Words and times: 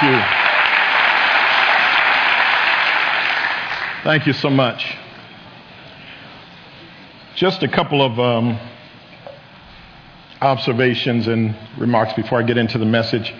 Thank 0.00 0.12
you. 0.12 0.44
Thank 4.02 4.26
you 4.26 4.32
so 4.32 4.50
much. 4.50 4.84
Just 7.36 7.62
a 7.62 7.68
couple 7.68 8.02
of 8.02 8.18
um, 8.18 8.58
observations 10.40 11.28
and 11.28 11.56
remarks 11.78 12.12
before 12.14 12.40
I 12.40 12.42
get 12.42 12.58
into 12.58 12.76
the 12.76 12.84
message. 12.84 13.32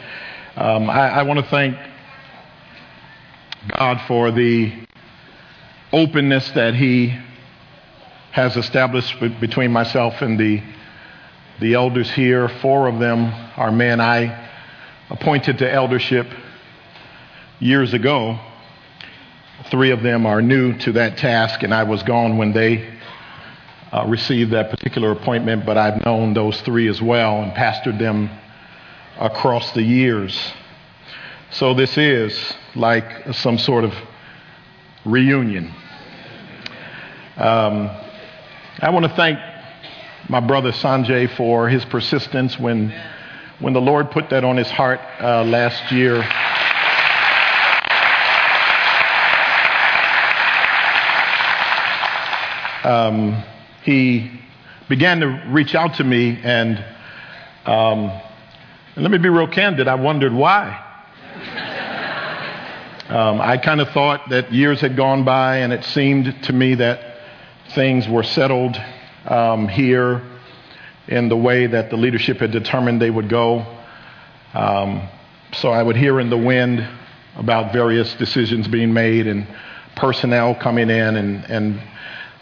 Um, 0.54 0.88
I, 0.88 1.08
I 1.08 1.22
want 1.24 1.40
to 1.40 1.46
thank 1.46 1.76
God 3.76 4.00
for 4.06 4.30
the 4.30 4.72
openness 5.92 6.48
that 6.52 6.76
He 6.76 7.18
has 8.30 8.56
established 8.56 9.18
between 9.40 9.72
myself 9.72 10.22
and 10.22 10.38
the 10.38 10.62
the 11.60 11.74
elders 11.74 12.10
here. 12.12 12.48
Four 12.48 12.86
of 12.86 13.00
them 13.00 13.24
are 13.56 13.72
men 13.72 14.00
I 14.00 14.50
appointed 15.10 15.58
to 15.58 15.70
eldership 15.70 16.26
years 17.64 17.94
ago. 17.94 18.38
Three 19.70 19.90
of 19.90 20.02
them 20.02 20.26
are 20.26 20.42
new 20.42 20.76
to 20.80 20.92
that 20.92 21.16
task, 21.16 21.62
and 21.62 21.72
I 21.72 21.84
was 21.84 22.02
gone 22.02 22.36
when 22.36 22.52
they 22.52 22.94
uh, 23.90 24.04
received 24.06 24.50
that 24.50 24.68
particular 24.68 25.12
appointment, 25.12 25.64
but 25.64 25.78
I've 25.78 26.04
known 26.04 26.34
those 26.34 26.60
three 26.60 26.88
as 26.88 27.00
well 27.00 27.40
and 27.40 27.52
pastored 27.52 27.98
them 27.98 28.28
across 29.18 29.72
the 29.72 29.80
years. 29.80 30.38
So 31.52 31.72
this 31.72 31.96
is 31.96 32.38
like 32.74 33.32
some 33.32 33.56
sort 33.56 33.84
of 33.84 33.94
reunion. 35.06 35.72
Um, 37.38 37.90
I 38.80 38.90
want 38.90 39.06
to 39.06 39.16
thank 39.16 39.38
my 40.28 40.40
brother 40.40 40.72
Sanjay 40.72 41.34
for 41.34 41.70
his 41.70 41.82
persistence 41.86 42.58
when, 42.58 42.92
when 43.58 43.72
the 43.72 43.80
Lord 43.80 44.10
put 44.10 44.28
that 44.28 44.44
on 44.44 44.58
his 44.58 44.70
heart 44.70 45.00
uh, 45.18 45.44
last 45.44 45.90
year. 45.90 46.22
Um, 52.84 53.42
he 53.82 54.30
began 54.90 55.20
to 55.20 55.42
reach 55.48 55.74
out 55.74 55.94
to 55.94 56.04
me, 56.04 56.38
and, 56.42 56.78
um, 57.64 58.10
and 58.94 59.02
let 59.02 59.10
me 59.10 59.18
be 59.18 59.30
real 59.30 59.48
candid, 59.48 59.88
I 59.88 59.94
wondered 59.94 60.34
why. 60.34 60.80
Um, 63.08 63.40
I 63.40 63.58
kind 63.58 63.80
of 63.80 63.90
thought 63.90 64.28
that 64.30 64.52
years 64.52 64.80
had 64.80 64.96
gone 64.96 65.24
by, 65.24 65.58
and 65.58 65.72
it 65.72 65.84
seemed 65.84 66.42
to 66.44 66.52
me 66.52 66.74
that 66.76 67.20
things 67.74 68.08
were 68.08 68.22
settled 68.22 68.76
um, 69.26 69.68
here 69.68 70.22
in 71.08 71.28
the 71.28 71.36
way 71.36 71.66
that 71.66 71.90
the 71.90 71.96
leadership 71.96 72.38
had 72.38 72.50
determined 72.50 73.00
they 73.00 73.10
would 73.10 73.28
go. 73.28 73.66
Um, 74.54 75.08
so 75.52 75.70
I 75.70 75.82
would 75.82 75.96
hear 75.96 76.20
in 76.20 76.30
the 76.30 76.38
wind 76.38 76.86
about 77.36 77.72
various 77.72 78.14
decisions 78.14 78.68
being 78.68 78.92
made 78.92 79.26
and 79.26 79.46
personnel 79.96 80.54
coming 80.54 80.90
in, 80.90 81.16
and 81.16 81.44
and 81.50 81.80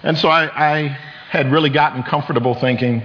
and 0.03 0.17
so 0.19 0.29
I, 0.29 0.75
I 0.75 0.99
had 1.31 1.51
really 1.51 1.71
gotten 1.71 2.03
comfortable 2.03 2.55
thinking 2.55 3.03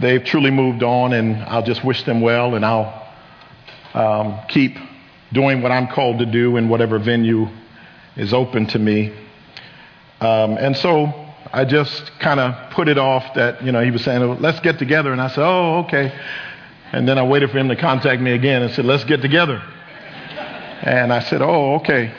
they've 0.00 0.24
truly 0.24 0.50
moved 0.50 0.82
on, 0.82 1.12
and 1.12 1.36
I'll 1.44 1.64
just 1.64 1.84
wish 1.84 2.02
them 2.04 2.20
well, 2.20 2.54
and 2.54 2.64
I'll 2.64 3.06
um, 3.94 4.40
keep 4.48 4.76
doing 5.32 5.62
what 5.62 5.72
I'm 5.72 5.88
called 5.88 6.18
to 6.18 6.26
do 6.26 6.56
in 6.56 6.68
whatever 6.68 6.98
venue 6.98 7.48
is 8.16 8.32
open 8.32 8.66
to 8.66 8.78
me. 8.78 9.12
Um, 10.20 10.56
and 10.58 10.76
so 10.76 11.12
I 11.52 11.64
just 11.64 12.10
kind 12.18 12.40
of 12.40 12.70
put 12.70 12.88
it 12.88 12.98
off 12.98 13.34
that, 13.34 13.62
you 13.62 13.72
know, 13.72 13.82
he 13.82 13.90
was 13.90 14.02
saying, 14.02 14.40
let's 14.40 14.60
get 14.60 14.78
together. 14.78 15.12
And 15.12 15.20
I 15.20 15.28
said, 15.28 15.44
oh, 15.44 15.84
okay. 15.84 16.12
And 16.92 17.06
then 17.06 17.18
I 17.18 17.22
waited 17.22 17.50
for 17.50 17.58
him 17.58 17.68
to 17.68 17.76
contact 17.76 18.22
me 18.22 18.32
again 18.32 18.62
and 18.62 18.72
said, 18.72 18.84
let's 18.84 19.04
get 19.04 19.20
together. 19.20 19.62
And 20.82 21.12
I 21.12 21.20
said, 21.20 21.42
oh, 21.42 21.76
okay. 21.76 22.12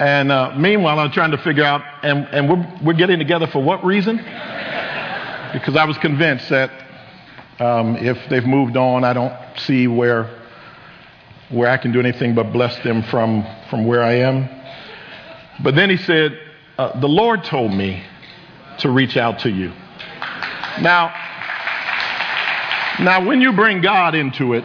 And 0.00 0.32
uh, 0.32 0.54
meanwhile, 0.56 0.98
I'm 0.98 1.10
trying 1.10 1.32
to 1.32 1.36
figure 1.36 1.62
out, 1.62 1.82
and, 2.02 2.26
and 2.32 2.48
we're, 2.48 2.78
we're 2.82 2.94
getting 2.94 3.18
together 3.18 3.46
for 3.46 3.62
what 3.62 3.84
reason? 3.84 4.16
Because 4.16 5.76
I 5.76 5.84
was 5.84 5.98
convinced 5.98 6.48
that 6.48 6.70
um, 7.58 7.96
if 7.96 8.16
they've 8.30 8.46
moved 8.46 8.78
on, 8.78 9.04
I 9.04 9.12
don't 9.12 9.34
see 9.58 9.88
where, 9.88 10.40
where 11.50 11.68
I 11.68 11.76
can 11.76 11.92
do 11.92 12.00
anything 12.00 12.34
but 12.34 12.50
bless 12.50 12.82
them 12.82 13.02
from, 13.02 13.46
from 13.68 13.84
where 13.84 14.02
I 14.02 14.14
am. 14.14 14.48
But 15.62 15.74
then 15.74 15.90
he 15.90 15.98
said, 15.98 16.40
uh, 16.78 16.98
The 16.98 17.08
Lord 17.08 17.44
told 17.44 17.70
me 17.70 18.02
to 18.78 18.90
reach 18.90 19.18
out 19.18 19.40
to 19.40 19.50
you. 19.50 19.70
Now, 20.80 21.12
now 23.00 23.22
when 23.26 23.42
you 23.42 23.52
bring 23.52 23.82
God 23.82 24.14
into 24.14 24.54
it, 24.54 24.64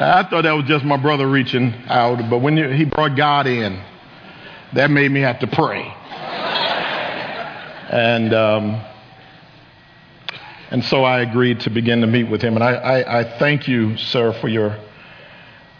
I 0.00 0.22
thought 0.28 0.42
that 0.42 0.52
was 0.52 0.66
just 0.66 0.84
my 0.84 0.96
brother 0.96 1.28
reaching 1.28 1.74
out, 1.88 2.30
but 2.30 2.38
when 2.38 2.56
he 2.74 2.84
brought 2.84 3.16
God 3.16 3.46
in, 3.46 3.82
that 4.74 4.90
made 4.90 5.10
me 5.10 5.20
have 5.20 5.40
to 5.40 5.46
pray. 5.46 5.92
And 7.90 8.34
um, 8.34 8.80
and 10.70 10.84
so 10.84 11.02
I 11.04 11.20
agreed 11.20 11.60
to 11.60 11.70
begin 11.70 12.02
to 12.02 12.06
meet 12.06 12.24
with 12.24 12.42
him. 12.42 12.54
And 12.54 12.62
I, 12.62 12.74
I, 12.74 13.20
I 13.20 13.38
thank 13.38 13.66
you, 13.66 13.96
sir, 13.96 14.32
for 14.40 14.48
your 14.48 14.78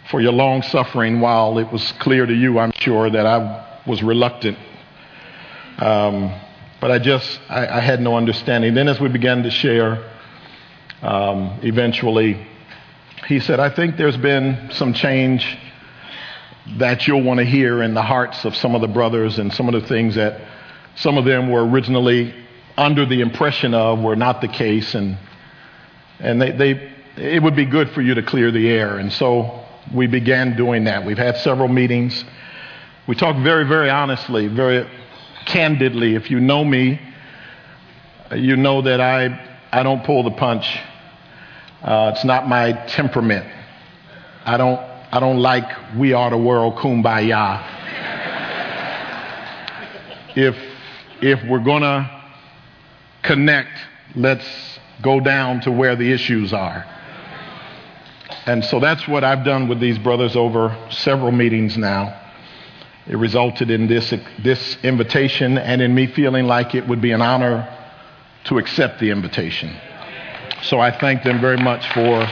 for 0.09 0.19
your 0.19 0.33
long 0.33 0.63
suffering 0.63 1.21
while 1.21 1.59
it 1.59 1.71
was 1.71 1.91
clear 1.99 2.25
to 2.25 2.33
you, 2.33 2.57
I'm 2.57 2.71
sure, 2.73 3.09
that 3.11 3.27
I 3.27 3.79
was 3.85 4.01
reluctant. 4.01 4.57
Um, 5.77 6.33
but 6.81 6.89
I 6.89 6.97
just, 6.97 7.39
I, 7.47 7.67
I, 7.67 7.79
had 7.79 8.01
no 8.01 8.17
understanding. 8.17 8.73
Then 8.73 8.87
as 8.87 8.99
we 8.99 9.07
began 9.07 9.43
to 9.43 9.51
share, 9.51 10.11
um, 11.03 11.59
eventually, 11.61 12.45
he 13.29 13.39
said, 13.39 13.59
I 13.59 13.69
think 13.69 13.95
there's 13.95 14.17
been 14.17 14.71
some 14.71 14.91
change 14.91 15.45
that 16.77 17.07
you'll 17.07 17.21
want 17.21 17.37
to 17.37 17.45
hear 17.45 17.83
in 17.83 17.93
the 17.93 18.01
hearts 18.01 18.43
of 18.43 18.55
some 18.55 18.73
of 18.73 18.81
the 18.81 18.87
brothers 18.87 19.37
and 19.37 19.53
some 19.53 19.71
of 19.71 19.79
the 19.79 19.87
things 19.87 20.15
that 20.15 20.41
some 20.95 21.15
of 21.15 21.25
them 21.25 21.51
were 21.51 21.63
originally 21.63 22.33
under 22.75 23.05
the 23.05 23.21
impression 23.21 23.75
of 23.75 23.99
were 23.99 24.15
not 24.15 24.41
the 24.41 24.47
case. 24.47 24.95
And, 24.95 25.15
and 26.19 26.41
they, 26.41 26.51
they, 26.51 26.91
it 27.17 27.43
would 27.43 27.55
be 27.55 27.65
good 27.65 27.91
for 27.91 28.01
you 28.01 28.15
to 28.15 28.23
clear 28.23 28.49
the 28.49 28.67
air. 28.67 28.97
And 28.97 29.13
so 29.13 29.63
we 29.93 30.07
began 30.07 30.57
doing 30.57 30.85
that. 30.85 31.05
We've 31.05 31.15
had 31.15 31.37
several 31.37 31.67
meetings. 31.67 32.25
We 33.07 33.13
talk 33.13 33.37
very, 33.43 33.67
very 33.67 33.91
honestly, 33.91 34.47
very 34.47 34.89
candidly. 35.45 36.15
If 36.15 36.31
you 36.31 36.39
know 36.39 36.65
me, 36.65 36.99
you 38.35 38.55
know 38.55 38.81
that 38.81 38.99
I, 38.99 39.59
I 39.71 39.83
don't 39.83 40.03
pull 40.03 40.23
the 40.23 40.31
punch. 40.31 40.79
Uh, 41.81 42.11
it's 42.13 42.25
not 42.25 42.47
my 42.47 42.73
temperament. 42.87 43.45
I 44.45 44.57
don't, 44.57 44.79
I 45.11 45.19
don't 45.19 45.39
like 45.39 45.95
we 45.97 46.13
are 46.13 46.29
the 46.29 46.37
world 46.37 46.75
kumbaya. 46.75 47.63
if, 50.35 50.55
if 51.21 51.43
we're 51.49 51.63
going 51.63 51.83
to 51.83 52.23
connect, 53.23 53.77
let's 54.15 54.45
go 55.01 55.19
down 55.19 55.61
to 55.61 55.71
where 55.71 55.95
the 55.95 56.11
issues 56.11 56.51
are. 56.51 56.85
And 58.45 58.63
so 58.65 58.79
that's 58.79 59.07
what 59.07 59.23
I've 59.23 59.45
done 59.45 59.67
with 59.67 59.79
these 59.79 59.97
brothers 59.97 60.35
over 60.35 60.75
several 60.89 61.31
meetings 61.31 61.77
now. 61.77 62.19
It 63.07 63.15
resulted 63.15 63.71
in 63.71 63.87
this, 63.87 64.13
this 64.43 64.77
invitation 64.83 65.57
and 65.57 65.81
in 65.81 65.95
me 65.95 66.07
feeling 66.07 66.45
like 66.45 66.75
it 66.75 66.87
would 66.87 67.01
be 67.01 67.11
an 67.11 67.21
honor 67.21 67.67
to 68.45 68.57
accept 68.57 68.99
the 68.99 69.11
invitation. 69.11 69.75
So 70.63 70.79
I 70.79 70.91
thank 70.91 71.23
them 71.23 71.39
very 71.39 71.57
much 71.57 71.87
for, 71.93 72.27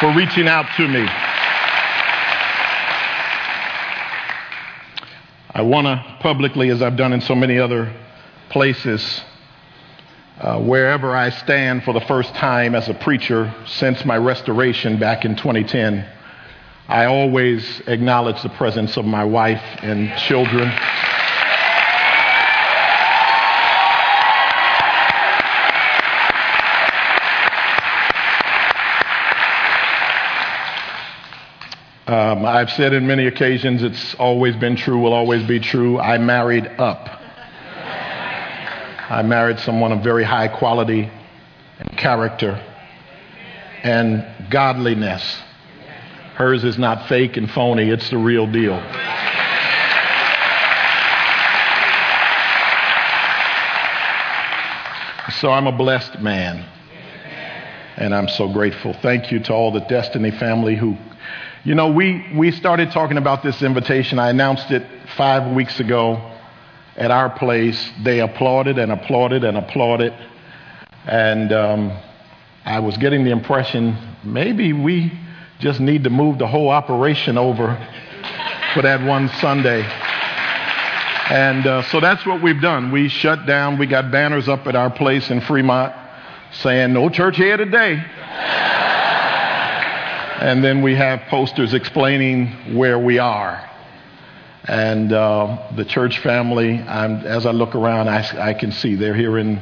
for 0.00 0.14
reaching 0.16 0.48
out 0.48 0.66
to 0.76 0.88
me. 0.88 1.06
I 5.56 5.62
want 5.62 5.86
to 5.86 6.16
publicly, 6.20 6.70
as 6.70 6.82
I've 6.82 6.96
done 6.96 7.12
in 7.12 7.20
so 7.20 7.34
many 7.34 7.58
other 7.58 7.94
places, 8.48 9.22
uh, 10.40 10.60
wherever 10.60 11.14
I 11.14 11.30
stand 11.30 11.84
for 11.84 11.92
the 11.92 12.00
first 12.00 12.34
time 12.34 12.74
as 12.74 12.88
a 12.88 12.94
preacher 12.94 13.54
since 13.66 14.04
my 14.04 14.16
restoration 14.16 14.98
back 14.98 15.24
in 15.24 15.36
2010, 15.36 16.08
I 16.88 17.04
always 17.04 17.80
acknowledge 17.86 18.42
the 18.42 18.48
presence 18.48 18.96
of 18.96 19.04
my 19.04 19.24
wife 19.24 19.62
and 19.82 20.10
children. 20.18 20.72
Um, 32.06 32.44
I've 32.44 32.70
said 32.70 32.92
in 32.92 33.06
many 33.06 33.26
occasions, 33.26 33.82
it's 33.82 34.14
always 34.16 34.54
been 34.56 34.76
true, 34.76 34.98
will 34.98 35.14
always 35.14 35.46
be 35.46 35.58
true. 35.58 35.98
I 35.98 36.18
married 36.18 36.66
up. 36.78 37.08
I 39.10 39.22
married 39.22 39.58
someone 39.60 39.92
of 39.92 40.02
very 40.02 40.24
high 40.24 40.48
quality 40.48 41.10
and 41.78 41.96
character 41.96 42.62
and 43.82 44.50
godliness. 44.50 45.40
Hers 46.34 46.64
is 46.64 46.78
not 46.78 47.08
fake 47.08 47.36
and 47.36 47.50
phony, 47.50 47.90
it's 47.90 48.10
the 48.10 48.18
real 48.18 48.46
deal. 48.50 48.82
So 55.40 55.50
I'm 55.50 55.66
a 55.66 55.76
blessed 55.76 56.20
man. 56.20 56.64
And 57.96 58.14
I'm 58.14 58.28
so 58.28 58.48
grateful. 58.48 58.94
Thank 58.94 59.30
you 59.30 59.40
to 59.40 59.52
all 59.52 59.70
the 59.70 59.80
Destiny 59.80 60.30
family 60.30 60.74
who, 60.74 60.96
you 61.64 61.74
know, 61.74 61.90
we, 61.90 62.22
we 62.34 62.50
started 62.50 62.90
talking 62.90 63.16
about 63.16 63.42
this 63.42 63.62
invitation. 63.62 64.18
I 64.18 64.28
announced 64.28 64.70
it 64.70 64.86
five 65.16 65.54
weeks 65.54 65.80
ago 65.80 66.32
at 66.94 67.10
our 67.10 67.30
place. 67.30 67.90
They 68.02 68.20
applauded 68.20 68.78
and 68.78 68.92
applauded 68.92 69.44
and 69.44 69.56
applauded. 69.56 70.12
And 71.06 71.52
um, 71.52 71.98
I 72.66 72.80
was 72.80 72.98
getting 72.98 73.24
the 73.24 73.30
impression 73.30 73.96
maybe 74.22 74.72
we 74.74 75.12
just 75.58 75.80
need 75.80 76.04
to 76.04 76.10
move 76.10 76.38
the 76.38 76.46
whole 76.46 76.68
operation 76.68 77.38
over 77.38 77.76
for 78.74 78.82
that 78.82 79.02
one 79.02 79.30
Sunday. 79.40 79.82
And 81.30 81.66
uh, 81.66 81.82
so 81.84 82.00
that's 82.00 82.26
what 82.26 82.42
we've 82.42 82.60
done. 82.60 82.92
We 82.92 83.08
shut 83.08 83.46
down. 83.46 83.78
We 83.78 83.86
got 83.86 84.10
banners 84.10 84.48
up 84.50 84.66
at 84.66 84.76
our 84.76 84.90
place 84.90 85.30
in 85.30 85.40
Fremont 85.40 85.94
saying, 86.52 86.92
No 86.92 87.08
church 87.08 87.36
here 87.36 87.56
today. 87.56 88.04
And 90.40 90.64
then 90.64 90.82
we 90.82 90.94
have 90.94 91.20
posters 91.28 91.74
explaining 91.74 92.76
where 92.76 92.98
we 92.98 93.18
are. 93.18 93.70
And 94.66 95.12
uh, 95.12 95.72
the 95.76 95.84
church 95.84 96.20
family, 96.20 96.80
I'm, 96.80 97.16
as 97.26 97.46
I 97.46 97.50
look 97.50 97.74
around, 97.74 98.08
I, 98.08 98.50
I, 98.50 98.54
can 98.54 98.72
see 98.72 98.94
they're 98.94 99.14
here 99.14 99.38
in 99.38 99.60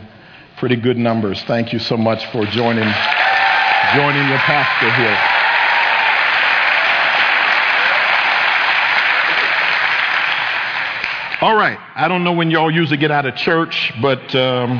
pretty 0.58 0.76
good 0.76 0.96
numbers. 0.96 1.42
Thank 1.42 1.72
you 1.72 1.80
so 1.80 1.96
much 1.96 2.24
for 2.26 2.46
joining, 2.46 2.88
joining 3.94 4.28
your 4.28 4.38
pastor 4.38 4.92
here. 4.94 5.18
All 11.42 11.56
right. 11.56 11.78
I 11.96 12.06
don't 12.06 12.22
know 12.22 12.32
when 12.32 12.52
y'all 12.52 12.70
usually 12.70 12.98
get 12.98 13.10
out 13.10 13.26
of 13.26 13.34
church, 13.34 13.92
but 14.00 14.32
um, 14.36 14.78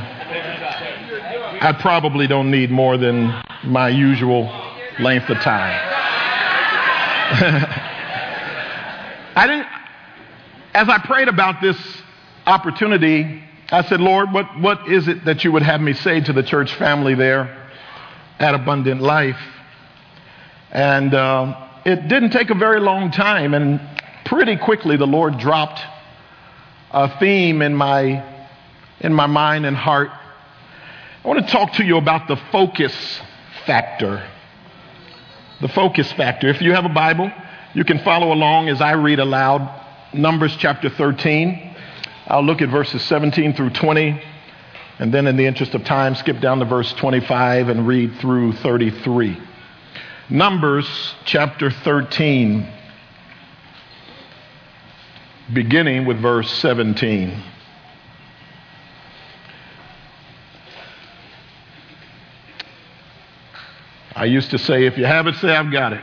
I 1.60 1.76
probably 1.80 2.28
don't 2.28 2.52
need 2.52 2.70
more 2.70 2.96
than 2.96 3.42
my 3.64 3.88
usual 3.88 4.61
length 5.00 5.28
of 5.30 5.38
time. 5.38 5.80
I 9.34 9.46
didn't. 9.46 9.66
As 10.74 10.88
I 10.88 10.98
prayed 10.98 11.28
about 11.28 11.60
this 11.60 11.76
opportunity, 12.46 13.42
I 13.70 13.82
said, 13.82 14.00
Lord, 14.00 14.32
what, 14.32 14.58
what 14.60 14.88
is 14.88 15.08
it 15.08 15.24
that 15.24 15.44
you 15.44 15.52
would 15.52 15.62
have 15.62 15.80
me 15.80 15.94
say 15.94 16.20
to 16.20 16.32
the 16.32 16.42
church 16.42 16.74
family 16.74 17.14
there 17.14 17.70
at 18.38 18.54
Abundant 18.54 19.00
Life? 19.00 19.40
And 20.70 21.14
uh, 21.14 21.68
it 21.84 22.08
didn't 22.08 22.30
take 22.30 22.50
a 22.50 22.54
very 22.54 22.80
long 22.80 23.10
time, 23.10 23.54
and 23.54 23.80
pretty 24.26 24.56
quickly 24.56 24.96
the 24.96 25.06
Lord 25.06 25.38
dropped 25.38 25.80
a 26.90 27.18
theme 27.18 27.62
in 27.62 27.74
my, 27.74 28.22
in 29.00 29.14
my 29.14 29.26
mind 29.26 29.64
and 29.64 29.76
heart. 29.76 30.10
I 31.24 31.28
want 31.28 31.46
to 31.46 31.50
talk 31.50 31.74
to 31.74 31.84
you 31.84 31.96
about 31.96 32.28
the 32.28 32.36
focus 32.50 32.94
factor. 33.64 34.28
The 35.62 35.68
focus 35.68 36.10
factor. 36.12 36.48
If 36.48 36.60
you 36.60 36.72
have 36.72 36.84
a 36.84 36.88
Bible, 36.88 37.30
you 37.72 37.84
can 37.84 38.00
follow 38.00 38.32
along 38.32 38.68
as 38.68 38.80
I 38.80 38.92
read 38.94 39.20
aloud 39.20 39.80
Numbers 40.12 40.56
chapter 40.56 40.90
13. 40.90 41.76
I'll 42.26 42.42
look 42.42 42.60
at 42.60 42.68
verses 42.68 43.00
17 43.02 43.54
through 43.54 43.70
20, 43.70 44.20
and 44.98 45.14
then, 45.14 45.28
in 45.28 45.36
the 45.36 45.46
interest 45.46 45.76
of 45.76 45.84
time, 45.84 46.16
skip 46.16 46.40
down 46.40 46.58
to 46.58 46.64
verse 46.64 46.92
25 46.94 47.68
and 47.68 47.86
read 47.86 48.12
through 48.16 48.54
33. 48.54 49.40
Numbers 50.28 51.14
chapter 51.24 51.70
13 51.70 52.68
beginning 55.52 56.06
with 56.06 56.20
verse 56.20 56.50
17. 56.54 57.40
I 64.22 64.26
used 64.26 64.52
to 64.52 64.58
say, 64.58 64.86
if 64.86 64.96
you 64.96 65.04
have 65.04 65.26
it, 65.26 65.34
say, 65.34 65.48
I've 65.48 65.72
got 65.72 65.92
it. 65.92 66.00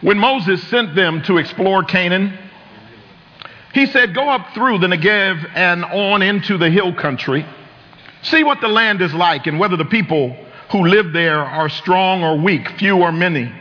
When 0.00 0.18
Moses 0.18 0.66
sent 0.68 0.94
them 0.94 1.20
to 1.24 1.36
explore 1.36 1.84
Canaan, 1.84 2.32
he 3.74 3.84
said, 3.84 4.14
Go 4.14 4.26
up 4.26 4.54
through 4.54 4.78
the 4.78 4.86
Negev 4.86 5.50
and 5.54 5.84
on 5.84 6.22
into 6.22 6.56
the 6.56 6.70
hill 6.70 6.94
country. 6.94 7.44
See 8.22 8.42
what 8.42 8.62
the 8.62 8.68
land 8.68 9.02
is 9.02 9.12
like 9.12 9.46
and 9.46 9.58
whether 9.58 9.76
the 9.76 9.84
people 9.84 10.34
who 10.72 10.86
live 10.86 11.12
there 11.12 11.40
are 11.40 11.68
strong 11.68 12.24
or 12.24 12.38
weak, 12.38 12.70
few 12.78 12.96
or 12.96 13.12
many. 13.12 13.52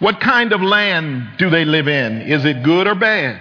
What 0.00 0.18
kind 0.18 0.52
of 0.52 0.60
land 0.60 1.28
do 1.38 1.48
they 1.48 1.64
live 1.64 1.86
in? 1.86 2.22
Is 2.22 2.44
it 2.44 2.64
good 2.64 2.88
or 2.88 2.96
bad? 2.96 3.40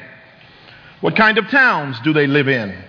What 1.01 1.15
kind 1.15 1.39
of 1.39 1.47
towns 1.47 1.99
do 2.01 2.13
they 2.13 2.27
live 2.27 2.49
in? 2.49 2.83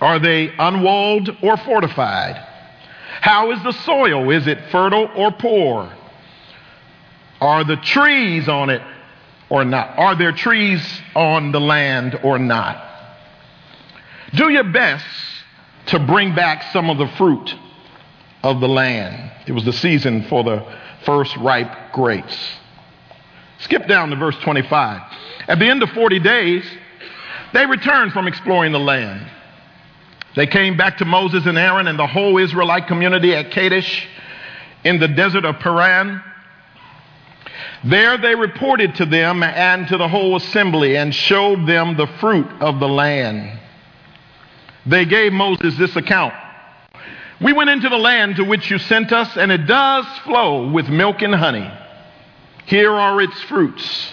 Are 0.00 0.18
they 0.18 0.52
unwalled 0.58 1.30
or 1.42 1.56
fortified? 1.56 2.36
How 3.20 3.50
is 3.52 3.62
the 3.62 3.72
soil? 3.72 4.30
Is 4.30 4.46
it 4.46 4.58
fertile 4.70 5.08
or 5.16 5.32
poor? 5.32 5.92
Are 7.40 7.64
the 7.64 7.76
trees 7.76 8.48
on 8.48 8.70
it 8.70 8.82
or 9.48 9.64
not? 9.64 9.98
Are 9.98 10.14
there 10.14 10.32
trees 10.32 10.82
on 11.14 11.52
the 11.52 11.60
land 11.60 12.18
or 12.22 12.38
not? 12.38 12.82
Do 14.34 14.48
your 14.50 14.64
best 14.64 15.04
to 15.86 15.98
bring 16.00 16.34
back 16.34 16.64
some 16.72 16.90
of 16.90 16.98
the 16.98 17.08
fruit 17.16 17.54
of 18.42 18.60
the 18.60 18.68
land. 18.68 19.32
It 19.46 19.52
was 19.52 19.64
the 19.64 19.72
season 19.72 20.24
for 20.24 20.44
the 20.44 20.64
first 21.04 21.36
ripe 21.36 21.92
grapes. 21.92 22.36
Skip 23.58 23.86
down 23.86 24.10
to 24.10 24.16
verse 24.16 24.36
25. 24.40 25.02
At 25.48 25.58
the 25.58 25.66
end 25.66 25.82
of 25.82 25.90
40 25.90 26.18
days, 26.20 26.64
they 27.52 27.66
returned 27.66 28.12
from 28.12 28.26
exploring 28.26 28.72
the 28.72 28.78
land. 28.78 29.26
They 30.36 30.46
came 30.46 30.76
back 30.76 30.98
to 30.98 31.06
Moses 31.06 31.46
and 31.46 31.56
Aaron 31.56 31.88
and 31.88 31.98
the 31.98 32.06
whole 32.06 32.36
Israelite 32.36 32.86
community 32.86 33.34
at 33.34 33.50
Kadesh 33.50 34.06
in 34.84 35.00
the 35.00 35.08
desert 35.08 35.46
of 35.46 35.58
Paran. 35.60 36.22
There 37.82 38.18
they 38.18 38.34
reported 38.34 38.94
to 38.96 39.06
them 39.06 39.42
and 39.42 39.88
to 39.88 39.96
the 39.96 40.08
whole 40.08 40.36
assembly 40.36 40.98
and 40.98 41.14
showed 41.14 41.66
them 41.66 41.96
the 41.96 42.06
fruit 42.20 42.46
of 42.60 42.80
the 42.80 42.88
land. 42.88 43.58
They 44.84 45.06
gave 45.06 45.32
Moses 45.32 45.76
this 45.78 45.96
account. 45.96 46.34
We 47.40 47.54
went 47.54 47.70
into 47.70 47.88
the 47.88 47.96
land 47.96 48.36
to 48.36 48.44
which 48.44 48.70
you 48.70 48.78
sent 48.78 49.12
us, 49.12 49.36
and 49.38 49.50
it 49.50 49.66
does 49.66 50.06
flow 50.18 50.70
with 50.70 50.88
milk 50.88 51.22
and 51.22 51.34
honey. 51.34 51.70
Here 52.66 52.92
are 52.92 53.20
its 53.22 53.40
fruits. 53.42 54.12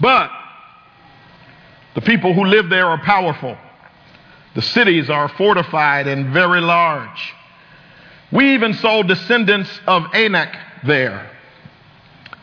But 0.00 0.30
the 1.94 2.00
people 2.00 2.32
who 2.32 2.44
live 2.44 2.68
there 2.68 2.86
are 2.86 2.98
powerful. 2.98 3.56
The 4.54 4.62
cities 4.62 5.10
are 5.10 5.28
fortified 5.28 6.06
and 6.06 6.32
very 6.32 6.60
large. 6.60 7.34
We 8.30 8.54
even 8.54 8.74
saw 8.74 9.02
descendants 9.02 9.70
of 9.86 10.04
Anak 10.14 10.56
there. 10.84 11.30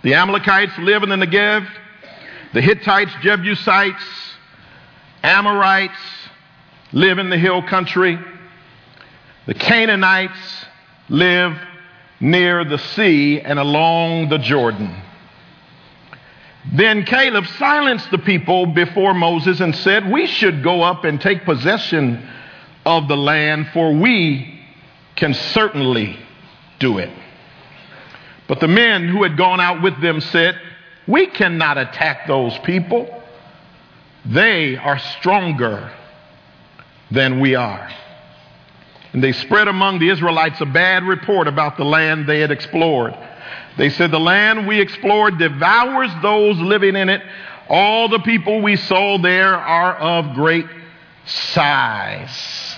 The 0.03 0.13
Amalekites 0.15 0.77
live 0.79 1.03
in 1.03 1.09
the 1.09 1.15
Negev. 1.15 1.67
The 2.53 2.61
Hittites, 2.61 3.11
Jebusites, 3.21 4.03
Amorites 5.23 5.93
live 6.91 7.17
in 7.17 7.29
the 7.29 7.37
hill 7.37 7.61
country. 7.63 8.19
The 9.45 9.53
Canaanites 9.53 10.65
live 11.07 11.57
near 12.19 12.63
the 12.65 12.77
sea 12.77 13.39
and 13.39 13.57
along 13.57 14.29
the 14.29 14.37
Jordan. 14.37 14.95
Then 16.73 17.05
Caleb 17.05 17.47
silenced 17.57 18.11
the 18.11 18.19
people 18.19 18.67
before 18.67 19.13
Moses 19.13 19.59
and 19.59 19.75
said, 19.75 20.11
We 20.11 20.27
should 20.27 20.63
go 20.63 20.83
up 20.83 21.05
and 21.05 21.19
take 21.19 21.43
possession 21.43 22.27
of 22.85 23.07
the 23.07 23.17
land, 23.17 23.69
for 23.73 23.93
we 23.93 24.59
can 25.15 25.33
certainly 25.33 26.17
do 26.79 26.97
it. 26.97 27.09
But 28.47 28.59
the 28.59 28.67
men 28.67 29.07
who 29.07 29.23
had 29.23 29.37
gone 29.37 29.59
out 29.59 29.81
with 29.81 29.99
them 30.01 30.21
said, 30.21 30.59
We 31.07 31.27
cannot 31.27 31.77
attack 31.77 32.27
those 32.27 32.57
people. 32.59 33.21
They 34.25 34.77
are 34.77 34.99
stronger 34.99 35.91
than 37.09 37.39
we 37.39 37.55
are. 37.55 37.89
And 39.13 39.23
they 39.23 39.31
spread 39.33 39.67
among 39.67 39.99
the 39.99 40.09
Israelites 40.09 40.61
a 40.61 40.65
bad 40.65 41.03
report 41.03 41.47
about 41.47 41.77
the 41.77 41.83
land 41.83 42.27
they 42.27 42.39
had 42.39 42.51
explored. 42.51 43.13
They 43.77 43.89
said, 43.89 44.11
The 44.11 44.19
land 44.19 44.67
we 44.67 44.79
explored 44.79 45.37
devours 45.37 46.11
those 46.21 46.57
living 46.57 46.95
in 46.95 47.09
it. 47.09 47.21
All 47.69 48.09
the 48.09 48.19
people 48.19 48.61
we 48.61 48.75
saw 48.75 49.17
there 49.17 49.55
are 49.55 49.95
of 49.95 50.35
great 50.35 50.65
size. 51.25 52.75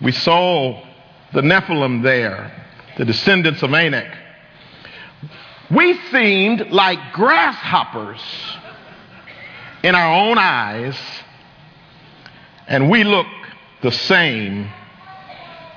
We 0.00 0.12
saw 0.12 0.84
the 1.32 1.40
Nephilim 1.40 2.02
there, 2.02 2.52
the 2.98 3.04
descendants 3.04 3.62
of 3.62 3.72
Anak. 3.72 4.14
We 5.70 5.98
seemed 6.10 6.70
like 6.70 6.98
grasshoppers 7.12 8.20
in 9.82 9.94
our 9.94 10.28
own 10.28 10.38
eyes, 10.38 10.96
and 12.66 12.90
we 12.90 13.04
look 13.04 13.26
the 13.82 13.92
same 13.92 14.70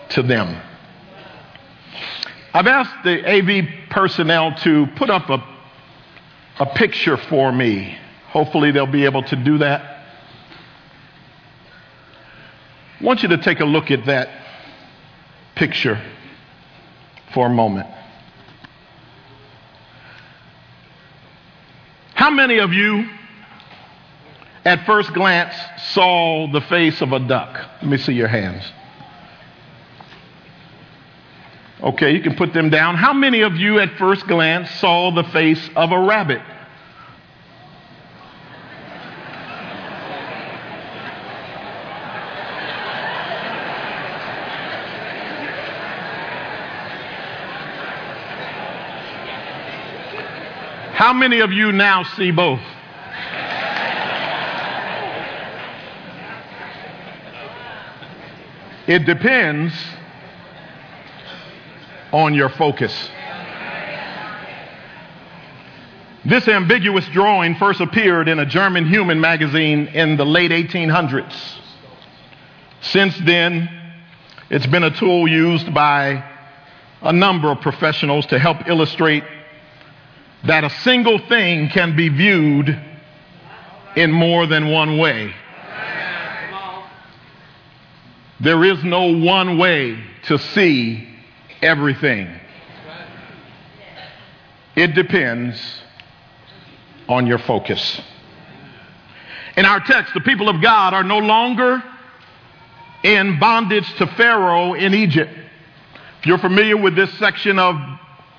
to 0.09 0.21
them. 0.21 0.61
I've 2.57 2.65
asked 2.65 3.03
the 3.03 3.23
AV 3.23 3.91
personnel 3.91 4.55
to 4.63 4.87
put 4.95 5.11
up 5.11 5.29
a, 5.29 5.45
a 6.59 6.65
picture 6.65 7.15
for 7.15 7.51
me. 7.51 7.95
Hopefully, 8.29 8.71
they'll 8.71 8.87
be 8.87 9.05
able 9.05 9.21
to 9.21 9.35
do 9.35 9.59
that. 9.59 10.03
I 12.99 13.03
want 13.03 13.21
you 13.21 13.29
to 13.29 13.37
take 13.37 13.59
a 13.59 13.65
look 13.65 13.91
at 13.91 14.07
that 14.07 14.29
picture 15.53 16.01
for 17.31 17.45
a 17.45 17.49
moment. 17.51 17.87
How 22.15 22.31
many 22.31 22.57
of 22.57 22.73
you 22.73 23.07
at 24.65 24.83
first 24.87 25.13
glance 25.13 25.53
saw 25.93 26.51
the 26.51 26.61
face 26.61 27.03
of 27.03 27.11
a 27.11 27.19
duck? 27.19 27.53
Let 27.83 27.91
me 27.91 27.97
see 27.99 28.13
your 28.13 28.29
hands. 28.29 28.63
Okay, 31.81 32.11
you 32.11 32.21
can 32.21 32.35
put 32.35 32.53
them 32.53 32.71
down. 32.71 32.95
How 32.95 33.13
many 33.13 33.41
of 33.41 33.55
you 33.55 33.79
at 33.79 33.91
first 33.97 34.25
glance 34.25 34.69
saw 34.71 35.11
the 35.11 35.23
face 35.25 35.69
of 35.75 35.91
a 35.91 35.99
rabbit? 35.99 36.41
How 50.93 51.13
many 51.13 51.41
of 51.41 51.51
you 51.51 51.71
now 51.71 52.01
see 52.01 52.31
both? 52.31 52.59
It 58.87 59.05
depends 59.05 59.73
on 62.17 62.33
your 62.33 62.49
focus. 62.49 62.91
This 66.25 66.47
ambiguous 66.47 67.07
drawing 67.09 67.55
first 67.55 67.79
appeared 67.79 68.27
in 68.27 68.39
a 68.39 68.45
German 68.45 68.87
human 68.87 69.21
magazine 69.21 69.85
in 69.87 70.17
the 70.17 70.25
late 70.25 70.49
1800s. 70.49 71.31
Since 72.81 73.19
then, 73.19 73.69
it's 74.49 74.65
been 74.65 74.83
a 74.83 74.89
tool 74.89 75.27
used 75.27 75.71
by 75.75 76.23
a 77.03 77.13
number 77.13 77.51
of 77.51 77.61
professionals 77.61 78.25
to 78.27 78.39
help 78.39 78.67
illustrate 78.67 79.23
that 80.45 80.63
a 80.63 80.71
single 80.81 81.19
thing 81.19 81.69
can 81.69 81.95
be 81.95 82.09
viewed 82.09 82.81
in 83.95 84.11
more 84.11 84.47
than 84.47 84.71
one 84.71 84.97
way. 84.97 85.35
There 88.39 88.63
is 88.63 88.83
no 88.83 89.15
one 89.15 89.59
way 89.59 90.03
to 90.23 90.39
see 90.39 91.06
everything. 91.61 92.29
It 94.75 94.93
depends 94.93 95.59
on 97.09 97.25
your 97.25 97.39
focus. 97.39 98.01
In 99.55 99.65
our 99.65 99.79
text, 99.79 100.13
the 100.13 100.21
people 100.21 100.49
of 100.49 100.61
God 100.61 100.93
are 100.93 101.03
no 101.03 101.17
longer 101.17 101.83
in 103.03 103.39
bondage 103.39 103.91
to 103.95 104.05
Pharaoh 104.05 104.73
in 104.73 104.93
Egypt. 104.93 105.31
If 106.19 106.25
you're 106.25 106.37
familiar 106.37 106.77
with 106.77 106.95
this 106.95 107.11
section 107.17 107.57
of 107.57 107.75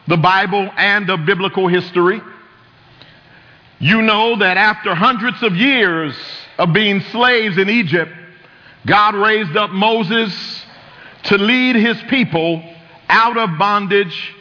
the 0.06 0.16
Bible 0.16 0.70
and 0.76 1.10
of 1.10 1.26
biblical 1.26 1.66
history, 1.66 2.20
you 3.80 4.02
know 4.02 4.38
that 4.38 4.56
after 4.56 4.94
hundreds 4.94 5.42
of 5.42 5.56
years 5.56 6.16
of 6.58 6.72
being 6.72 7.00
slaves 7.00 7.58
in 7.58 7.68
Egypt, 7.68 8.12
God 8.87 9.14
raised 9.14 9.56
up 9.56 9.70
Moses 9.70 10.64
to 11.25 11.37
lead 11.37 11.76
his 11.76 12.00
people 12.08 12.62
out 13.08 13.36
of 13.36 13.58
bondage, 13.58 14.34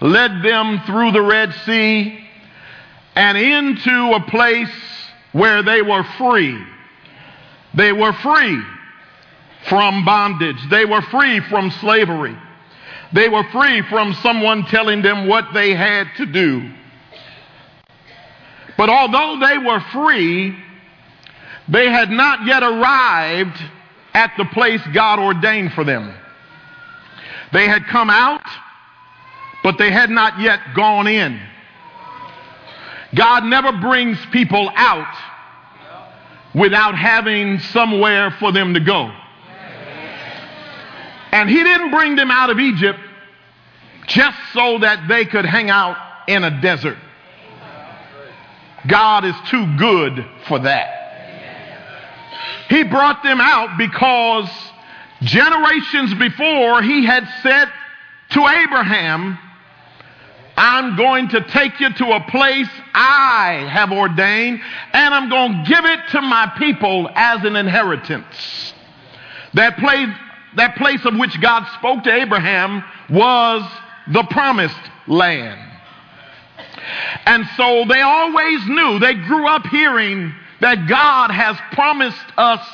led 0.00 0.42
them 0.42 0.80
through 0.86 1.12
the 1.12 1.22
Red 1.22 1.52
Sea, 1.66 2.20
and 3.16 3.38
into 3.38 4.12
a 4.12 4.20
place 4.28 4.70
where 5.32 5.62
they 5.62 5.82
were 5.82 6.04
free. 6.18 6.58
They 7.74 7.92
were 7.92 8.12
free 8.12 8.62
from 9.68 10.04
bondage. 10.04 10.58
They 10.70 10.84
were 10.84 11.02
free 11.02 11.40
from 11.40 11.70
slavery. 11.70 12.36
They 13.12 13.28
were 13.28 13.44
free 13.44 13.82
from 13.82 14.14
someone 14.14 14.64
telling 14.64 15.02
them 15.02 15.26
what 15.26 15.46
they 15.54 15.74
had 15.74 16.08
to 16.16 16.26
do. 16.26 16.70
But 18.76 18.88
although 18.88 19.38
they 19.40 19.58
were 19.58 19.80
free, 19.92 20.56
they 21.68 21.88
had 21.88 22.10
not 22.10 22.44
yet 22.44 22.62
arrived 22.62 23.62
at 24.12 24.32
the 24.36 24.44
place 24.46 24.80
God 24.92 25.18
ordained 25.18 25.72
for 25.72 25.84
them. 25.84 26.14
They 27.54 27.68
had 27.68 27.86
come 27.86 28.10
out, 28.10 28.42
but 29.62 29.78
they 29.78 29.92
had 29.92 30.10
not 30.10 30.40
yet 30.40 30.58
gone 30.74 31.06
in. 31.06 31.40
God 33.14 33.44
never 33.44 33.70
brings 33.70 34.18
people 34.32 34.68
out 34.74 35.14
without 36.52 36.96
having 36.96 37.60
somewhere 37.60 38.32
for 38.40 38.50
them 38.50 38.74
to 38.74 38.80
go. 38.80 39.08
And 41.30 41.48
he 41.48 41.62
didn't 41.62 41.92
bring 41.92 42.16
them 42.16 42.32
out 42.32 42.50
of 42.50 42.58
Egypt 42.58 42.98
just 44.08 44.36
so 44.52 44.78
that 44.78 45.06
they 45.08 45.24
could 45.24 45.44
hang 45.44 45.70
out 45.70 45.96
in 46.26 46.42
a 46.42 46.60
desert. 46.60 46.98
God 48.88 49.24
is 49.24 49.34
too 49.48 49.76
good 49.78 50.26
for 50.48 50.58
that. 50.58 50.90
He 52.68 52.82
brought 52.82 53.22
them 53.22 53.40
out 53.40 53.78
because 53.78 54.48
generations 55.24 56.14
before 56.14 56.82
he 56.82 57.04
had 57.04 57.26
said 57.42 57.68
to 58.30 58.46
Abraham, 58.46 59.38
I'm 60.56 60.96
going 60.96 61.28
to 61.30 61.40
take 61.48 61.80
you 61.80 61.92
to 61.92 62.12
a 62.12 62.20
place 62.30 62.68
I 62.94 63.66
have 63.70 63.90
ordained, 63.90 64.60
and 64.92 65.14
I'm 65.14 65.28
going 65.28 65.64
to 65.64 65.68
give 65.68 65.84
it 65.84 66.00
to 66.12 66.20
my 66.20 66.52
people 66.56 67.08
as 67.14 67.44
an 67.44 67.56
inheritance. 67.56 68.72
That 69.54 69.78
place 69.78 70.08
that 70.56 70.76
place 70.76 71.04
of 71.04 71.16
which 71.16 71.40
God 71.40 71.66
spoke 71.78 72.04
to 72.04 72.12
Abraham 72.12 72.84
was 73.10 73.62
the 74.08 74.22
promised 74.24 74.78
land. 75.06 75.60
And 77.26 77.44
so 77.56 77.84
they 77.88 78.00
always 78.00 78.66
knew, 78.68 78.98
they 78.98 79.14
grew 79.14 79.48
up 79.48 79.66
hearing 79.66 80.32
that 80.60 80.88
God 80.88 81.30
has 81.30 81.56
promised 81.72 82.24
us 82.36 82.66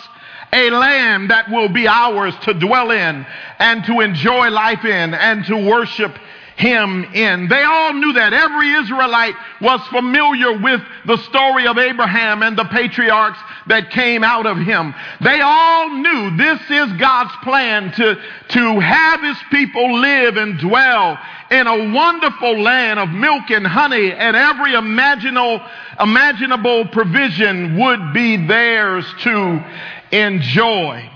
a 0.52 0.71
land 0.71 1.30
that 1.30 1.50
will 1.50 1.69
be 1.69 1.87
ours 1.87 2.35
to 2.42 2.54
dwell 2.54 2.90
in 2.90 3.26
and 3.59 3.85
to 3.85 4.00
enjoy 4.00 4.50
life 4.50 4.85
in 4.85 5.14
and 5.14 5.45
to 5.47 5.57
worship 5.57 6.16
him 6.61 7.04
in. 7.14 7.49
They 7.49 7.62
all 7.62 7.95
knew 7.95 8.12
that. 8.12 8.33
Every 8.33 8.71
Israelite 8.75 9.35
was 9.61 9.80
familiar 9.88 10.59
with 10.59 10.80
the 11.07 11.16
story 11.16 11.66
of 11.66 11.78
Abraham 11.78 12.42
and 12.42 12.57
the 12.57 12.64
patriarchs 12.64 13.38
that 13.66 13.90
came 13.90 14.23
out 14.23 14.47
of 14.47 14.59
him. 14.59 14.95
They 15.23 15.40
all 15.40 15.88
knew 15.88 16.37
this 16.37 16.61
is 16.71 16.92
God's 16.99 17.35
plan 17.42 17.92
to, 17.92 18.14
to 18.49 18.80
have 18.80 19.23
his 19.23 19.38
people 19.50 20.00
live 20.00 20.37
and 20.37 20.59
dwell 20.59 21.19
in 21.50 21.66
a 21.66 21.92
wonderful 21.92 22.61
land 22.61 23.00
of 23.00 23.09
milk 23.09 23.50
and 23.50 23.66
honey 23.66 24.12
and 24.12 24.37
every 24.37 24.75
imaginable, 24.75 25.61
imaginable 25.99 26.87
provision 26.88 27.78
would 27.78 28.12
be 28.12 28.47
theirs 28.47 29.04
to 29.21 29.64
enjoy. 30.12 31.09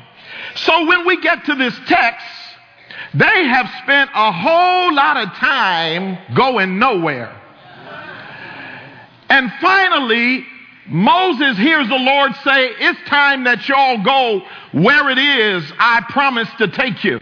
So 0.56 0.86
when 0.86 1.06
we 1.06 1.20
get 1.20 1.44
to 1.46 1.54
this 1.54 1.74
text, 1.86 2.26
they 3.14 3.44
have 3.46 3.68
spent 3.82 4.10
a 4.14 4.32
whole 4.32 4.94
lot 4.94 5.16
of 5.16 5.28
time 5.34 6.18
going 6.34 6.78
nowhere. 6.78 7.40
And 9.28 9.52
finally, 9.60 10.46
Moses 10.86 11.56
hears 11.56 11.88
the 11.88 11.96
Lord 11.96 12.34
say, 12.44 12.68
It's 12.78 13.00
time 13.08 13.44
that 13.44 13.68
y'all 13.68 14.02
go 14.04 14.42
where 14.72 15.10
it 15.10 15.18
is 15.18 15.72
I 15.78 16.04
promised 16.10 16.56
to 16.58 16.68
take 16.68 17.02
you. 17.04 17.20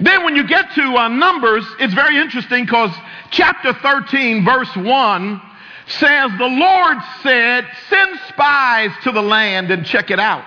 Then, 0.00 0.24
when 0.24 0.34
you 0.34 0.46
get 0.46 0.72
to 0.74 0.82
uh, 0.82 1.08
Numbers, 1.08 1.64
it's 1.78 1.94
very 1.94 2.18
interesting 2.18 2.64
because 2.64 2.90
chapter 3.30 3.72
13, 3.72 4.44
verse 4.44 4.74
1 4.74 5.40
says, 5.86 6.30
The 6.38 6.46
Lord 6.46 6.98
said, 7.22 7.66
Send 7.88 8.18
spies 8.28 8.90
to 9.04 9.12
the 9.12 9.22
land 9.22 9.70
and 9.70 9.84
check 9.84 10.10
it 10.10 10.20
out. 10.20 10.44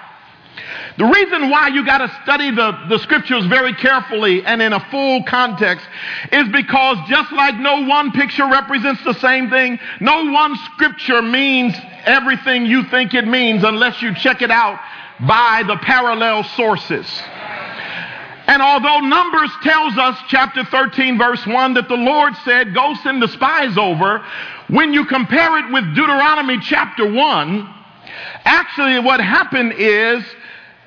The 0.98 1.06
reason 1.06 1.52
why 1.52 1.68
you 1.68 1.86
got 1.86 2.00
to 2.00 2.20
study 2.24 2.50
the, 2.50 2.72
the 2.90 2.98
scriptures 3.00 3.46
very 3.46 3.74
carefully 3.74 4.44
and 4.44 4.62
in 4.62 4.74
a 4.74 4.80
full 4.90 5.24
context 5.24 5.86
is 6.32 6.48
because 6.50 6.98
just 7.08 7.32
like 7.32 7.56
no 7.56 7.86
one 7.86 8.12
picture 8.12 8.48
represents 8.50 9.04
the 9.04 9.14
same 9.14 9.50
thing, 9.50 9.80
no 10.00 10.32
one 10.32 10.56
scripture 10.74 11.22
means 11.22 11.76
everything 12.06 12.66
you 12.66 12.84
think 12.86 13.14
it 13.14 13.28
means 13.28 13.64
unless 13.64 14.02
you 14.02 14.16
check 14.16 14.42
it 14.42 14.50
out 14.50 14.80
by 15.20 15.64
the 15.68 15.78
parallel 15.78 16.44
sources. 16.44 17.08
And 18.48 18.62
although 18.62 19.02
Numbers 19.02 19.52
tells 19.62 19.98
us, 19.98 20.18
chapter 20.30 20.64
13, 20.64 21.18
verse 21.18 21.46
1, 21.46 21.74
that 21.74 21.90
the 21.90 21.98
Lord 21.98 22.34
said, 22.46 22.74
Go 22.74 22.96
send 23.04 23.22
the 23.22 23.28
spies 23.28 23.78
over, 23.78 24.26
when 24.70 24.94
you 24.94 25.06
compare 25.06 25.58
it 25.60 25.72
with 25.72 25.96
Deuteronomy 25.96 26.60
chapter 26.60 27.12
1, 27.12 27.76
actually 28.46 29.00
what 29.00 29.20
happened 29.20 29.74
is 29.78 30.24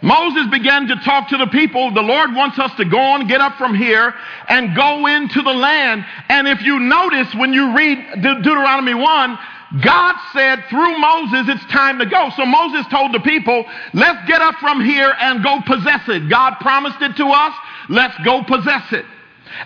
Moses 0.02 0.46
began 0.50 0.86
to 0.88 0.96
talk 0.96 1.28
to 1.28 1.36
the 1.36 1.46
people. 1.46 1.92
The 1.92 2.02
Lord 2.02 2.34
wants 2.34 2.58
us 2.58 2.74
to 2.76 2.84
go 2.84 2.98
on, 2.98 3.26
get 3.26 3.40
up 3.40 3.56
from 3.56 3.74
here, 3.74 4.14
and 4.48 4.74
go 4.74 5.06
into 5.06 5.42
the 5.42 5.52
land. 5.52 6.04
And 6.28 6.48
if 6.48 6.62
you 6.62 6.78
notice 6.78 7.34
when 7.34 7.52
you 7.52 7.76
read 7.76 7.98
De- 8.22 8.36
Deuteronomy 8.36 8.94
1, 8.94 9.38
God 9.82 10.16
said 10.32 10.64
through 10.68 10.98
Moses, 10.98 11.54
it's 11.54 11.72
time 11.72 11.98
to 11.98 12.06
go. 12.06 12.30
So 12.36 12.44
Moses 12.44 12.86
told 12.90 13.12
the 13.14 13.20
people, 13.20 13.64
let's 13.92 14.26
get 14.26 14.40
up 14.40 14.56
from 14.56 14.84
here 14.84 15.14
and 15.20 15.44
go 15.44 15.60
possess 15.66 16.08
it. 16.08 16.28
God 16.28 16.54
promised 16.60 17.00
it 17.02 17.16
to 17.16 17.26
us. 17.26 17.54
Let's 17.88 18.16
go 18.24 18.42
possess 18.42 18.92
it. 18.92 19.04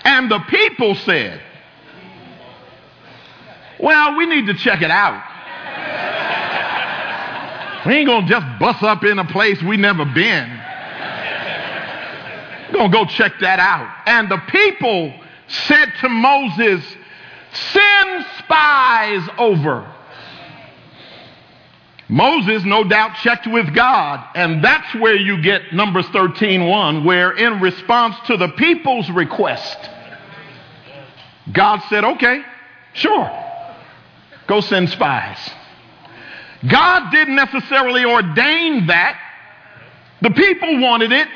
And 0.05 0.31
the 0.31 0.41
people 0.49 0.95
said, 0.97 1.41
well, 3.85 4.17
we 4.17 4.25
need 4.25 4.47
to 4.47 4.55
check 4.55 4.81
it 4.81 4.91
out. 4.91 5.23
We 7.87 7.97
ain't 7.97 8.07
gonna 8.07 8.27
just 8.27 8.47
bust 8.59 8.83
up 8.83 9.05
in 9.05 9.19
a 9.19 9.27
place 9.27 9.63
we 9.63 9.77
never 9.77 10.07
been. 10.07 10.49
We're 12.73 12.79
gonna 12.79 12.91
go 12.91 13.05
check 13.05 13.35
that 13.41 13.59
out. 13.59 13.95
And 14.07 14.31
the 14.31 14.39
people 14.49 15.13
said 15.49 15.93
to 16.01 16.09
Moses, 16.09 16.83
send 17.53 18.27
spies 18.39 19.29
over. 19.37 19.87
Moses, 22.09 22.65
no 22.65 22.85
doubt, 22.85 23.17
checked 23.17 23.47
with 23.47 23.75
God, 23.75 24.25
and 24.35 24.65
that's 24.65 24.95
where 24.95 25.17
you 25.17 25.43
get 25.43 25.75
Numbers 25.75 26.07
13:1, 26.07 27.05
where 27.05 27.33
in 27.33 27.61
response 27.61 28.17
to 28.29 28.39
the 28.39 28.49
people's 28.49 29.11
request, 29.11 29.91
God 31.53 31.83
said, 31.91 32.05
Okay, 32.05 32.43
sure, 32.95 33.44
go 34.47 34.61
send 34.61 34.91
spies. 34.91 35.39
God 36.69 37.11
didn't 37.11 37.37
necessarily 37.37 38.05
ordain 38.05 38.87
that. 38.87 39.21
The 40.23 40.31
people 40.31 40.81
wanted 40.81 41.13
it, 41.13 41.29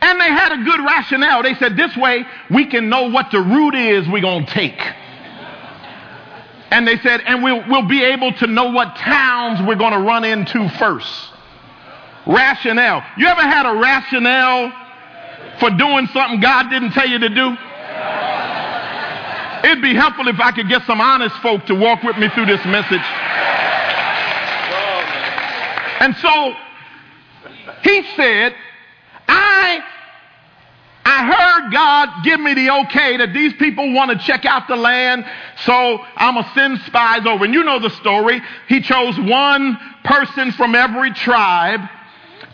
and 0.00 0.20
they 0.20 0.28
had 0.28 0.52
a 0.52 0.64
good 0.64 0.80
rationale. 0.80 1.42
They 1.42 1.54
said, 1.54 1.76
This 1.76 1.96
way 1.96 2.24
we 2.50 2.66
can 2.66 2.88
know 2.88 3.10
what 3.10 3.30
the 3.32 3.40
route 3.40 3.74
is 3.74 4.08
we're 4.08 4.20
going 4.20 4.46
to 4.46 4.52
take. 4.52 4.80
And 6.70 6.86
they 6.86 6.98
said, 6.98 7.20
and 7.26 7.42
we'll, 7.42 7.68
we'll 7.68 7.88
be 7.88 8.02
able 8.04 8.32
to 8.34 8.46
know 8.46 8.70
what 8.70 8.94
towns 8.96 9.60
we're 9.66 9.74
going 9.74 9.92
to 9.92 9.98
run 9.98 10.24
into 10.24 10.68
first. 10.78 11.32
Rationale. 12.26 13.02
You 13.18 13.26
ever 13.26 13.42
had 13.42 13.66
a 13.66 13.76
rationale 13.76 14.72
for 15.58 15.70
doing 15.70 16.06
something 16.12 16.40
God 16.40 16.70
didn't 16.70 16.92
tell 16.92 17.08
you 17.08 17.18
to 17.18 17.28
do? 17.28 17.56
It'd 19.64 19.82
be 19.82 19.94
helpful 19.94 20.28
if 20.28 20.40
I 20.40 20.52
could 20.52 20.68
get 20.68 20.84
some 20.86 21.00
honest 21.00 21.36
folk 21.36 21.66
to 21.66 21.74
walk 21.74 22.02
with 22.02 22.16
me 22.16 22.28
through 22.30 22.46
this 22.46 22.64
message. 22.64 23.04
And 26.00 26.16
so 26.16 26.54
he 27.82 28.02
said, 28.16 28.54
I 29.28 29.80
I 31.04 31.26
heard 31.26 31.72
God 31.72 32.24
give 32.24 32.40
me 32.40 32.54
the 32.54 32.70
okay 32.82 33.16
that 33.16 33.32
these 33.32 33.52
people 33.54 33.92
want 33.92 34.10
to 34.10 34.18
check 34.26 34.44
out 34.44 34.68
the 34.68 34.76
land, 34.76 35.24
so 35.64 35.98
I'm 36.16 36.34
going 36.34 36.44
to 36.44 36.52
send 36.54 36.80
spies 36.82 37.26
over. 37.26 37.44
And 37.44 37.52
you 37.52 37.64
know 37.64 37.78
the 37.78 37.90
story. 37.90 38.40
He 38.68 38.80
chose 38.80 39.18
one 39.18 39.78
person 40.04 40.52
from 40.52 40.74
every 40.74 41.12
tribe 41.12 41.80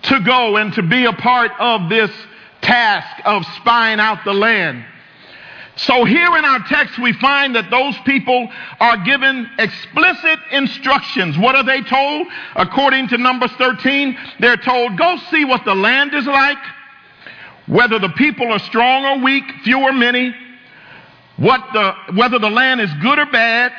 to 0.05 0.21
go 0.21 0.57
and 0.57 0.73
to 0.75 0.83
be 0.83 1.05
a 1.05 1.13
part 1.13 1.53
of 1.59 1.89
this 1.89 2.11
task 2.63 3.23
of 3.25 3.45
spying 3.57 4.01
out 4.01 4.25
the 4.25 4.35
land. 4.35 4.85
So 5.76 6.04
here 6.04 6.37
in 6.37 6.45
our 6.45 6.61
text, 6.68 6.99
we 6.99 7.12
find 7.12 7.54
that 7.54 7.71
those 7.71 7.97
people 7.99 8.49
are 8.80 8.97
given 9.04 9.49
explicit 9.59 10.38
instructions. 10.50 11.37
What 11.37 11.54
are 11.54 11.64
they 11.64 11.83
told? 11.83 12.26
According 12.54 13.09
to 13.09 13.18
Numbers 13.18 13.52
13, 13.52 14.16
they're 14.40 14.56
told, 14.56 14.97
go 14.97 15.18
see 15.30 15.45
what 15.45 15.64
the 15.64 15.75
land 15.75 16.14
is 16.14 16.26
like 16.26 16.59
whether 17.66 17.99
the 17.99 18.09
people 18.11 18.50
are 18.52 18.59
strong 18.61 19.04
or 19.04 19.25
weak, 19.25 19.45
few 19.64 19.80
or 19.80 19.92
many, 19.92 20.35
what 21.37 21.61
the, 21.73 21.95
whether 22.14 22.38
the 22.38 22.50
land 22.50 22.80
is 22.80 22.92
good 23.02 23.18
or 23.18 23.26
bad, 23.26 23.73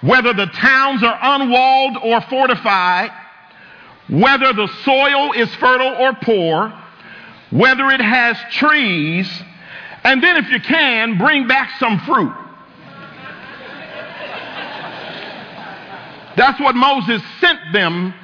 whether 0.00 0.32
the 0.32 0.46
towns 0.46 1.02
are 1.02 1.18
unwalled 1.20 1.96
or 2.02 2.20
fortified, 2.22 3.10
whether 4.08 4.52
the 4.52 4.68
soil 4.84 5.32
is 5.32 5.52
fertile 5.56 5.94
or 6.00 6.14
poor, 6.14 6.72
whether 7.50 7.90
it 7.90 8.00
has 8.00 8.36
trees, 8.52 9.28
and 10.06 10.22
then 10.22 10.36
if 10.36 10.48
you 10.50 10.60
can, 10.60 11.18
bring 11.18 11.48
back 11.48 11.68
some 11.80 11.98
fruit. 11.98 12.32
That's 16.36 16.60
what 16.60 16.76
Moses 16.76 17.20
sent 17.40 17.58
them 17.72 18.14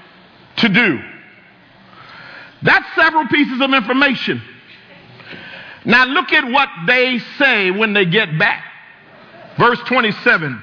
to 0.58 0.68
do. 0.68 1.00
That's 2.62 2.86
several 2.94 3.26
pieces 3.26 3.60
of 3.60 3.74
information. 3.74 4.40
Now 5.84 6.04
look 6.04 6.30
at 6.30 6.48
what 6.52 6.68
they 6.86 7.18
say 7.36 7.72
when 7.72 7.94
they 7.94 8.04
get 8.04 8.38
back. 8.38 8.62
Verse 9.58 9.80
27. 9.88 10.62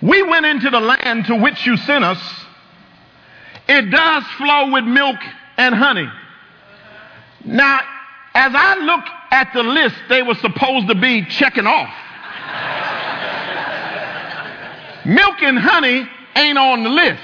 We 0.00 0.22
went 0.22 0.46
into 0.46 0.70
the 0.70 0.78
land 0.78 1.26
to 1.26 1.34
which 1.34 1.66
you 1.66 1.76
sent 1.76 2.04
us. 2.04 2.46
It 3.68 3.90
does 3.90 4.22
flow 4.36 4.70
with 4.70 4.84
milk 4.84 5.16
and 5.56 5.74
honey. 5.74 6.08
Now, 7.44 7.80
as 8.34 8.52
I 8.54 8.76
look 8.76 9.04
at 9.30 9.52
the 9.52 9.62
list 9.62 9.96
they 10.08 10.22
were 10.22 10.34
supposed 10.36 10.88
to 10.88 10.94
be 10.94 11.24
checking 11.26 11.66
off, 11.66 11.92
milk 15.04 15.42
and 15.42 15.58
honey 15.58 16.08
ain't 16.36 16.58
on 16.58 16.82
the 16.82 16.90
list. 16.90 17.22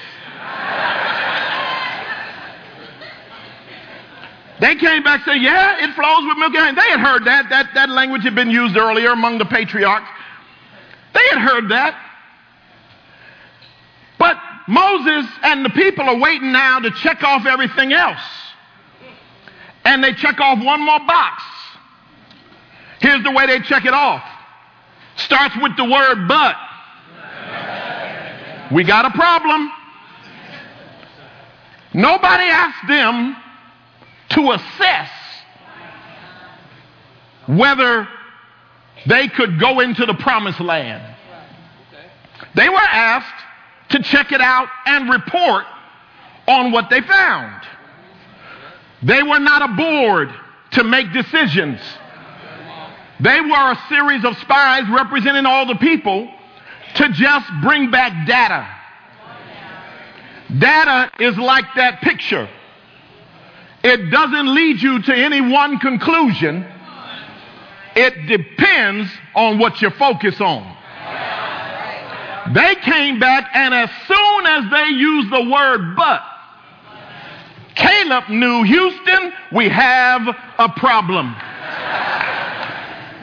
They 4.60 4.76
came 4.76 5.02
back 5.02 5.26
and 5.26 5.34
said, 5.34 5.42
Yeah, 5.42 5.84
it 5.84 5.94
flows 5.94 6.24
with 6.26 6.38
milk 6.38 6.54
and 6.54 6.64
honey. 6.64 6.76
They 6.76 6.90
had 6.90 7.00
heard 7.00 7.24
that. 7.24 7.50
That, 7.50 7.70
that 7.74 7.88
language 7.88 8.22
had 8.22 8.34
been 8.34 8.50
used 8.50 8.76
earlier 8.76 9.10
among 9.10 9.38
the 9.38 9.44
patriarchs. 9.44 10.08
They 11.12 11.22
had 11.32 11.38
heard 11.38 11.68
that. 11.70 12.00
But 14.18 14.36
Moses 14.68 15.30
and 15.42 15.64
the 15.64 15.70
people 15.70 16.04
are 16.08 16.16
waiting 16.18 16.52
now 16.52 16.78
to 16.78 16.90
check 16.92 17.22
off 17.22 17.46
everything 17.46 17.92
else. 17.92 18.20
And 19.84 20.02
they 20.02 20.14
check 20.14 20.40
off 20.40 20.64
one 20.64 20.80
more 20.80 21.00
box. 21.00 21.42
Here's 23.04 23.22
the 23.22 23.32
way 23.32 23.46
they 23.46 23.60
check 23.60 23.84
it 23.84 23.92
off. 23.92 24.24
Starts 25.16 25.54
with 25.60 25.76
the 25.76 25.84
word 25.84 26.26
but. 26.26 26.56
We 28.72 28.82
got 28.82 29.04
a 29.04 29.10
problem. 29.10 29.70
Nobody 31.92 32.44
asked 32.44 32.88
them 32.88 33.36
to 34.30 34.52
assess 34.52 35.10
whether 37.46 38.08
they 39.06 39.28
could 39.28 39.60
go 39.60 39.80
into 39.80 40.06
the 40.06 40.14
promised 40.14 40.60
land. 40.60 41.02
They 42.54 42.70
were 42.70 42.78
asked 42.78 43.44
to 43.90 44.02
check 44.02 44.32
it 44.32 44.40
out 44.40 44.68
and 44.86 45.10
report 45.10 45.66
on 46.48 46.72
what 46.72 46.88
they 46.88 47.02
found. 47.02 47.66
They 49.02 49.22
were 49.22 49.40
not 49.40 49.60
a 49.60 49.74
board 49.74 50.34
to 50.70 50.84
make 50.84 51.12
decisions. 51.12 51.80
They 53.24 53.40
were 53.40 53.72
a 53.72 53.78
series 53.88 54.22
of 54.22 54.36
spies 54.36 54.84
representing 54.90 55.46
all 55.46 55.64
the 55.64 55.76
people 55.76 56.30
to 56.96 57.08
just 57.08 57.46
bring 57.62 57.90
back 57.90 58.26
data. 58.26 58.68
Data 60.58 61.10
is 61.18 61.38
like 61.38 61.64
that 61.76 62.02
picture. 62.02 62.46
It 63.82 64.10
doesn't 64.10 64.54
lead 64.54 64.82
you 64.82 65.00
to 65.02 65.14
any 65.14 65.40
one 65.40 65.78
conclusion. 65.78 66.66
It 67.96 68.26
depends 68.26 69.10
on 69.34 69.58
what 69.58 69.80
you 69.80 69.88
focus 69.90 70.38
on. 70.42 70.76
They 72.52 72.74
came 72.74 73.18
back, 73.18 73.48
and 73.54 73.72
as 73.72 73.88
soon 74.06 74.46
as 74.46 74.70
they 74.70 74.88
used 74.96 75.32
the 75.32 75.50
word 75.50 75.96
but, 75.96 76.20
Caleb 77.74 78.28
knew, 78.28 78.64
Houston, 78.64 79.32
we 79.50 79.70
have 79.70 80.28
a 80.58 80.68
problem. 80.76 81.34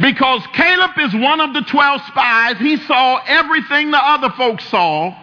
Because 0.02 0.42
Caleb 0.54 0.92
is 0.98 1.14
one 1.14 1.40
of 1.40 1.54
the 1.54 1.62
12 1.62 2.02
spies. 2.08 2.58
He 2.58 2.78
saw 2.78 3.22
everything 3.28 3.92
the 3.92 4.04
other 4.04 4.32
folks 4.32 4.66
saw. 4.66 5.16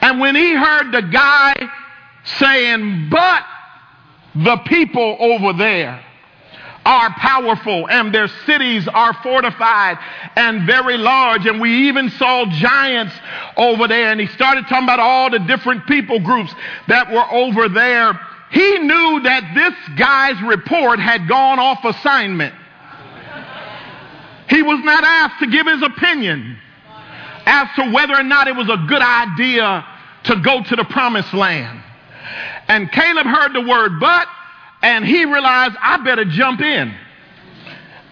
And 0.00 0.20
when 0.20 0.34
he 0.34 0.54
heard 0.54 0.92
the 0.92 1.02
guy 1.02 1.54
saying, 2.24 3.08
but 3.10 3.42
the 4.34 4.56
people 4.66 5.16
over 5.18 5.52
there 5.52 6.04
are 6.84 7.10
powerful 7.10 7.88
and 7.88 8.12
their 8.12 8.28
cities 8.44 8.88
are 8.88 9.14
fortified 9.22 9.98
and 10.36 10.66
very 10.66 10.96
large. 10.96 11.46
And 11.46 11.60
we 11.60 11.88
even 11.88 12.10
saw 12.10 12.44
giants 12.46 13.14
over 13.56 13.88
there. 13.88 14.10
And 14.10 14.20
he 14.20 14.26
started 14.28 14.66
talking 14.66 14.84
about 14.84 15.00
all 15.00 15.30
the 15.30 15.38
different 15.38 15.86
people 15.86 16.20
groups 16.20 16.52
that 16.88 17.10
were 17.10 17.30
over 17.32 17.68
there. 17.68 18.18
He 18.50 18.78
knew 18.78 19.20
that 19.22 19.52
this 19.54 19.96
guy's 19.96 20.40
report 20.42 20.98
had 20.98 21.28
gone 21.28 21.58
off 21.58 21.84
assignment. 21.84 22.54
He 24.62 24.68
was 24.68 24.84
not 24.84 25.02
asked 25.02 25.40
to 25.40 25.48
give 25.48 25.66
his 25.66 25.82
opinion 25.82 26.56
as 27.46 27.66
to 27.74 27.90
whether 27.90 28.14
or 28.14 28.22
not 28.22 28.46
it 28.46 28.54
was 28.54 28.68
a 28.68 28.76
good 28.86 29.02
idea 29.02 29.84
to 30.22 30.36
go 30.36 30.62
to 30.62 30.76
the 30.76 30.84
promised 30.84 31.34
land. 31.34 31.82
And 32.68 32.88
Caleb 32.92 33.26
heard 33.26 33.54
the 33.54 33.60
word 33.62 33.98
but, 33.98 34.28
and 34.80 35.04
he 35.04 35.24
realized, 35.24 35.74
I 35.80 35.96
better 36.04 36.24
jump 36.24 36.60
in. 36.60 36.94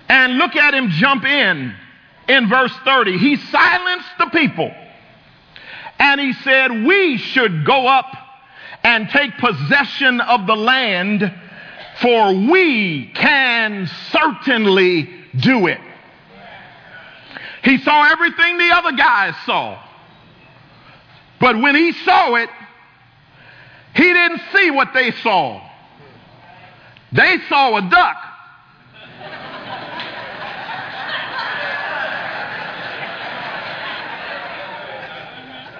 And 0.08 0.38
look 0.38 0.56
at 0.56 0.74
him 0.74 0.88
jump 0.90 1.24
in 1.24 1.72
in 2.28 2.48
verse 2.48 2.74
30. 2.84 3.16
He 3.18 3.36
silenced 3.36 4.08
the 4.18 4.26
people 4.26 4.74
And 6.00 6.20
he 6.20 6.32
said, 6.32 6.84
We 6.84 7.16
should 7.18 7.64
go 7.64 7.86
up 7.86 8.12
and 8.82 9.08
take 9.10 9.38
possession 9.38 10.20
of 10.20 10.48
the 10.48 10.56
land, 10.56 11.32
for 12.00 12.34
we 12.34 13.12
can 13.14 13.88
certainly 14.10 15.08
do 15.36 15.68
it. 15.68 15.78
He 17.62 17.78
saw 17.78 18.10
everything 18.10 18.58
the 18.58 18.70
other 18.72 18.92
guys 18.92 19.34
saw. 19.44 19.82
But 21.40 21.60
when 21.60 21.74
he 21.74 21.92
saw 21.92 22.34
it, 22.36 22.50
he 23.94 24.02
didn't 24.02 24.40
see 24.54 24.70
what 24.70 24.92
they 24.94 25.10
saw. 25.12 25.66
They 27.12 27.38
saw 27.48 27.76
a 27.76 27.82
duck. 27.90 28.16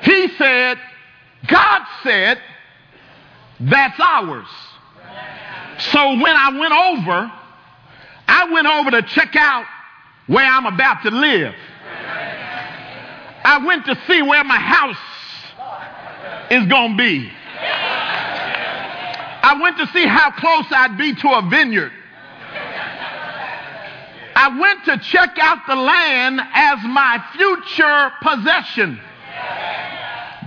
he 0.02 0.28
said, 0.36 0.78
God 1.46 1.82
said, 2.02 2.40
that's 3.60 4.00
ours. 4.00 4.46
So 5.92 6.12
when 6.14 6.36
I 6.36 6.58
went 6.58 6.72
over, 6.72 7.32
I 8.28 8.52
went 8.52 8.66
over 8.66 8.90
to 8.92 9.02
check 9.02 9.36
out 9.36 9.66
where 10.26 10.46
I'm 10.46 10.66
about 10.66 11.02
to 11.02 11.10
live. 11.10 11.54
I 13.50 13.58
went 13.58 13.84
to 13.86 13.98
see 14.06 14.22
where 14.22 14.44
my 14.44 14.60
house 14.60 14.96
is 16.52 16.68
going 16.68 16.92
to 16.92 16.96
be. 16.96 17.28
I 19.42 19.58
went 19.60 19.76
to 19.78 19.88
see 19.88 20.06
how 20.06 20.30
close 20.30 20.66
I'd 20.70 20.96
be 20.96 21.16
to 21.16 21.28
a 21.30 21.42
vineyard. 21.50 21.90
I 24.36 24.56
went 24.56 24.84
to 24.84 24.98
check 24.98 25.36
out 25.40 25.66
the 25.66 25.74
land 25.74 26.40
as 26.54 26.78
my 26.84 27.20
future 27.32 28.12
possession. 28.22 29.00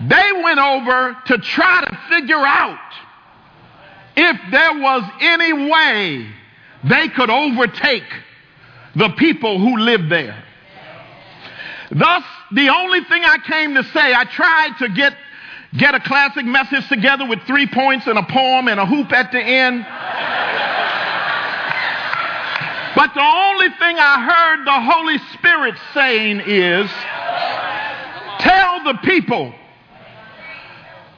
They 0.07 0.31
went 0.41 0.59
over 0.59 1.17
to 1.25 1.37
try 1.39 1.83
to 1.83 1.99
figure 2.07 2.37
out 2.37 2.79
if 4.15 4.39
there 4.49 4.79
was 4.79 5.03
any 5.19 5.51
way 5.69 6.25
they 6.85 7.09
could 7.09 7.29
overtake 7.29 8.07
the 8.95 9.09
people 9.09 9.59
who 9.59 9.75
lived 9.79 10.09
there. 10.09 10.41
Thus, 11.95 12.23
the 12.51 12.69
only 12.69 13.03
thing 13.03 13.23
I 13.23 13.37
came 13.37 13.75
to 13.75 13.83
say, 13.83 14.13
I 14.13 14.25
tried 14.25 14.77
to 14.79 14.89
get 14.89 15.15
get 15.77 15.95
a 15.95 15.99
classic 15.99 16.45
message 16.45 16.87
together 16.87 17.25
with 17.25 17.41
three 17.47 17.65
points 17.65 18.05
and 18.05 18.17
a 18.17 18.23
poem 18.23 18.67
and 18.67 18.79
a 18.79 18.85
hoop 18.85 19.11
at 19.11 19.31
the 19.31 19.39
end. 19.39 19.83
But 22.95 23.13
the 23.15 23.21
only 23.21 23.69
thing 23.79 23.97
I 23.97 24.21
heard 24.21 24.65
the 24.65 24.81
Holy 24.81 25.17
Spirit 25.33 25.75
saying 25.95 26.41
is 26.45 26.89
tell 28.39 28.83
the 28.83 28.99
people 29.03 29.53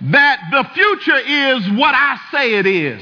that 0.01 0.39
the 0.51 0.63
future 0.73 1.17
is 1.17 1.77
what 1.77 1.93
I 1.95 2.17
say 2.31 2.53
it 2.55 2.65
is. 2.65 3.01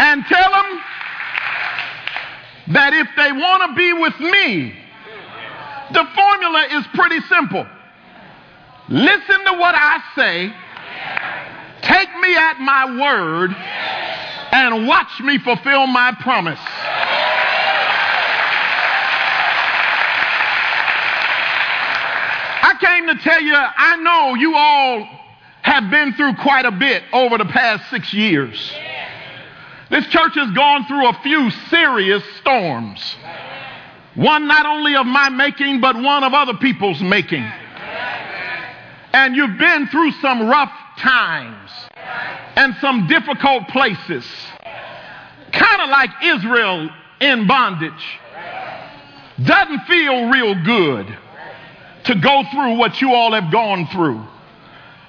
And 0.00 0.24
tell 0.26 0.50
them 0.50 0.63
that 2.68 2.94
if 2.94 3.08
they 3.16 3.32
want 3.32 3.70
to 3.70 3.74
be 3.76 3.92
with 3.92 4.18
me, 4.20 4.74
the 5.92 6.04
formula 6.14 6.66
is 6.72 6.86
pretty 6.94 7.20
simple. 7.28 7.66
Listen 8.88 9.44
to 9.44 9.52
what 9.52 9.74
I 9.76 10.00
say, 10.14 10.52
take 11.82 12.08
me 12.20 12.36
at 12.36 12.58
my 12.60 13.00
word, 13.00 13.54
and 14.52 14.86
watch 14.86 15.20
me 15.20 15.38
fulfill 15.38 15.86
my 15.86 16.12
promise. 16.20 16.60
I 22.62 22.74
came 22.80 23.06
to 23.08 23.16
tell 23.22 23.42
you, 23.42 23.54
I 23.54 23.96
know 23.96 24.34
you 24.34 24.54
all 24.54 25.08
have 25.62 25.90
been 25.90 26.12
through 26.14 26.34
quite 26.36 26.64
a 26.64 26.72
bit 26.72 27.02
over 27.12 27.38
the 27.38 27.46
past 27.46 27.90
six 27.90 28.12
years. 28.12 28.72
This 29.94 30.06
church 30.06 30.34
has 30.34 30.50
gone 30.56 30.86
through 30.86 31.06
a 31.06 31.12
few 31.22 31.50
serious 31.70 32.24
storms. 32.40 33.14
One 34.16 34.48
not 34.48 34.66
only 34.66 34.96
of 34.96 35.06
my 35.06 35.28
making, 35.28 35.80
but 35.80 35.94
one 35.94 36.24
of 36.24 36.34
other 36.34 36.54
people's 36.54 37.00
making. 37.00 37.48
And 39.12 39.36
you've 39.36 39.56
been 39.56 39.86
through 39.86 40.10
some 40.20 40.48
rough 40.48 40.72
times 40.98 41.70
and 42.56 42.74
some 42.80 43.06
difficult 43.06 43.68
places. 43.68 44.26
Kind 45.52 45.82
of 45.82 45.88
like 45.90 46.10
Israel 46.24 46.90
in 47.20 47.46
bondage. 47.46 48.18
Doesn't 49.44 49.86
feel 49.86 50.28
real 50.28 50.60
good 50.64 51.06
to 52.06 52.14
go 52.16 52.42
through 52.50 52.78
what 52.78 53.00
you 53.00 53.14
all 53.14 53.32
have 53.32 53.52
gone 53.52 53.86
through. 53.92 54.26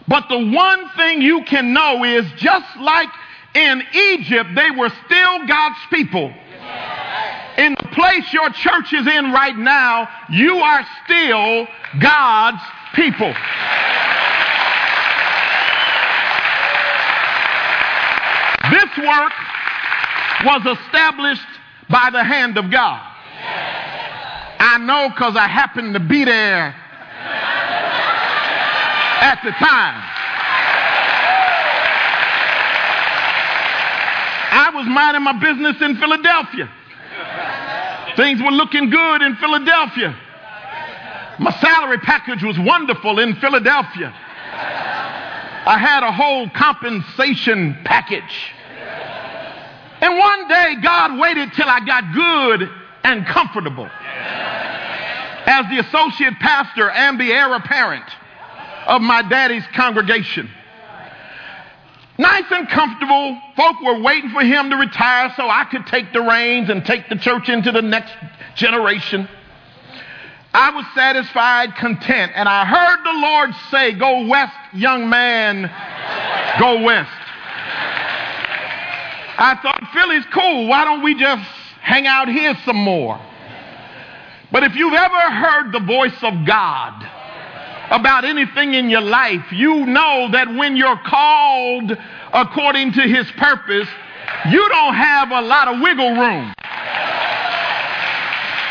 But 0.08 0.26
the 0.30 0.38
one 0.38 0.90
thing 0.96 1.24
you 1.24 1.44
can 1.46 1.74
know 1.74 2.04
is 2.04 2.32
just 2.38 2.78
like 2.80 3.10
in 3.56 3.82
Egypt, 3.94 4.50
they 4.56 4.72
were 4.72 4.90
still 5.06 5.48
God's 5.48 5.80
people 5.90 6.32
in 7.58 7.76
the 7.82 7.88
place 7.90 8.32
your 8.34 8.50
church 8.50 8.94
is 8.94 9.08
in 9.08 9.32
right 9.32 9.58
now, 9.58 10.10
you 10.30 10.58
are 10.58 10.86
still 11.04 11.68
God's 12.00 12.62
people. 12.94 13.34
This 18.72 18.98
work 18.98 19.34
was 20.44 20.78
established 20.78 21.48
by 21.90 22.10
the 22.12 22.24
hand 22.24 22.58
of 22.58 22.70
God. 22.72 23.02
I 24.60 24.78
know 24.80 25.10
because 25.10 25.36
I 25.36 25.48
happened 25.48 25.94
to 25.94 26.00
be 26.00 26.26
there 26.26 26.76
at 29.22 29.40
the 29.44 29.52
time. 29.52 30.15
Was 34.76 34.86
minding 34.88 35.24
my 35.24 35.34
business 35.34 35.82
in 35.82 35.96
Philadelphia. 35.98 36.70
Things 38.16 38.42
were 38.42 38.52
looking 38.52 38.90
good 38.90 39.22
in 39.22 39.36
Philadelphia. 39.38 40.16
My 41.40 41.52
salary 41.60 41.98
package 42.00 42.44
was 42.44 42.58
wonderful 42.60 43.20
in 43.20 43.36
Philadelphia. 43.36 44.14
I 45.68 45.78
had 45.80 46.04
a 46.04 46.12
whole 46.12 46.50
compensation 46.50 47.78
package. 47.84 48.52
And 50.02 50.18
one 50.18 50.48
day, 50.48 50.76
God 50.82 51.20
waited 51.20 51.54
till 51.54 51.68
I 51.68 51.80
got 51.80 52.14
good 52.14 52.70
and 53.04 53.26
comfortable. 53.26 53.90
As 55.48 55.66
the 55.70 55.80
associate 55.80 56.36
pastor 56.40 56.90
and 56.90 57.20
the 57.20 57.32
heir 57.32 57.54
apparent 57.54 58.06
of 58.88 59.02
my 59.02 59.22
daddy's 59.24 59.66
congregation. 59.74 60.50
Nice 62.18 62.46
and 62.50 62.70
comfortable. 62.70 63.40
Folk 63.58 63.82
were 63.82 64.02
waiting 64.02 64.30
for 64.30 64.42
him 64.42 64.70
to 64.70 64.78
retire 64.78 65.34
so 65.36 65.50
I 65.50 65.66
could 65.66 65.86
take 65.88 66.14
the 66.14 66.22
reins 66.22 66.70
and 66.70 66.86
take 66.86 67.10
the 67.10 67.18
church 67.18 67.50
into 67.50 67.72
the 67.72 67.82
next 67.82 68.14
generation. 68.56 69.28
I 70.54 70.70
was 70.70 70.86
satisfied, 70.96 71.76
content, 71.76 72.32
and 72.34 72.48
I 72.48 72.64
heard 72.66 73.04
the 73.04 73.20
Lord 73.20 73.50
say, 73.72 73.92
Go 73.92 74.28
west, 74.28 74.56
young 74.74 75.10
man, 75.10 75.64
go 76.58 76.82
west. 76.82 77.12
I 79.38 79.60
thought, 79.62 79.90
Philly's 79.94 80.24
cool. 80.32 80.68
Why 80.68 80.86
don't 80.86 81.04
we 81.04 81.16
just 81.16 81.44
hang 81.82 82.08
out 82.08 82.30
here 82.30 82.58
some 82.64 82.78
more? 82.78 83.20
But 84.50 84.64
if 84.64 84.76
you've 84.76 84.94
ever 84.94 85.14
heard 85.14 85.74
the 85.74 85.82
voice 85.82 86.24
of 86.24 86.46
God, 86.46 87.06
about 87.92 88.26
anything 88.26 88.74
in 88.74 88.90
your 88.90 89.02
life, 89.02 89.52
you 89.52 89.86
know 89.86 90.30
that 90.32 90.54
when 90.54 90.76
you're 90.76 91.00
called 91.06 91.92
according 92.34 92.94
to 92.94 93.02
his 93.02 93.30
purpose, 93.38 93.88
you 94.50 94.70
don't 94.70 94.96
have 94.96 95.32
a 95.32 95.42
lot 95.42 95.68
of 95.68 95.82
wiggle 95.82 96.16
room. 96.16 96.54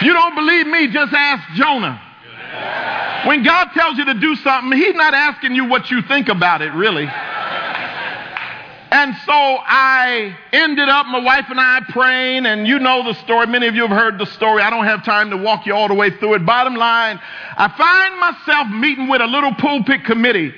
You 0.03 0.13
don't 0.13 0.35
believe 0.35 0.67
me? 0.67 0.89
Just 0.93 1.13
ask 1.13 1.55
Jonah. 1.55 2.01
When 3.27 3.43
God 3.43 3.69
tells 3.73 3.97
you 3.97 4.05
to 4.05 4.15
do 4.15 4.37
something, 4.37 4.79
he's 4.79 4.95
not 4.95 5.15
asking 5.15 5.55
you 5.55 5.65
what 5.65 5.91
you 5.91 6.03
think 6.03 6.29
about 6.29 6.61
it, 6.61 6.73
really. 6.75 7.07
And 8.97 9.13
so 9.27 9.33
I 9.33 10.37
ended 10.53 10.89
up, 10.89 11.07
my 11.07 11.19
wife 11.19 11.47
and 11.49 11.59
I 11.59 11.81
praying, 11.89 12.47
and 12.47 12.65
you 12.65 12.79
know 12.79 13.03
the 13.03 13.15
story. 13.25 13.49
Many 13.49 13.67
of 13.67 13.75
you 13.75 13.83
have 13.89 13.91
heard 13.91 14.21
the 14.21 14.27
story. 14.27 14.63
I 14.63 14.71
don't 14.71 14.85
have 14.85 15.05
time 15.05 15.31
to 15.31 15.37
walk 15.37 15.67
you 15.67 15.75
all 15.75 15.89
the 15.89 15.95
way 15.95 16.11
through 16.11 16.35
it. 16.35 16.47
Bottom 16.47 16.77
line, 16.77 17.19
I 17.57 17.67
find 17.77 18.21
myself 18.21 18.69
meeting 18.69 19.09
with 19.09 19.21
a 19.21 19.27
little 19.27 19.53
pulpit 19.57 20.05
committee 20.05 20.55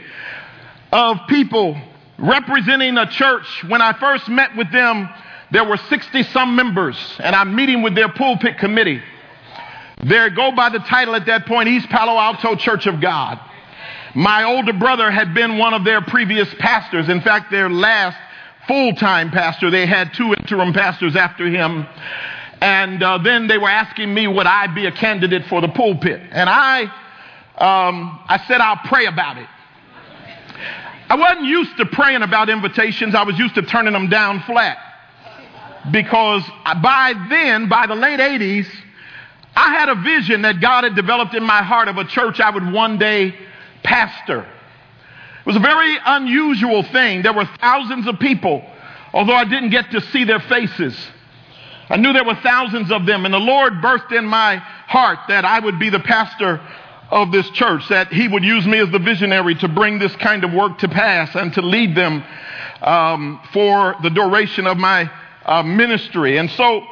of 0.93 1.17
people 1.31 1.81
representing 2.19 2.99
a 2.99 3.07
church. 3.07 3.65
When 3.69 3.81
I 3.81 3.95
first 3.95 4.29
met 4.29 4.55
with 4.55 4.71
them, 4.71 5.09
there 5.51 5.65
were 5.65 5.79
60 5.79 6.23
some 6.25 6.55
members, 6.55 6.99
and 7.19 7.35
I'm 7.35 7.57
meeting 7.57 7.81
with 7.81 7.95
their 7.95 8.11
pulpit 8.11 8.59
committee. 8.59 9.01
They 10.05 10.29
go 10.29 10.53
by 10.53 10.69
the 10.69 10.81
title 10.81 11.15
at 11.15 11.25
that 11.25 11.47
point, 11.47 11.71
East 11.71 11.89
Palo 11.89 12.21
Alto 12.21 12.55
Church 12.57 12.87
of 12.87 13.01
God. 13.01 13.41
My 14.15 14.45
older 14.45 14.75
brother 14.75 15.11
had 15.11 15.33
been 15.33 15.57
one 15.57 15.73
of 15.73 15.85
their 15.85 16.03
previous 16.03 16.53
pastors. 16.59 17.09
In 17.09 17.23
fact, 17.23 17.51
their 17.51 17.71
last 17.71 18.17
full 18.67 18.95
time 18.95 19.31
pastor. 19.31 19.71
They 19.71 19.87
had 19.87 20.13
two 20.15 20.35
interim 20.35 20.73
pastors 20.73 21.17
after 21.17 21.47
him. 21.47 21.87
And 22.61 23.03
uh, 23.03 23.19
then 23.19 23.49
they 23.49 23.59
were 23.59 23.69
asking 23.69 24.13
me, 24.13 24.27
would 24.27 24.47
I 24.47 24.67
be 24.69 24.87
a 24.87 24.93
candidate 24.93 25.45
for 25.47 25.61
the 25.61 25.69
pulpit? 25.69 26.21
And 26.31 26.49
I, 26.49 26.83
um, 27.59 28.19
I 28.29 28.43
said, 28.49 28.61
I'll 28.61 28.81
pray 28.89 29.07
about 29.07 29.37
it. 29.37 29.49
I 31.09 31.15
wasn't 31.17 31.47
used 31.47 31.77
to 31.77 31.87
praying 31.87 32.23
about 32.23 32.49
invitations. 32.49 33.15
I 33.15 33.23
was 33.23 33.39
used 33.39 33.55
to 33.57 33.63
turning 33.63 33.93
them 33.93 34.09
down 34.09 34.43
flat. 34.43 34.79
Because 35.93 36.43
by 36.83 37.13
then, 37.29 37.69
by 37.69 37.87
the 37.87 37.95
late 37.95 38.19
80s, 38.19 38.67
I 39.55 39.73
had 39.73 39.89
a 39.89 39.95
vision 39.95 40.43
that 40.43 40.61
God 40.61 40.85
had 40.85 40.97
developed 40.97 41.35
in 41.35 41.45
my 41.45 41.63
heart 41.63 41.89
of 41.89 41.97
a 41.97 42.05
church 42.05 42.41
I 42.41 42.51
would 42.51 42.73
one 42.73 42.99
day 42.99 43.35
pastor. 43.83 44.47
Was 45.47 45.55
a 45.55 45.61
very 45.61 45.97
unusual 46.05 46.83
thing. 46.83 47.23
There 47.23 47.33
were 47.33 47.49
thousands 47.61 48.09
of 48.09 48.19
people, 48.19 48.69
although 49.13 49.35
I 49.35 49.45
didn't 49.45 49.71
get 49.71 49.93
to 49.93 50.01
see 50.01 50.25
their 50.25 50.41
faces. 50.41 50.95
I 51.89 51.97
knew 51.97 52.13
there 52.13 52.25
were 52.25 52.35
thousands 52.35 52.91
of 52.91 53.07
them, 53.07 53.25
and 53.25 53.33
the 53.33 53.39
Lord 53.39 53.75
birthed 53.75 54.11
in 54.11 54.25
my 54.25 54.57
heart 54.57 55.21
that 55.29 55.45
I 55.45 55.61
would 55.61 55.79
be 55.79 55.89
the 55.89 56.01
pastor 56.01 56.61
of 57.11 57.31
this 57.31 57.49
church, 57.51 57.89
that 57.91 58.13
He 58.13 58.27
would 58.27 58.43
use 58.43 58.67
me 58.67 58.79
as 58.79 58.91
the 58.91 58.99
visionary 58.99 59.55
to 59.57 59.69
bring 59.69 60.01
this 60.01 60.15
kind 60.17 60.43
of 60.43 60.53
work 60.53 60.79
to 60.79 60.89
pass 60.89 61.37
and 61.37 61.55
to 61.55 61.63
lead 61.63 61.95
them 61.95 62.25
um, 62.83 63.41
for 63.53 63.95
the 64.03 64.11
duration 64.11 64.67
of 64.67 64.77
my 64.77 65.09
uh, 65.45 65.63
ministry. 65.63 66.39
And 66.39 66.51
so 66.51 66.85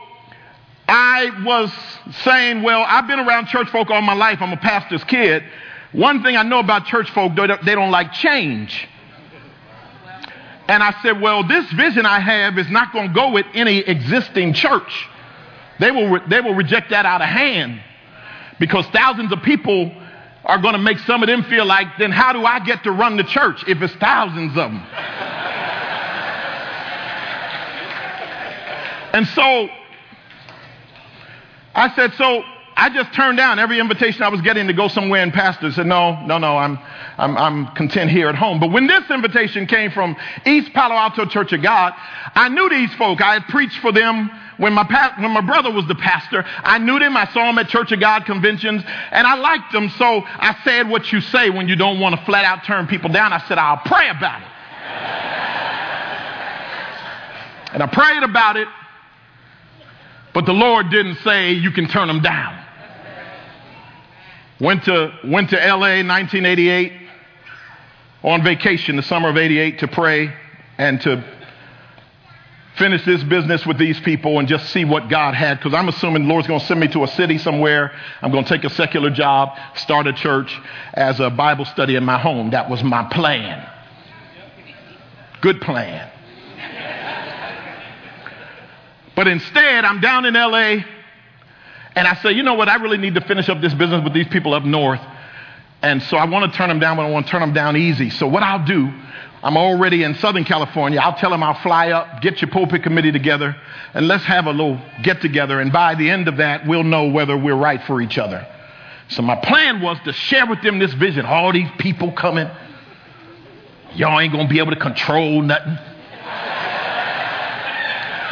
I 0.86 1.42
was 1.44 1.72
saying, 2.22 2.62
well, 2.62 2.84
I've 2.86 3.08
been 3.08 3.18
around 3.18 3.46
church 3.46 3.68
folk 3.70 3.90
all 3.90 4.00
my 4.00 4.14
life. 4.14 4.40
I'm 4.40 4.52
a 4.52 4.56
pastor's 4.56 5.02
kid. 5.04 5.42
One 5.94 6.24
thing 6.24 6.36
I 6.36 6.42
know 6.42 6.58
about 6.58 6.86
church 6.86 7.08
folk, 7.12 7.36
they 7.36 7.74
don't 7.74 7.92
like 7.92 8.12
change. 8.12 8.88
And 10.66 10.82
I 10.82 10.92
said, 11.02 11.20
well, 11.20 11.46
this 11.46 11.70
vision 11.72 12.04
I 12.04 12.18
have 12.18 12.58
is 12.58 12.68
not 12.68 12.92
going 12.92 13.08
to 13.08 13.14
go 13.14 13.30
with 13.30 13.46
any 13.54 13.78
existing 13.78 14.54
church. 14.54 15.08
They 15.78 15.92
will, 15.92 16.18
they 16.28 16.40
will 16.40 16.54
reject 16.54 16.90
that 16.90 17.06
out 17.06 17.22
of 17.22 17.28
hand 17.28 17.80
because 18.58 18.86
thousands 18.86 19.32
of 19.32 19.40
people 19.42 19.92
are 20.44 20.58
going 20.58 20.72
to 20.72 20.80
make 20.80 20.98
some 21.00 21.22
of 21.22 21.28
them 21.28 21.44
feel 21.44 21.64
like, 21.64 21.86
then 21.98 22.10
how 22.10 22.32
do 22.32 22.44
I 22.44 22.58
get 22.58 22.82
to 22.84 22.90
run 22.90 23.16
the 23.16 23.24
church 23.24 23.62
if 23.68 23.80
it's 23.80 23.94
thousands 23.94 24.50
of 24.50 24.72
them? 24.72 24.76
and 29.12 29.26
so 29.28 29.68
I 31.72 31.94
said, 31.94 32.14
so 32.14 32.42
I 32.76 32.90
just 32.90 33.12
turned 33.14 33.36
down 33.36 33.60
every 33.60 33.78
invitation 33.78 34.22
I 34.22 34.28
was 34.28 34.40
getting 34.40 34.66
to 34.66 34.72
go 34.72 34.88
somewhere 34.88 35.22
and 35.22 35.32
pastor 35.32 35.70
said, 35.70 35.86
no, 35.86 36.20
no, 36.26 36.38
no, 36.38 36.56
I'm, 36.56 36.78
I'm, 37.18 37.36
I'm 37.36 37.66
content 37.68 38.10
here 38.10 38.28
at 38.28 38.34
home. 38.34 38.58
But 38.58 38.72
when 38.72 38.88
this 38.88 39.08
invitation 39.10 39.66
came 39.66 39.92
from 39.92 40.16
East 40.44 40.72
Palo 40.72 40.94
Alto 40.96 41.24
Church 41.26 41.52
of 41.52 41.62
God, 41.62 41.92
I 42.34 42.48
knew 42.48 42.68
these 42.68 42.92
folk. 42.94 43.20
I 43.22 43.34
had 43.34 43.44
preached 43.44 43.78
for 43.78 43.92
them 43.92 44.28
when 44.56 44.72
my, 44.72 44.82
pa- 44.82 45.14
when 45.18 45.30
my 45.30 45.40
brother 45.40 45.70
was 45.70 45.86
the 45.86 45.94
pastor. 45.94 46.44
I 46.46 46.78
knew 46.78 46.98
them. 46.98 47.16
I 47.16 47.26
saw 47.26 47.46
them 47.46 47.58
at 47.58 47.68
Church 47.68 47.92
of 47.92 48.00
God 48.00 48.24
conventions 48.24 48.82
and 49.12 49.24
I 49.26 49.36
liked 49.36 49.72
them. 49.72 49.88
So 49.90 50.22
I 50.24 50.56
said 50.64 50.88
what 50.88 51.12
you 51.12 51.20
say 51.20 51.50
when 51.50 51.68
you 51.68 51.76
don't 51.76 52.00
want 52.00 52.18
to 52.18 52.24
flat 52.24 52.44
out 52.44 52.64
turn 52.64 52.88
people 52.88 53.10
down. 53.10 53.32
I 53.32 53.38
said, 53.46 53.56
I'll 53.56 53.82
pray 53.84 54.08
about 54.08 54.42
it. 54.42 54.48
and 57.74 57.82
I 57.84 57.86
prayed 57.86 58.24
about 58.24 58.56
it. 58.56 58.66
But 60.32 60.46
the 60.46 60.52
Lord 60.52 60.90
didn't 60.90 61.18
say 61.18 61.52
you 61.52 61.70
can 61.70 61.86
turn 61.86 62.08
them 62.08 62.20
down. 62.20 62.63
Went 64.60 64.84
to, 64.84 65.12
went 65.24 65.50
to 65.50 65.56
LA 65.56 66.02
1988 66.02 66.92
on 68.22 68.42
vacation, 68.42 68.96
the 68.96 69.02
summer 69.02 69.28
of 69.28 69.36
88, 69.36 69.80
to 69.80 69.88
pray 69.88 70.32
and 70.78 71.00
to 71.02 71.24
finish 72.76 73.04
this 73.04 73.22
business 73.24 73.66
with 73.66 73.78
these 73.78 73.98
people 74.00 74.38
and 74.38 74.48
just 74.48 74.70
see 74.70 74.84
what 74.84 75.08
God 75.08 75.34
had. 75.34 75.58
Because 75.58 75.74
I'm 75.74 75.88
assuming 75.88 76.22
the 76.22 76.28
Lord's 76.28 76.46
going 76.46 76.60
to 76.60 76.66
send 76.66 76.80
me 76.80 76.88
to 76.88 77.04
a 77.04 77.08
city 77.08 77.38
somewhere. 77.38 77.92
I'm 78.22 78.30
going 78.30 78.44
to 78.44 78.50
take 78.50 78.64
a 78.64 78.70
secular 78.70 79.10
job, 79.10 79.56
start 79.76 80.06
a 80.06 80.12
church 80.12 80.56
as 80.94 81.20
a 81.20 81.30
Bible 81.30 81.64
study 81.64 81.96
in 81.96 82.04
my 82.04 82.18
home. 82.18 82.50
That 82.50 82.70
was 82.70 82.82
my 82.82 83.04
plan. 83.10 83.68
Good 85.40 85.60
plan. 85.60 86.10
But 89.16 89.28
instead, 89.28 89.84
I'm 89.84 90.00
down 90.00 90.24
in 90.24 90.34
LA 90.34 90.78
and 91.96 92.08
I 92.08 92.14
say, 92.16 92.32
you 92.32 92.42
know 92.42 92.54
what? 92.54 92.68
I 92.68 92.76
really 92.76 92.98
need 92.98 93.14
to 93.14 93.20
finish 93.20 93.48
up 93.48 93.60
this 93.60 93.74
business 93.74 94.02
with 94.02 94.12
these 94.12 94.28
people 94.28 94.54
up 94.54 94.64
north. 94.64 95.00
And 95.82 96.02
so 96.02 96.16
I 96.16 96.24
want 96.24 96.50
to 96.50 96.56
turn 96.56 96.68
them 96.68 96.80
down, 96.80 96.96
but 96.96 97.04
I 97.04 97.10
want 97.10 97.26
to 97.26 97.30
turn 97.30 97.40
them 97.40 97.52
down 97.52 97.76
easy. 97.76 98.10
So 98.10 98.26
what 98.26 98.42
I'll 98.42 98.64
do, 98.64 98.90
I'm 99.42 99.56
already 99.56 100.02
in 100.02 100.14
Southern 100.16 100.44
California. 100.44 100.98
I'll 100.98 101.14
tell 101.14 101.30
them 101.30 101.42
I'll 101.42 101.60
fly 101.60 101.90
up, 101.90 102.22
get 102.22 102.40
your 102.40 102.50
pulpit 102.50 102.82
committee 102.82 103.12
together, 103.12 103.54
and 103.92 104.08
let's 104.08 104.24
have 104.24 104.46
a 104.46 104.50
little 104.50 104.80
get 105.02 105.20
together. 105.20 105.60
And 105.60 105.72
by 105.72 105.94
the 105.94 106.08
end 106.10 106.26
of 106.26 106.38
that, 106.38 106.66
we'll 106.66 106.84
know 106.84 107.08
whether 107.08 107.36
we're 107.36 107.54
right 107.54 107.82
for 107.82 108.00
each 108.00 108.18
other. 108.18 108.46
So 109.08 109.22
my 109.22 109.36
plan 109.36 109.82
was 109.82 109.98
to 110.04 110.12
share 110.12 110.46
with 110.46 110.62
them 110.62 110.78
this 110.78 110.94
vision. 110.94 111.26
All 111.26 111.52
these 111.52 111.70
people 111.78 112.10
coming. 112.12 112.48
Y'all 113.94 114.18
ain't 114.18 114.32
going 114.32 114.48
to 114.48 114.52
be 114.52 114.58
able 114.58 114.72
to 114.72 114.80
control 114.80 115.42
nothing 115.42 115.78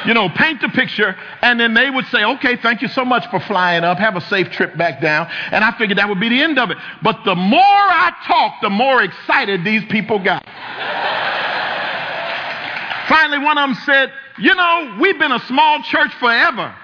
you 0.06 0.14
know, 0.14 0.28
paint 0.28 0.60
the 0.60 0.68
picture, 0.68 1.16
and 1.40 1.58
then 1.58 1.74
they 1.74 1.90
would 1.90 2.06
say, 2.06 2.24
okay, 2.24 2.56
thank 2.56 2.82
you 2.82 2.88
so 2.88 3.04
much 3.04 3.26
for 3.30 3.40
flying 3.40 3.84
up. 3.84 3.98
Have 3.98 4.16
a 4.16 4.20
safe 4.20 4.50
trip 4.50 4.76
back 4.76 5.00
down. 5.00 5.28
And 5.50 5.64
I 5.64 5.76
figured 5.78 5.98
that 5.98 6.08
would 6.08 6.20
be 6.20 6.28
the 6.28 6.42
end 6.42 6.58
of 6.58 6.70
it. 6.70 6.78
But 7.02 7.24
the 7.24 7.34
more 7.34 7.60
I 7.60 8.12
talked, 8.26 8.62
the 8.62 8.70
more 8.70 9.02
excited 9.02 9.64
these 9.64 9.84
people 9.86 10.18
got. 10.18 10.44
Finally, 13.08 13.38
one 13.44 13.58
of 13.58 13.68
them 13.68 13.78
said, 13.84 14.12
you 14.38 14.54
know, 14.54 14.96
we've 15.00 15.18
been 15.18 15.32
a 15.32 15.40
small 15.40 15.82
church 15.82 16.12
forever. 16.14 16.74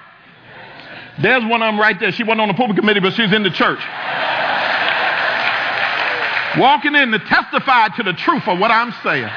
There's 1.20 1.42
one 1.44 1.62
of 1.62 1.72
them 1.72 1.80
right 1.80 1.98
there. 1.98 2.12
She 2.12 2.22
wasn't 2.22 2.42
on 2.42 2.48
the 2.48 2.54
pulpit 2.54 2.76
committee, 2.76 3.00
but 3.00 3.14
she's 3.14 3.32
in 3.32 3.42
the 3.42 3.50
church. 3.50 3.80
Walking 6.58 6.94
in 6.94 7.10
to 7.12 7.18
testify 7.18 7.88
to 7.96 8.02
the 8.02 8.12
truth 8.12 8.46
of 8.46 8.58
what 8.58 8.70
I'm 8.70 8.92
saying. 9.02 9.28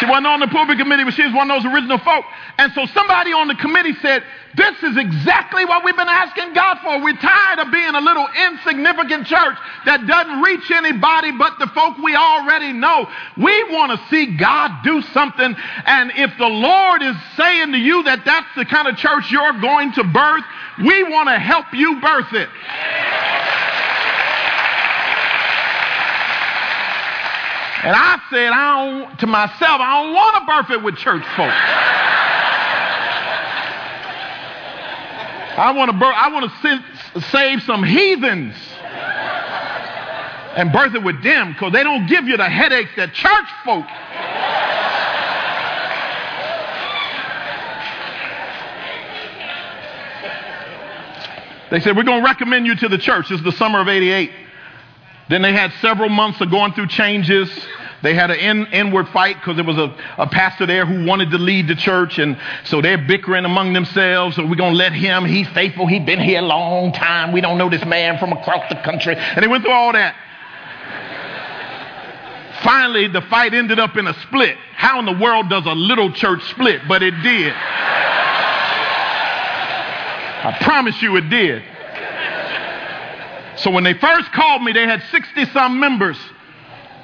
She 0.00 0.06
wasn't 0.06 0.28
on 0.28 0.40
the 0.40 0.48
pulpit 0.48 0.78
committee, 0.78 1.04
but 1.04 1.12
she 1.12 1.22
was 1.22 1.34
one 1.34 1.50
of 1.50 1.62
those 1.62 1.70
original 1.70 1.98
folk. 1.98 2.24
And 2.56 2.72
so 2.72 2.86
somebody 2.86 3.34
on 3.34 3.48
the 3.48 3.54
committee 3.54 3.92
said, 4.00 4.24
This 4.56 4.82
is 4.82 4.96
exactly 4.96 5.66
what 5.66 5.84
we've 5.84 5.96
been 5.96 6.08
asking 6.08 6.54
God 6.54 6.78
for. 6.82 7.04
We're 7.04 7.20
tired 7.20 7.58
of 7.58 7.70
being 7.70 7.94
a 7.94 8.00
little 8.00 8.26
insignificant 8.48 9.26
church 9.26 9.58
that 9.84 10.06
doesn't 10.06 10.40
reach 10.40 10.70
anybody 10.70 11.32
but 11.32 11.58
the 11.58 11.66
folk 11.68 11.98
we 11.98 12.16
already 12.16 12.72
know. 12.72 13.06
We 13.36 13.62
want 13.64 13.92
to 13.92 14.08
see 14.08 14.38
God 14.38 14.82
do 14.82 15.02
something. 15.12 15.54
And 15.84 16.12
if 16.16 16.32
the 16.38 16.48
Lord 16.48 17.02
is 17.02 17.16
saying 17.36 17.72
to 17.72 17.78
you 17.78 18.02
that 18.04 18.24
that's 18.24 18.48
the 18.56 18.64
kind 18.64 18.88
of 18.88 18.96
church 18.96 19.30
you're 19.30 19.60
going 19.60 19.92
to 20.00 20.04
birth, 20.04 20.44
we 20.78 21.02
want 21.04 21.28
to 21.28 21.38
help 21.38 21.66
you 21.74 22.00
birth 22.00 22.32
it. 22.32 22.48
And 27.82 27.96
I 27.96 28.20
said, 28.30 28.52
I 28.52 28.76
don't, 28.76 29.18
to 29.20 29.26
myself, 29.26 29.80
I 29.80 30.02
don't 30.02 30.12
want 30.12 30.36
to 30.36 30.46
birth 30.46 30.70
it 30.78 30.84
with 30.84 30.96
church 30.96 31.24
folk. 31.34 31.52
I 35.58 35.72
want 35.72 35.90
to 35.90 35.96
birth, 35.96 36.14
I 36.14 36.30
want 36.30 36.52
to 36.52 37.20
save 37.30 37.62
some 37.62 37.82
heathens 37.82 38.54
and 40.56 40.72
birth 40.72 40.94
it 40.94 41.02
with 41.02 41.22
them 41.22 41.52
because 41.52 41.72
they 41.72 41.82
don't 41.82 42.06
give 42.06 42.26
you 42.26 42.36
the 42.36 42.48
headaches 42.48 42.90
that 42.96 43.14
church 43.14 43.48
folk. 43.64 43.86
They 51.70 51.80
said, 51.80 51.96
We're 51.96 52.02
going 52.02 52.20
to 52.20 52.26
recommend 52.26 52.66
you 52.66 52.74
to 52.76 52.88
the 52.88 52.98
church. 52.98 53.28
This 53.30 53.38
is 53.38 53.44
the 53.44 53.52
summer 53.52 53.80
of 53.80 53.88
88. 53.88 54.30
Then 55.30 55.42
they 55.42 55.52
had 55.52 55.72
several 55.80 56.08
months 56.08 56.40
of 56.40 56.50
going 56.50 56.72
through 56.72 56.88
changes. 56.88 57.48
They 58.02 58.14
had 58.14 58.32
an 58.32 58.38
in, 58.40 58.66
inward 58.72 59.08
fight 59.10 59.36
because 59.36 59.54
there 59.54 59.64
was 59.64 59.78
a, 59.78 59.94
a 60.18 60.26
pastor 60.26 60.66
there 60.66 60.84
who 60.84 61.06
wanted 61.06 61.30
to 61.30 61.38
lead 61.38 61.68
the 61.68 61.76
church. 61.76 62.18
And 62.18 62.36
so 62.64 62.82
they're 62.82 62.98
bickering 62.98 63.44
among 63.44 63.72
themselves. 63.72 64.34
So 64.34 64.44
we're 64.44 64.56
going 64.56 64.72
to 64.72 64.78
let 64.78 64.92
him. 64.92 65.24
He's 65.24 65.46
faithful. 65.50 65.86
He's 65.86 66.04
been 66.04 66.18
here 66.18 66.40
a 66.40 66.44
long 66.44 66.92
time. 66.92 67.30
We 67.30 67.40
don't 67.40 67.58
know 67.58 67.70
this 67.70 67.84
man 67.84 68.18
from 68.18 68.32
across 68.32 68.68
the 68.70 68.80
country. 68.82 69.14
And 69.14 69.40
they 69.40 69.46
went 69.46 69.62
through 69.62 69.72
all 69.72 69.92
that. 69.92 70.16
Finally, 72.64 73.06
the 73.08 73.22
fight 73.22 73.54
ended 73.54 73.78
up 73.78 73.96
in 73.96 74.08
a 74.08 74.14
split. 74.22 74.56
How 74.74 74.98
in 74.98 75.06
the 75.06 75.16
world 75.16 75.48
does 75.48 75.64
a 75.64 75.74
little 75.74 76.10
church 76.12 76.42
split? 76.50 76.80
But 76.88 77.04
it 77.04 77.14
did. 77.22 77.52
I 80.42 80.58
promise 80.60 81.00
you 81.00 81.14
it 81.16 81.30
did. 81.30 81.62
So 83.60 83.70
when 83.70 83.84
they 83.84 83.94
first 83.94 84.32
called 84.32 84.62
me, 84.62 84.72
they 84.72 84.84
had 84.84 85.02
60 85.10 85.46
some 85.46 85.78
members. 85.80 86.16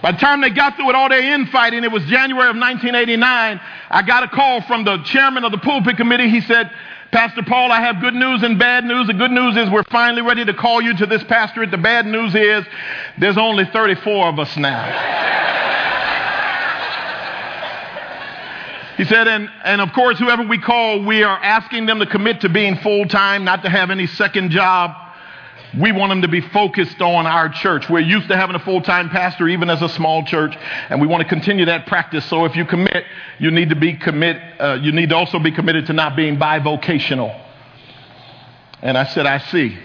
By 0.02 0.12
the 0.12 0.18
time 0.18 0.40
they 0.40 0.50
got 0.50 0.76
through 0.76 0.86
with 0.86 0.96
all 0.96 1.08
their 1.08 1.34
infighting, 1.34 1.84
it 1.84 1.90
was 1.90 2.04
January 2.04 2.48
of 2.48 2.56
1989. 2.56 3.60
I 3.90 4.02
got 4.02 4.24
a 4.24 4.28
call 4.28 4.62
from 4.62 4.84
the 4.84 5.02
chairman 5.04 5.44
of 5.44 5.52
the 5.52 5.58
pulpit 5.58 5.96
committee. 5.96 6.28
He 6.28 6.40
said, 6.42 6.70
Pastor 7.12 7.42
Paul, 7.42 7.72
I 7.72 7.80
have 7.80 8.00
good 8.00 8.14
news 8.14 8.42
and 8.42 8.58
bad 8.58 8.84
news. 8.84 9.06
The 9.06 9.14
good 9.14 9.30
news 9.30 9.56
is 9.56 9.70
we're 9.70 9.84
finally 9.84 10.22
ready 10.22 10.44
to 10.44 10.54
call 10.54 10.82
you 10.82 10.96
to 10.96 11.06
this 11.06 11.22
pastorate. 11.24 11.70
The 11.70 11.78
bad 11.78 12.06
news 12.06 12.34
is 12.34 12.64
there's 13.18 13.38
only 13.38 13.64
34 13.64 14.28
of 14.28 14.38
us 14.38 14.56
now. 14.56 15.24
He 18.96 19.04
said, 19.04 19.28
and, 19.28 19.50
and 19.62 19.80
of 19.82 19.92
course, 19.92 20.18
whoever 20.18 20.42
we 20.42 20.58
call, 20.58 21.04
we 21.04 21.22
are 21.22 21.38
asking 21.42 21.84
them 21.84 21.98
to 21.98 22.06
commit 22.06 22.40
to 22.40 22.48
being 22.48 22.76
full 22.78 23.06
time, 23.06 23.44
not 23.44 23.62
to 23.62 23.68
have 23.68 23.90
any 23.90 24.06
second 24.06 24.50
job. 24.50 25.05
We 25.78 25.92
want 25.92 26.10
them 26.10 26.22
to 26.22 26.28
be 26.28 26.40
focused 26.40 27.00
on 27.00 27.26
our 27.26 27.48
church. 27.48 27.88
We're 27.90 28.00
used 28.00 28.28
to 28.28 28.36
having 28.36 28.56
a 28.56 28.60
full 28.60 28.80
time 28.80 29.08
pastor, 29.08 29.48
even 29.48 29.68
as 29.68 29.82
a 29.82 29.88
small 29.88 30.24
church, 30.24 30.56
and 30.88 31.00
we 31.00 31.06
want 31.06 31.22
to 31.22 31.28
continue 31.28 31.64
that 31.66 31.86
practice. 31.86 32.24
So 32.26 32.44
if 32.44 32.56
you 32.56 32.64
commit, 32.64 33.04
you 33.38 33.50
need 33.50 33.70
to 33.70 33.76
be 33.76 33.94
commit. 33.94 34.40
Uh, 34.60 34.78
you 34.80 34.92
need 34.92 35.10
to 35.10 35.16
also 35.16 35.38
be 35.38 35.50
committed 35.50 35.86
to 35.86 35.92
not 35.92 36.16
being 36.16 36.36
bivocational. 36.36 37.42
And 38.82 38.96
I 38.96 39.04
said, 39.04 39.26
I 39.26 39.38
see. 39.38 39.76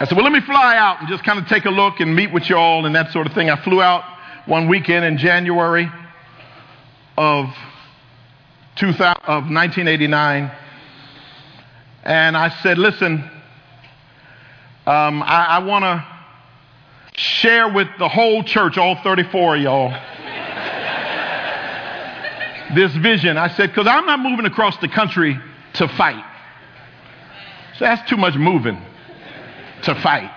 I 0.00 0.04
said, 0.04 0.16
well, 0.16 0.24
let 0.24 0.32
me 0.32 0.40
fly 0.40 0.76
out 0.76 1.00
and 1.00 1.08
just 1.08 1.24
kind 1.24 1.40
of 1.40 1.48
take 1.48 1.64
a 1.64 1.70
look 1.70 1.98
and 1.98 2.14
meet 2.14 2.32
with 2.32 2.48
you 2.48 2.56
all 2.56 2.86
and 2.86 2.94
that 2.94 3.10
sort 3.12 3.26
of 3.26 3.32
thing. 3.32 3.50
I 3.50 3.60
flew 3.64 3.82
out 3.82 4.04
one 4.46 4.68
weekend 4.68 5.04
in 5.04 5.18
January 5.18 5.90
of, 7.16 7.46
2000, 8.76 9.04
of 9.24 9.50
1989. 9.50 10.52
And 12.08 12.38
I 12.38 12.48
said, 12.62 12.78
listen, 12.78 13.22
um, 14.86 15.22
I, 15.22 15.44
I 15.44 15.58
want 15.58 15.82
to 15.82 17.20
share 17.20 17.70
with 17.70 17.86
the 17.98 18.08
whole 18.08 18.42
church, 18.42 18.78
all 18.78 18.96
34 19.02 19.56
of 19.56 19.62
y'all, 19.62 19.90
this 22.74 22.96
vision. 22.96 23.36
I 23.36 23.48
said, 23.48 23.68
because 23.68 23.86
I'm 23.86 24.06
not 24.06 24.20
moving 24.20 24.46
across 24.46 24.78
the 24.78 24.88
country 24.88 25.38
to 25.74 25.86
fight. 25.86 26.24
So 27.76 27.84
that's 27.84 28.08
too 28.08 28.16
much 28.16 28.36
moving 28.36 28.80
to 29.82 29.94
fight. 29.96 30.30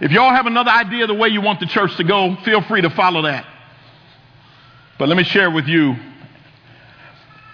If 0.00 0.12
y'all 0.12 0.30
have 0.30 0.46
another 0.46 0.70
idea 0.70 1.08
the 1.08 1.14
way 1.14 1.26
you 1.28 1.40
want 1.40 1.58
the 1.58 1.66
church 1.66 1.96
to 1.96 2.04
go, 2.04 2.36
feel 2.44 2.62
free 2.62 2.82
to 2.82 2.90
follow 2.90 3.22
that. 3.22 3.44
But 4.96 5.08
let 5.08 5.16
me 5.16 5.24
share 5.24 5.50
with 5.50 5.66
you. 5.66 5.96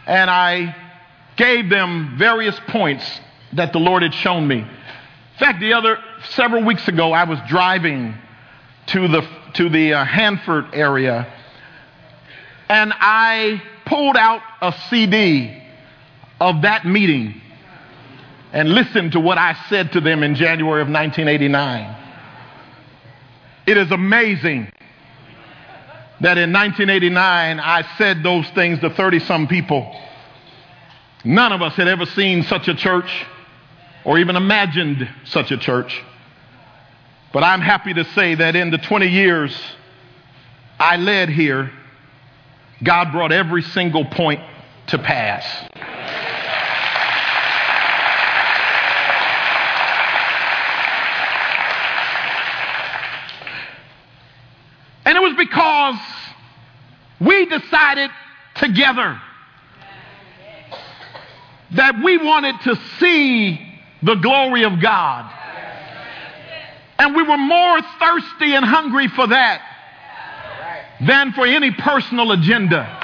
And 0.06 0.28
I 0.28 0.76
gave 1.38 1.70
them 1.70 2.16
various 2.18 2.58
points 2.68 3.20
that 3.54 3.72
the 3.72 3.78
Lord 3.78 4.02
had 4.02 4.12
shown 4.12 4.46
me. 4.46 4.58
In 4.58 5.38
fact, 5.38 5.60
the 5.60 5.72
other 5.72 5.98
several 6.30 6.64
weeks 6.64 6.86
ago, 6.88 7.12
I 7.12 7.24
was 7.24 7.38
driving 7.48 8.14
to 8.88 9.08
the 9.08 9.26
to 9.54 9.68
the 9.70 9.94
uh, 9.94 10.04
Hanford 10.04 10.74
area, 10.74 11.32
and 12.68 12.92
I 12.94 13.62
pulled 13.86 14.16
out 14.16 14.42
a 14.60 14.74
CD 14.90 15.62
of 16.40 16.62
that 16.62 16.84
meeting 16.84 17.40
and 18.52 18.68
listened 18.68 19.12
to 19.12 19.20
what 19.20 19.38
I 19.38 19.56
said 19.68 19.92
to 19.92 20.00
them 20.00 20.22
in 20.22 20.34
January 20.34 20.82
of 20.82 20.88
1989. 20.88 21.96
It 23.66 23.76
is 23.76 23.90
amazing 23.90 24.72
that 26.20 26.38
in 26.38 26.52
1989 26.52 27.60
I 27.60 27.96
said 27.96 28.22
those 28.22 28.48
things 28.50 28.80
to 28.80 28.90
30 28.90 29.20
some 29.20 29.46
people. 29.46 29.94
None 31.24 31.52
of 31.52 31.62
us 31.62 31.74
had 31.74 31.88
ever 31.88 32.06
seen 32.06 32.44
such 32.44 32.68
a 32.68 32.74
church 32.74 33.26
or 34.04 34.18
even 34.18 34.36
imagined 34.36 35.08
such 35.24 35.50
a 35.50 35.58
church. 35.58 36.02
But 37.32 37.42
I'm 37.42 37.60
happy 37.60 37.92
to 37.94 38.04
say 38.14 38.36
that 38.36 38.56
in 38.56 38.70
the 38.70 38.78
20 38.78 39.06
years 39.06 39.54
I 40.78 40.96
led 40.96 41.28
here, 41.28 41.70
God 42.82 43.10
brought 43.12 43.32
every 43.32 43.62
single 43.62 44.04
point 44.04 44.40
to 44.88 44.98
pass. 44.98 45.44
And 55.04 55.16
it 55.16 55.20
was 55.20 55.34
because 55.36 55.98
we 57.20 57.46
decided 57.46 58.10
together 58.54 59.20
that 61.72 62.02
we 62.02 62.16
wanted 62.18 62.60
to 62.62 62.76
see 62.98 63.60
the 64.02 64.14
glory 64.14 64.64
of 64.64 64.80
God. 64.80 65.32
And 66.98 67.14
we 67.14 67.22
were 67.22 67.36
more 67.36 67.80
thirsty 68.00 68.54
and 68.54 68.64
hungry 68.64 69.08
for 69.08 69.26
that 69.28 69.62
than 71.06 71.32
for 71.32 71.46
any 71.46 71.70
personal 71.70 72.32
agenda. 72.32 72.96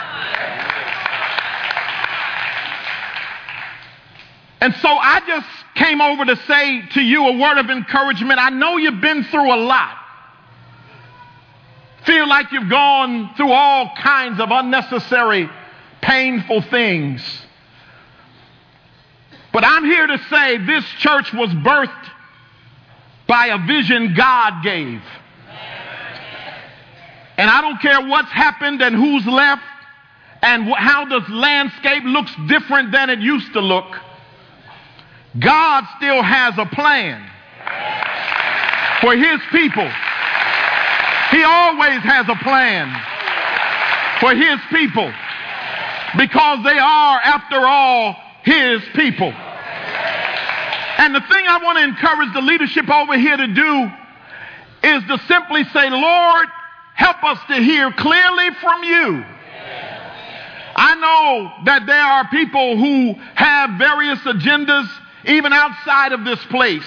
And 4.61 4.74
so 4.77 4.88
I 4.88 5.20
just 5.27 5.46
came 5.74 6.00
over 6.00 6.24
to 6.24 6.37
say 6.37 6.87
to 6.94 7.00
you 7.03 7.29
a 7.29 7.38
word 7.38 7.59
of 7.59 7.70
encouragement. 7.70 8.40
I 8.40 8.48
know 8.48 8.79
you've 8.79 9.00
been 9.00 9.24
through 9.24 9.55
a 9.55 9.61
lot 9.61 9.98
feel 12.05 12.29
like 12.29 12.53
you've 12.53 12.68
gone 12.68 13.35
through 13.37 13.53
all 13.53 13.90
kinds 13.96 14.40
of 14.40 14.50
unnecessary, 14.50 15.48
painful 16.00 16.62
things. 16.62 17.43
But 19.54 19.64
I'm 19.64 19.84
here 19.84 20.08
to 20.08 20.18
say 20.28 20.58
this 20.58 20.84
church 20.98 21.32
was 21.32 21.48
birthed 21.48 22.10
by 23.28 23.46
a 23.46 23.58
vision 23.64 24.12
God 24.16 24.64
gave. 24.64 25.00
And 27.38 27.48
I 27.48 27.60
don't 27.60 27.80
care 27.80 28.00
what's 28.00 28.32
happened 28.32 28.82
and 28.82 28.96
who's 28.96 29.24
left 29.24 29.62
and 30.42 30.64
how 30.74 31.04
the 31.04 31.20
landscape 31.32 32.02
looks 32.02 32.32
different 32.48 32.90
than 32.90 33.10
it 33.10 33.20
used 33.20 33.52
to 33.52 33.60
look. 33.60 33.86
God 35.38 35.84
still 35.98 36.20
has 36.20 36.58
a 36.58 36.66
plan 36.66 37.24
for 39.00 39.14
his 39.14 39.40
people. 39.52 39.88
He 41.30 41.44
always 41.44 42.00
has 42.02 42.28
a 42.28 42.36
plan 42.42 42.90
for 44.18 44.34
his 44.34 44.58
people 44.70 45.12
because 46.18 46.64
they 46.64 46.78
are, 46.78 47.20
after 47.22 47.60
all, 47.64 48.16
his 48.42 48.82
people. 48.94 49.32
And 51.04 51.14
the 51.14 51.20
thing 51.20 51.44
I 51.46 51.58
want 51.62 51.76
to 51.76 51.84
encourage 51.84 52.32
the 52.32 52.40
leadership 52.40 52.88
over 52.88 53.18
here 53.18 53.36
to 53.36 53.46
do 53.46 53.90
is 54.84 55.04
to 55.04 55.18
simply 55.28 55.64
say, 55.64 55.90
Lord, 55.90 56.48
help 56.94 57.22
us 57.22 57.38
to 57.48 57.56
hear 57.56 57.92
clearly 57.92 58.48
from 58.62 58.84
you. 58.84 59.22
I 60.74 60.94
know 60.94 61.64
that 61.66 61.84
there 61.84 62.02
are 62.02 62.26
people 62.28 62.78
who 62.78 63.20
have 63.34 63.78
various 63.78 64.18
agendas 64.20 64.88
even 65.26 65.52
outside 65.52 66.12
of 66.12 66.24
this 66.24 66.42
place 66.46 66.86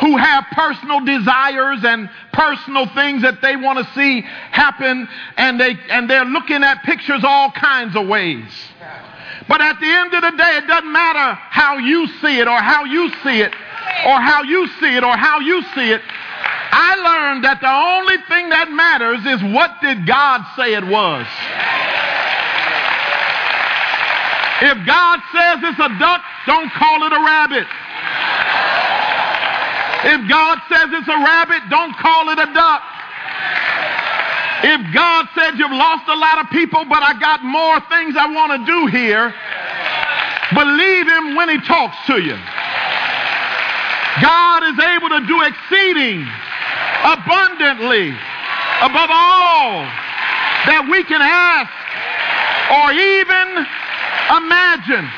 who 0.00 0.16
have 0.16 0.46
personal 0.52 1.04
desires 1.04 1.84
and 1.84 2.08
personal 2.32 2.86
things 2.94 3.20
that 3.20 3.42
they 3.42 3.56
want 3.56 3.78
to 3.86 3.92
see 3.92 4.22
happen 4.22 5.06
and 5.36 5.60
they 5.60 5.76
and 5.90 6.08
they're 6.08 6.24
looking 6.24 6.64
at 6.64 6.82
pictures 6.82 7.22
all 7.24 7.50
kinds 7.50 7.94
of 7.94 8.08
ways. 8.08 8.50
But 9.48 9.60
at 9.60 9.80
the 9.80 9.90
end 9.90 10.14
of 10.14 10.22
the 10.22 10.36
day, 10.36 10.56
it 10.58 10.66
doesn't 10.66 10.92
matter 10.92 11.38
how 11.50 11.78
you 11.78 12.06
see 12.20 12.38
it 12.38 12.48
or 12.48 12.60
how 12.60 12.84
you 12.84 13.10
see 13.22 13.40
it 13.40 13.52
or 14.06 14.20
how 14.20 14.42
you 14.42 14.66
see 14.80 14.96
it 14.96 15.04
or 15.04 15.16
how 15.16 15.40
you 15.40 15.62
see 15.74 15.90
it. 15.90 16.00
I 16.72 16.96
learned 16.96 17.44
that 17.44 17.60
the 17.60 17.68
only 17.68 18.16
thing 18.32 18.48
that 18.48 18.72
matters 18.72 19.20
is 19.28 19.44
what 19.52 19.76
did 19.82 20.06
God 20.06 20.40
say 20.56 20.72
it 20.72 20.86
was. 20.86 21.26
If 24.62 24.78
God 24.86 25.18
says 25.34 25.58
it's 25.68 25.82
a 25.82 25.90
duck, 25.98 26.22
don't 26.46 26.70
call 26.72 27.02
it 27.04 27.12
a 27.12 27.20
rabbit. 27.20 27.66
If 30.16 30.28
God 30.30 30.58
says 30.70 30.88
it's 30.96 31.08
a 31.08 31.18
rabbit, 31.18 31.68
don't 31.68 31.94
call 31.98 32.30
it 32.30 32.38
a 32.38 32.46
duck. 32.54 32.82
If 34.62 34.94
God 34.94 35.26
said 35.34 35.58
you've 35.58 35.74
lost 35.74 36.06
a 36.06 36.14
lot 36.14 36.38
of 36.38 36.48
people, 36.50 36.84
but 36.86 37.02
I 37.02 37.18
got 37.18 37.42
more 37.42 37.80
things 37.90 38.14
I 38.14 38.30
want 38.30 38.54
to 38.54 38.60
do 38.62 38.86
here, 38.86 39.34
believe 40.54 41.06
him 41.10 41.34
when 41.34 41.50
he 41.50 41.58
talks 41.66 41.98
to 42.06 42.22
you. 42.22 42.38
God 44.22 44.62
is 44.70 44.78
able 44.78 45.10
to 45.18 45.26
do 45.26 45.42
exceeding 45.42 46.22
abundantly 47.02 48.14
above 48.86 49.10
all 49.10 49.82
that 50.70 50.86
we 50.86 51.02
can 51.10 51.18
ask 51.18 51.74
or 52.70 52.94
even 52.94 53.66
imagine. 54.30 55.10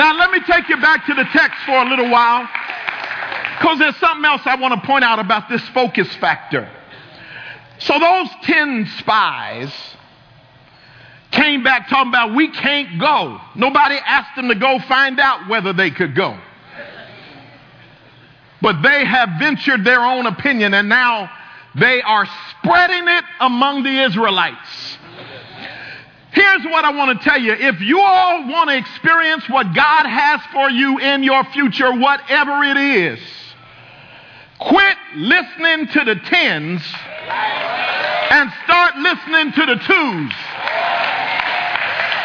Now, 0.00 0.16
let 0.16 0.32
me 0.32 0.40
take 0.48 0.68
you 0.72 0.80
back 0.80 1.04
to 1.04 1.12
the 1.12 1.24
text 1.36 1.60
for 1.66 1.76
a 1.76 1.88
little 1.88 2.08
while 2.08 2.48
because 3.58 3.78
there's 3.78 3.96
something 3.96 4.24
else 4.24 4.42
I 4.44 4.54
want 4.56 4.80
to 4.80 4.86
point 4.86 5.04
out 5.04 5.18
about 5.18 5.48
this 5.48 5.66
focus 5.70 6.14
factor. 6.16 6.70
So, 7.78 7.98
those 7.98 8.28
10 8.42 8.86
spies 8.98 9.72
came 11.30 11.62
back 11.62 11.88
talking 11.88 12.10
about 12.10 12.34
we 12.34 12.48
can't 12.48 13.00
go. 13.00 13.40
Nobody 13.54 13.96
asked 13.96 14.36
them 14.36 14.48
to 14.48 14.54
go 14.54 14.78
find 14.80 15.20
out 15.20 15.48
whether 15.48 15.72
they 15.72 15.90
could 15.90 16.14
go. 16.14 16.38
But 18.60 18.82
they 18.82 19.04
have 19.04 19.30
ventured 19.38 19.84
their 19.84 20.00
own 20.00 20.26
opinion 20.26 20.74
and 20.74 20.88
now 20.88 21.30
they 21.74 22.02
are 22.02 22.26
spreading 22.50 23.06
it 23.06 23.24
among 23.40 23.84
the 23.84 24.02
Israelites. 24.04 24.98
Here's 26.32 26.64
what 26.64 26.84
I 26.84 26.92
want 26.92 27.18
to 27.18 27.24
tell 27.24 27.40
you. 27.40 27.52
If 27.52 27.80
you 27.80 28.00
all 28.00 28.48
want 28.48 28.70
to 28.70 28.76
experience 28.76 29.48
what 29.48 29.74
God 29.74 30.06
has 30.06 30.40
for 30.52 30.70
you 30.70 30.98
in 30.98 31.22
your 31.22 31.44
future, 31.44 31.92
whatever 31.92 32.64
it 32.64 32.76
is, 32.76 33.20
quit 34.58 34.96
listening 35.14 35.86
to 35.88 36.04
the 36.04 36.14
tens 36.26 36.82
and 38.30 38.52
start 38.64 38.96
listening 38.96 39.52
to 39.52 39.66
the 39.66 39.76
twos. 39.76 40.32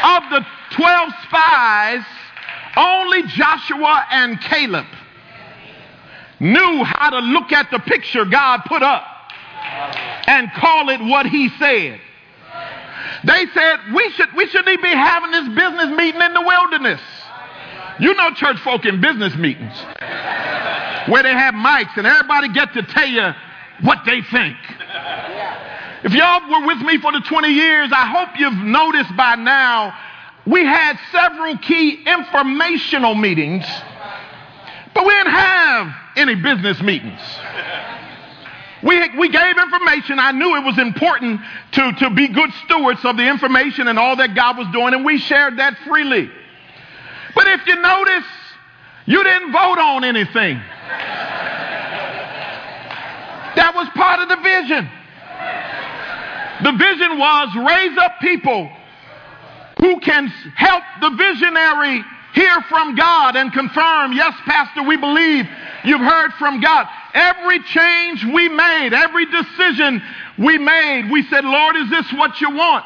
Of 0.05 0.23
the 0.31 0.45
12 0.71 1.09
spies, 1.23 2.03
only 2.75 3.23
Joshua 3.23 4.05
and 4.11 4.39
Caleb 4.41 4.85
knew 6.39 6.83
how 6.83 7.09
to 7.11 7.19
look 7.19 7.51
at 7.53 7.71
the 7.71 7.79
picture 7.79 8.25
God 8.25 8.61
put 8.65 8.83
up 8.83 9.05
and 10.27 10.51
call 10.53 10.89
it 10.89 10.99
what 11.01 11.25
he 11.25 11.49
said. 11.57 12.01
They 13.23 13.45
said 13.53 13.79
we 13.95 14.09
should 14.11 14.33
we 14.35 14.47
shouldn't 14.47 14.81
be 14.81 14.89
having 14.89 15.31
this 15.31 15.47
business 15.49 15.97
meeting 15.97 16.21
in 16.21 16.33
the 16.33 16.41
wilderness. 16.41 16.99
You 17.99 18.13
know 18.15 18.31
church 18.31 18.59
folk 18.59 18.85
in 18.85 18.99
business 18.99 19.35
meetings 19.35 19.73
where 21.07 21.23
they 21.23 21.33
have 21.33 21.53
mics 21.53 21.95
and 21.97 22.07
everybody 22.07 22.49
get 22.49 22.73
to 22.73 22.83
tell 22.83 23.07
you 23.07 23.31
what 23.81 23.99
they 24.05 24.21
think. 24.21 24.57
If 26.03 26.13
y'all 26.13 26.49
were 26.49 26.67
with 26.67 26.79
me 26.79 26.97
for 26.97 27.11
the 27.11 27.21
20 27.21 27.47
years, 27.49 27.89
I 27.93 28.05
hope 28.05 28.37
you've 28.37 28.65
noticed 28.65 29.15
by 29.15 29.35
now 29.35 29.97
we 30.45 30.65
had 30.65 30.99
several 31.11 31.57
key 31.57 32.03
informational 32.05 33.15
meetings, 33.15 33.65
but 34.93 35.05
we 35.05 35.13
didn't 35.13 35.31
have 35.33 35.95
any 36.17 36.35
business 36.35 36.81
meetings. 36.81 37.21
We, 38.83 39.17
we 39.17 39.29
gave 39.29 39.57
information. 39.57 40.19
I 40.19 40.33
knew 40.33 40.57
it 40.57 40.65
was 40.65 40.77
important 40.77 41.39
to, 41.71 41.93
to 41.99 42.09
be 42.09 42.27
good 42.27 42.51
stewards 42.65 42.99
of 43.05 43.15
the 43.15 43.25
information 43.25 43.87
and 43.87 43.97
all 43.97 44.17
that 44.17 44.35
God 44.35 44.57
was 44.57 44.67
doing, 44.73 44.93
and 44.93 45.05
we 45.05 45.17
shared 45.19 45.57
that 45.59 45.77
freely. 45.87 46.29
But 47.33 47.47
if 47.47 47.65
you 47.65 47.81
notice, 47.81 48.25
you 49.05 49.23
didn't 49.23 49.53
vote 49.53 49.79
on 49.79 50.03
anything. 50.03 50.61
That 53.55 53.73
was 53.75 53.87
part 53.95 54.19
of 54.19 54.29
the 54.29 54.37
vision. 54.37 54.89
The 56.63 56.71
vision 56.71 57.19
was 57.19 57.49
raise 57.67 57.97
up 57.97 58.19
people 58.21 58.69
who 59.79 59.99
can 59.99 60.27
help 60.55 60.83
the 61.01 61.09
visionary 61.11 62.03
hear 62.33 62.61
from 62.69 62.95
God 62.95 63.35
and 63.35 63.51
confirm, 63.53 64.13
yes, 64.13 64.33
Pastor, 64.45 64.83
we 64.83 64.97
believe 64.97 65.45
you've 65.83 66.01
heard 66.01 66.31
from 66.39 66.61
God. 66.61 66.87
Every 67.13 67.61
change 67.63 68.23
we 68.25 68.49
made, 68.49 68.93
every 68.93 69.25
decision 69.25 70.01
we 70.39 70.57
made, 70.57 71.11
we 71.11 71.23
said, 71.29 71.45
Lord, 71.45 71.75
is 71.75 71.89
this 71.89 72.11
what 72.13 72.41
you 72.41 72.49
want? 72.49 72.85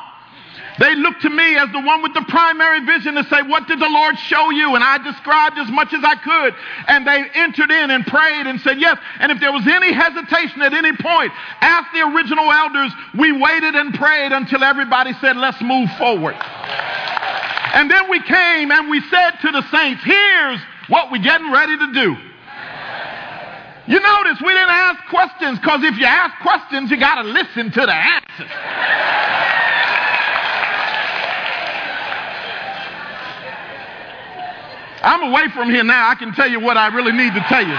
They 0.80 0.96
looked 0.96 1.22
to 1.24 1.30
me 1.30 1.58
as 1.58 1.72
the 1.72 1.82
one 1.82 2.04
with 2.04 2.14
the 2.14 2.26
primary 2.28 2.86
vision 2.86 3.16
to 3.16 3.24
say, 3.26 3.42
What 3.42 3.68
did 3.68 3.80
the 3.80 3.90
Lord 3.90 4.18
show 4.20 4.50
you? 4.52 4.76
And 4.76 4.84
I 4.84 4.98
described 5.00 5.58
as 5.58 5.70
much 5.72 5.94
as 5.94 6.04
I 6.04 6.16
could. 6.16 6.54
And 6.88 7.06
they 7.06 7.26
entered 7.34 7.72
in 7.72 7.90
and 7.92 8.06
prayed 8.06 8.46
and 8.46 8.62
said, 8.62 8.80
Yes. 8.80 8.98
And 9.20 9.32
if 9.32 9.40
there 9.40 9.52
was 9.52 9.66
any 9.68 9.92
hesitation 9.92 10.62
at 10.62 10.74
any 10.74 10.94
point, 10.94 11.32
ask 11.62 11.92
the 11.94 12.02
original 12.14 12.52
elders. 12.52 12.92
We 13.18 13.32
waited 13.32 13.76
and 13.76 13.94
prayed 13.94 14.32
until 14.32 14.64
everybody 14.64 15.14
said, 15.20 15.38
Let's 15.38 15.62
move 15.62 15.90
forward. 15.98 16.36
And 16.36 17.90
then 17.90 18.10
we 18.10 18.22
came 18.22 18.72
and 18.72 18.90
we 18.90 19.02
said 19.10 19.32
to 19.42 19.52
the 19.52 19.64
saints, 19.72 20.04
Here's 20.04 20.60
what 20.90 21.12
we're 21.12 21.24
getting 21.24 21.52
ready 21.52 21.78
to 21.78 21.94
do. 21.94 22.16
You 23.88 24.00
notice 24.02 24.42
we 24.42 24.52
didn't 24.52 24.70
ask 24.70 25.10
questions 25.10 25.60
because 25.60 25.82
if 25.84 25.98
you 25.98 26.06
ask 26.06 26.36
questions, 26.42 26.92
you 26.92 26.98
got 26.98 27.22
to 27.22 27.30
listen 27.30 27.72
to 27.72 27.86
the 27.86 27.96
answers. 27.96 29.57
I'm 35.02 35.32
away 35.32 35.50
from 35.54 35.70
here 35.70 35.84
now. 35.84 36.10
I 36.10 36.16
can 36.16 36.34
tell 36.34 36.50
you 36.50 36.60
what 36.60 36.78
I 36.78 36.88
really 36.88 37.12
need 37.12 37.34
to 37.34 37.42
tell 37.48 37.66
you. 37.66 37.78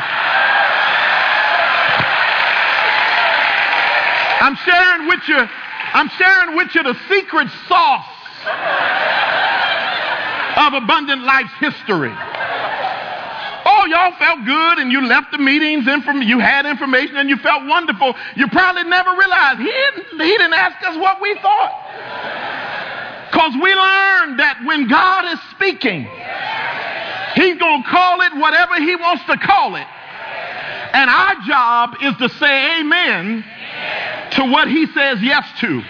I'm 4.40 4.54
sharing 4.56 5.08
with 5.08 5.28
you, 5.28 5.36
I'm 5.92 6.08
sharing 6.10 6.56
with 6.56 6.74
you 6.74 6.82
the 6.82 6.96
secret 7.08 7.48
sauce 7.66 8.06
of 10.56 10.74
abundant 10.74 11.22
life's 11.22 11.52
history. 11.58 12.14
Oh, 13.70 13.84
y'all 13.86 14.14
felt 14.16 14.44
good 14.46 14.78
and 14.78 14.90
you 14.90 15.06
left 15.06 15.32
the 15.32 15.38
meetings, 15.38 15.86
inform- 15.86 16.22
you 16.22 16.38
had 16.38 16.66
information 16.66 17.16
and 17.16 17.28
you 17.28 17.36
felt 17.36 17.66
wonderful. 17.66 18.14
You 18.36 18.48
probably 18.48 18.84
never 18.84 19.10
realized 19.10 19.58
he 19.58 19.66
didn't, 19.66 20.20
he 20.20 20.38
didn't 20.38 20.54
ask 20.54 20.86
us 20.88 20.96
what 20.96 21.20
we 21.20 21.34
thought. 21.42 21.72
Because 23.30 23.52
we 23.62 23.74
learned 23.74 24.40
that 24.40 24.62
when 24.64 24.88
God 24.88 25.26
is 25.32 25.38
speaking, 25.50 26.08
He's 27.38 27.56
going 27.56 27.84
to 27.84 27.88
call 27.88 28.20
it 28.22 28.34
whatever 28.34 28.74
He 28.80 28.96
wants 28.96 29.24
to 29.26 29.36
call 29.38 29.76
it. 29.76 29.86
And 30.92 31.08
our 31.08 31.36
job 31.46 31.94
is 32.02 32.16
to 32.16 32.28
say 32.30 32.80
amen 32.80 33.44
to 34.32 34.44
what 34.50 34.66
He 34.66 34.86
says 34.86 35.22
yes 35.22 35.46
to. 35.60 35.82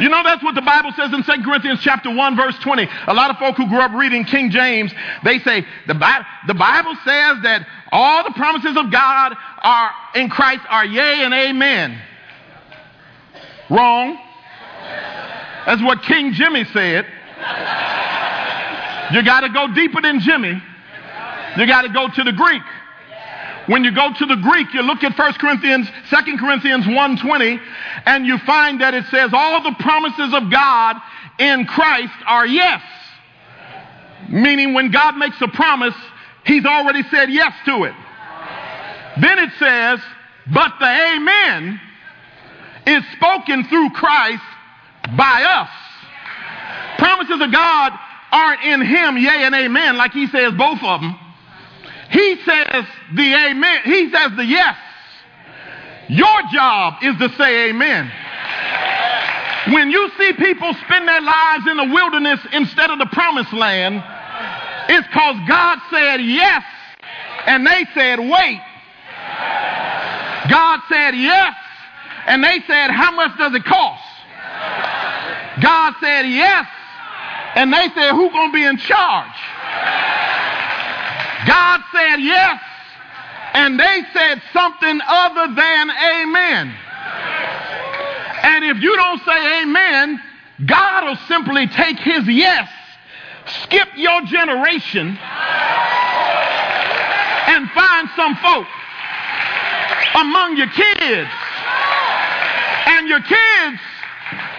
You 0.00 0.08
know 0.08 0.22
that's 0.24 0.42
what 0.42 0.54
the 0.54 0.62
Bible 0.62 0.90
says 0.96 1.12
in 1.12 1.22
2 1.22 1.44
Corinthians 1.44 1.80
chapter 1.82 2.12
1 2.12 2.36
verse 2.36 2.58
20. 2.60 2.88
A 3.06 3.14
lot 3.14 3.30
of 3.30 3.36
folk 3.36 3.56
who 3.56 3.68
grew 3.68 3.78
up 3.78 3.92
reading 3.92 4.24
King 4.24 4.50
James, 4.50 4.90
they 5.22 5.38
say 5.40 5.66
the, 5.86 5.94
Bi- 5.94 6.24
the 6.46 6.54
Bible 6.54 6.94
says 7.04 7.42
that 7.42 7.66
all 7.92 8.24
the 8.24 8.32
promises 8.32 8.76
of 8.76 8.90
God 8.90 9.36
are 9.62 9.90
in 10.14 10.30
Christ 10.30 10.62
are 10.68 10.86
yea 10.86 11.24
and 11.24 11.34
amen. 11.34 12.00
Wrong. 13.68 14.18
That's 15.66 15.82
what 15.82 16.02
King 16.02 16.32
Jimmy 16.32 16.64
said. 16.72 17.06
You 19.14 19.22
got 19.22 19.42
to 19.42 19.48
go 19.48 19.72
deeper 19.72 20.02
than 20.02 20.18
Jimmy. 20.18 20.60
You 21.56 21.66
got 21.68 21.82
to 21.82 21.88
go 21.88 22.08
to 22.08 22.24
the 22.24 22.32
Greek. 22.32 22.62
When 23.66 23.84
you 23.84 23.94
go 23.94 24.12
to 24.12 24.26
the 24.26 24.34
Greek, 24.34 24.74
you 24.74 24.82
look 24.82 25.04
at 25.04 25.16
1 25.16 25.32
Corinthians, 25.34 25.86
2 26.10 26.36
Corinthians 26.36 26.84
1.20, 26.84 27.60
and 28.06 28.26
you 28.26 28.38
find 28.38 28.80
that 28.80 28.92
it 28.92 29.04
says 29.12 29.30
all 29.32 29.62
the 29.62 29.74
promises 29.78 30.34
of 30.34 30.50
God 30.50 30.96
in 31.38 31.64
Christ 31.64 32.12
are 32.26 32.44
yes. 32.44 32.82
Meaning 34.28 34.74
when 34.74 34.90
God 34.90 35.16
makes 35.16 35.40
a 35.40 35.48
promise, 35.48 35.94
he's 36.44 36.66
already 36.66 37.04
said 37.04 37.30
yes 37.30 37.52
to 37.66 37.84
it. 37.84 37.94
Then 39.20 39.38
it 39.38 39.50
says, 39.60 40.00
but 40.52 40.72
the 40.80 41.14
amen 41.14 41.80
is 42.88 43.04
spoken 43.12 43.64
through 43.64 43.90
Christ 43.90 44.42
by 45.16 45.44
us. 45.44 45.70
Promises 46.98 47.40
of 47.40 47.52
God 47.52 47.92
aren't 48.34 48.64
in 48.64 48.80
him, 48.82 49.16
yea 49.16 49.44
and 49.46 49.54
amen, 49.54 49.96
like 49.96 50.12
he 50.12 50.26
says 50.26 50.52
both 50.58 50.82
of 50.82 51.00
them. 51.00 51.16
He 52.10 52.36
says 52.44 52.84
the 53.14 53.34
amen. 53.34 53.80
He 53.84 54.10
says 54.10 54.32
the 54.36 54.44
yes. 54.44 54.76
Your 56.08 56.42
job 56.52 56.94
is 57.02 57.16
to 57.18 57.28
say 57.36 57.70
amen. 57.70 58.10
When 59.72 59.90
you 59.90 60.10
see 60.18 60.32
people 60.34 60.74
spend 60.84 61.08
their 61.08 61.20
lives 61.22 61.66
in 61.70 61.76
the 61.76 61.94
wilderness 61.94 62.40
instead 62.52 62.90
of 62.90 62.98
the 62.98 63.06
promised 63.06 63.52
land, 63.52 64.02
it's 64.88 65.06
because 65.06 65.36
God 65.48 65.78
said 65.90 66.16
yes 66.16 66.62
and 67.46 67.66
they 67.66 67.86
said 67.94 68.18
wait. 68.18 68.60
God 70.50 70.80
said 70.90 71.14
yes 71.14 71.54
and 72.26 72.42
they 72.42 72.60
said 72.66 72.90
how 72.90 73.12
much 73.12 73.38
does 73.38 73.54
it 73.54 73.64
cost? 73.64 74.02
God 75.62 75.94
said 76.00 76.26
yes 76.26 76.66
and 77.54 77.72
they 77.72 77.88
said 77.94 78.12
who's 78.12 78.32
going 78.32 78.50
to 78.50 78.54
be 78.54 78.64
in 78.64 78.76
charge? 78.76 79.36
God 81.46 81.80
said 81.94 82.16
yes, 82.16 82.60
and 83.52 83.78
they 83.78 84.02
said 84.12 84.42
something 84.52 85.00
other 85.06 85.54
than 85.54 85.90
amen. 85.90 86.74
And 88.42 88.64
if 88.64 88.82
you 88.82 88.96
don't 88.96 89.22
say 89.24 89.62
amen, 89.62 90.20
God 90.66 91.04
will 91.04 91.16
simply 91.28 91.66
take 91.68 91.98
his 91.98 92.26
yes, 92.26 92.68
skip 93.62 93.88
your 93.96 94.22
generation, 94.22 95.18
and 97.46 97.70
find 97.70 98.08
some 98.16 98.36
folk 98.36 98.66
among 100.14 100.56
your 100.56 100.68
kids. 100.68 101.30
And 102.86 103.08
your 103.08 103.20
kids 103.22 103.80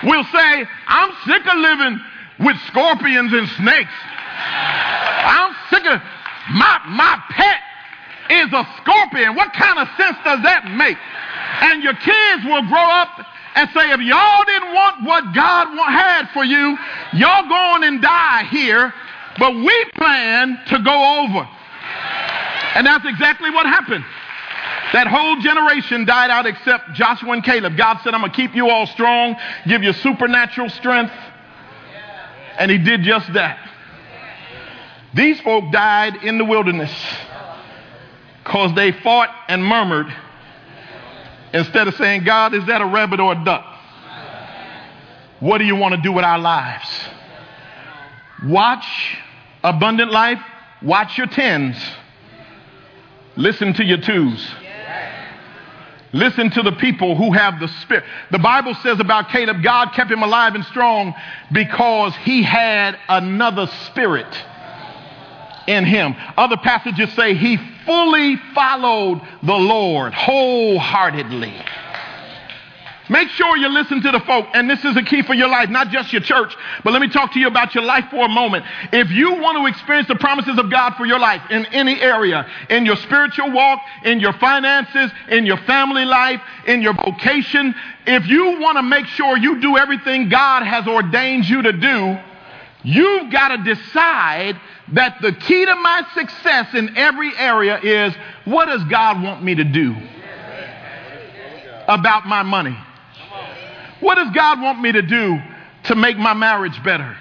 will 0.04 0.24
say, 0.26 0.66
I'm 0.88 1.12
sick 1.26 1.46
of 1.46 1.58
living 1.58 2.00
with 2.40 2.58
scorpions 2.68 3.34
and 3.34 3.48
snakes. 3.50 3.94
I'm 4.38 5.56
sick 5.70 5.86
of 5.86 6.02
my, 6.52 6.80
my 6.88 7.22
pet 7.32 7.60
is 8.30 8.54
a 8.54 8.68
scorpion. 8.82 9.36
What 9.36 9.54
kind 9.54 9.80
of 9.80 9.88
sense 9.98 10.18
does 10.24 10.42
that 10.44 10.66
make? 10.76 10.98
And 11.62 11.84
your 11.84 11.94
kids 11.94 12.46
will 12.46 12.66
grow 12.68 12.84
up 12.84 13.10
and 13.56 13.70
say, 13.72 13.92
if 13.92 14.02
y'all 14.02 14.44
didn't 14.46 14.74
want 14.74 15.04
what 15.04 15.34
God 15.34 15.68
had 15.90 16.30
for 16.32 16.44
you, 16.44 16.78
y'all 17.14 17.48
go 17.48 17.56
on 17.56 17.84
and 17.84 18.02
die 18.02 18.44
here, 18.52 18.94
but 19.40 19.56
we 19.56 19.86
plan 19.96 20.60
to 20.68 20.80
go 20.80 21.24
over. 21.24 21.48
And 22.76 22.86
that's 22.86 23.06
exactly 23.06 23.50
what 23.52 23.66
happened. 23.66 24.04
That 24.94 25.08
whole 25.08 25.40
generation 25.42 26.06
died 26.06 26.30
out 26.30 26.46
except 26.46 26.94
Joshua 26.94 27.32
and 27.32 27.44
Caleb. 27.44 27.78
God 27.78 28.00
said, 28.04 28.14
I'm 28.14 28.22
going 28.22 28.32
to 28.32 28.36
keep 28.36 28.56
you 28.56 28.70
all 28.70 28.86
strong, 28.88 29.36
give 29.68 29.84
you 29.84 29.94
supernatural 29.94 30.70
strength. 30.70 31.12
And 32.58 32.72
he 32.72 32.78
did 32.78 33.04
just 33.04 33.32
that. 33.34 33.60
These 35.14 35.40
folk 35.42 35.72
died 35.72 36.24
in 36.24 36.38
the 36.38 36.46
wilderness 36.46 36.92
because 38.44 38.76
they 38.76 38.92
fought 38.92 39.30
and 39.48 39.64
murmured 39.64 40.14
Instead 41.56 41.88
of 41.88 41.96
saying, 41.96 42.26
God, 42.26 42.54
is 42.54 42.66
that 42.66 42.82
a 42.82 42.86
rabbit 42.86 43.22
or 43.22 43.32
a 43.32 43.46
duck? 43.46 43.66
What 45.40 45.60
do 45.60 45.64
you 45.64 45.78
want 45.78 45.96
to 45.96 46.02
do 46.02 46.12
with 46.12 46.26
our 46.26 46.38
lives? 46.38 46.90
Watch 48.44 48.86
abundant 49.64 50.12
life, 50.12 50.42
watch 50.82 51.18
your 51.18 51.28
tens, 51.28 51.78
listen 53.38 53.74
to 53.76 53.86
your 53.86 54.00
twos. 54.00 54.54
Listen 56.16 56.50
to 56.52 56.62
the 56.62 56.72
people 56.72 57.18
who 57.18 57.34
have 57.34 57.60
the 57.60 57.68
spirit. 57.68 58.06
The 58.32 58.40
Bible 58.40 58.74
says 58.76 59.02
about 59.02 59.28
Caleb, 59.32 59.62
God 59.62 59.92
kept 59.92 60.10
him 60.10 60.24
alive 60.24 60.56
and 60.56 60.64
strong 60.64 61.14
because 61.52 62.16
he 62.16 62.42
had 62.42 62.98
another 63.10 63.68
spirit 63.86 64.34
in 65.68 65.84
him. 65.84 66.16
Other 66.38 66.56
passages 66.56 67.12
say 67.16 67.36
he 67.36 67.58
fully 67.86 68.38
followed 68.54 69.28
the 69.44 69.56
Lord 69.56 70.14
wholeheartedly. 70.14 71.54
Make 73.10 73.30
sure 73.30 73.56
you 73.56 73.70
listen 73.70 74.02
to 74.02 74.12
the 74.12 74.20
folk, 74.22 74.48
and 74.54 74.68
this 74.70 74.84
is 74.84 74.98
a 74.98 75.04
key 75.04 75.22
for 75.22 75.36
your 75.36 75.48
life, 75.48 75.70
not 75.70 75.90
just 75.90 76.12
your 76.12 76.24
church, 76.24 76.56
but 76.84 76.92
let 76.92 77.02
me 77.02 77.08
talk 77.08 77.34
to 77.34 77.40
you 77.40 77.48
about 77.48 77.76
your 77.76 77.84
life 77.84 78.06
for 78.10 78.26
a 78.26 78.30
moment. 78.30 78.66
If 78.92 79.12
you 79.12 79.34
want 79.34 79.58
to 79.58 79.68
experience 79.68 80.08
the 80.08 80.16
promises 80.16 80.58
of 80.58 80.72
God 80.72 80.96
for 80.96 81.06
your 81.06 81.20
life 81.20 81.42
in 81.52 81.68
any 81.68 82.02
area, 82.02 82.48
in 82.70 82.84
your 82.86 82.96
spiritual 82.96 83.52
walk, 83.52 83.80
in 84.04 84.20
your 84.20 84.34
finances, 84.34 85.12
in 85.30 85.46
your 85.46 85.58
family 85.58 86.04
life, 86.04 86.42
in 86.66 86.82
your 86.82 86.94
vocation, 86.94 87.76
if 88.08 88.26
you 88.28 88.60
want 88.60 88.78
to 88.78 88.84
make 88.84 89.06
sure 89.06 89.38
you 89.38 89.62
do 89.62 89.78
everything 89.78 90.30
God 90.30 90.64
has 90.64 90.88
ordained 90.88 91.48
you 91.48 91.62
to 91.62 91.74
do, 91.74 92.18
you've 92.84 93.32
got 93.32 93.50
to 93.50 93.76
decide 93.76 94.60
that 94.94 95.22
the 95.22 95.32
key 95.32 95.66
to 95.66 95.76
my 95.76 96.08
success 96.16 96.74
in 96.74 96.98
every 96.98 97.36
area 97.38 97.80
is 97.80 98.16
what 98.46 98.66
does 98.66 98.84
God 98.86 99.22
want 99.22 99.44
me 99.44 99.54
to 99.56 99.64
do 99.64 99.96
about 101.88 102.26
my 102.26 102.42
money? 102.42 102.76
What 104.06 104.16
does 104.16 104.30
God 104.36 104.62
want 104.62 104.80
me 104.82 104.92
to 104.92 105.02
do 105.02 105.40
to 105.86 105.96
make 105.96 106.16
my 106.16 106.36
marriage 106.36 106.82
better? 106.84 107.18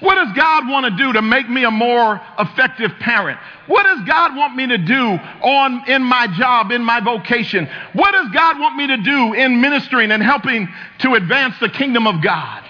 What 0.00 0.16
does 0.16 0.36
God 0.36 0.68
want 0.68 0.86
to 0.86 0.90
do 0.90 1.12
to 1.12 1.22
make 1.22 1.48
me 1.48 1.62
a 1.62 1.70
more 1.70 2.20
effective 2.36 2.90
parent? 2.98 3.38
What 3.68 3.84
does 3.84 4.04
God 4.04 4.34
want 4.34 4.56
me 4.56 4.66
to 4.66 4.76
do 4.76 5.00
on 5.40 5.88
in 5.88 6.02
my 6.02 6.26
job, 6.36 6.72
in 6.72 6.82
my 6.82 6.98
vocation? 6.98 7.68
What 7.92 8.10
does 8.10 8.28
God 8.32 8.58
want 8.58 8.74
me 8.74 8.88
to 8.88 8.96
do 8.96 9.34
in 9.34 9.60
ministering 9.60 10.10
and 10.10 10.20
helping 10.20 10.68
to 10.98 11.14
advance 11.14 11.54
the 11.60 11.68
kingdom 11.68 12.08
of 12.08 12.20
God? 12.20 12.64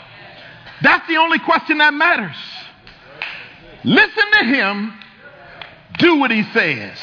That's 0.83 1.09
the 1.09 1.17
only 1.17 1.39
question 1.39 1.79
that 1.79 1.95
matters. 1.95 2.37
Listen 3.85 4.25
to 4.39 4.45
him, 4.45 4.93
do 5.99 6.17
what 6.17 6.31
he 6.31 6.43
says. 6.53 6.99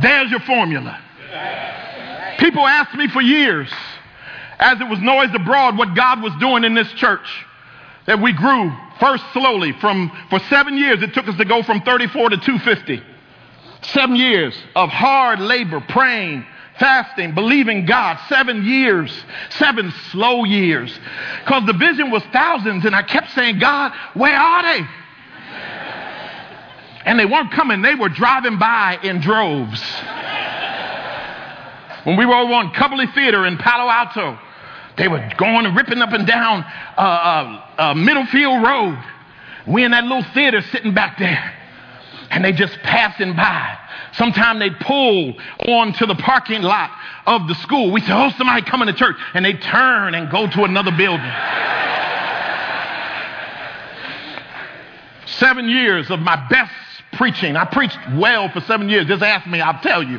There's 0.00 0.30
your 0.30 0.40
formula. 0.40 0.96
People 2.38 2.64
ask 2.68 2.96
me 2.96 3.08
for 3.08 3.20
years, 3.20 3.68
as 4.62 4.80
it 4.80 4.88
was 4.88 5.00
noised 5.00 5.34
abroad 5.34 5.76
what 5.76 5.94
God 5.94 6.22
was 6.22 6.32
doing 6.38 6.62
in 6.62 6.74
this 6.74 6.90
church. 6.92 7.26
That 8.06 8.20
we 8.20 8.32
grew 8.32 8.72
first 9.00 9.24
slowly 9.32 9.72
from 9.72 10.10
for 10.30 10.38
seven 10.48 10.78
years. 10.78 11.02
It 11.02 11.12
took 11.14 11.26
us 11.26 11.36
to 11.36 11.44
go 11.44 11.62
from 11.62 11.82
34 11.82 12.30
to 12.30 12.36
250. 12.36 13.02
Seven 13.82 14.14
years 14.14 14.56
of 14.76 14.88
hard 14.90 15.40
labor, 15.40 15.80
praying, 15.88 16.46
fasting, 16.78 17.34
believing 17.34 17.86
God. 17.86 18.18
Seven 18.28 18.64
years, 18.64 19.12
seven 19.50 19.92
slow 20.10 20.44
years. 20.44 20.96
Because 21.44 21.66
the 21.66 21.72
vision 21.72 22.12
was 22.12 22.22
thousands, 22.32 22.84
and 22.84 22.94
I 22.94 23.02
kept 23.02 23.32
saying, 23.32 23.58
God, 23.58 23.92
where 24.14 24.36
are 24.36 24.62
they? 24.62 24.86
And 27.04 27.18
they 27.18 27.26
weren't 27.26 27.50
coming, 27.50 27.82
they 27.82 27.96
were 27.96 28.08
driving 28.08 28.58
by 28.58 28.98
in 29.02 29.20
droves. 29.20 29.82
When 32.04 32.16
we 32.16 32.26
were 32.26 32.34
over 32.34 32.52
on 32.52 32.72
Cubberley 32.72 33.12
Theater 33.14 33.46
in 33.46 33.58
Palo 33.58 33.90
Alto, 33.90 34.38
they 34.96 35.08
were 35.08 35.26
going 35.38 35.66
and 35.66 35.76
ripping 35.76 36.02
up 36.02 36.12
and 36.12 36.26
down 36.26 36.64
uh, 36.96 37.00
uh, 37.00 37.64
uh, 37.78 37.94
Middlefield 37.94 38.64
Road. 38.64 39.02
We 39.66 39.84
in 39.84 39.92
that 39.92 40.04
little 40.04 40.24
theater 40.34 40.60
sitting 40.60 40.94
back 40.94 41.18
there. 41.18 41.54
And 42.30 42.44
they 42.44 42.52
just 42.52 42.78
passing 42.78 43.36
by. 43.36 43.78
Sometimes 44.12 44.58
they 44.58 44.70
pull 44.70 45.34
onto 45.68 46.06
the 46.06 46.14
parking 46.14 46.62
lot 46.62 46.90
of 47.26 47.46
the 47.46 47.54
school. 47.56 47.92
We 47.92 48.00
say, 48.00 48.12
oh, 48.12 48.30
somebody 48.38 48.62
coming 48.62 48.86
to 48.86 48.94
church. 48.94 49.16
And 49.34 49.44
they 49.44 49.52
turn 49.54 50.14
and 50.14 50.30
go 50.30 50.48
to 50.48 50.64
another 50.64 50.92
building. 50.92 51.30
seven 55.26 55.68
years 55.68 56.10
of 56.10 56.20
my 56.20 56.36
best 56.48 56.72
preaching. 57.12 57.56
I 57.56 57.64
preached 57.64 57.98
well 58.14 58.48
for 58.50 58.60
seven 58.62 58.88
years. 58.88 59.06
Just 59.06 59.22
ask 59.22 59.46
me, 59.46 59.60
I'll 59.60 59.80
tell 59.82 60.02
you. 60.02 60.18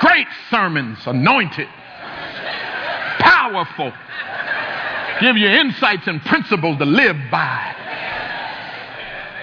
Great 0.00 0.26
sermons, 0.50 0.98
anointed 1.06 1.68
powerful. 3.42 3.92
Give 5.20 5.36
you 5.36 5.48
insights 5.48 6.06
and 6.06 6.20
principles 6.22 6.78
to 6.78 6.84
live 6.84 7.16
by. 7.30 7.76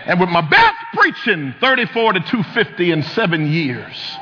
And 0.05 0.19
with 0.19 0.29
my 0.29 0.41
best 0.41 0.77
preaching, 0.93 1.53
34 1.59 2.13
to 2.13 2.19
250 2.21 2.91
in 2.91 3.03
seven 3.03 3.51
years, 3.51 4.17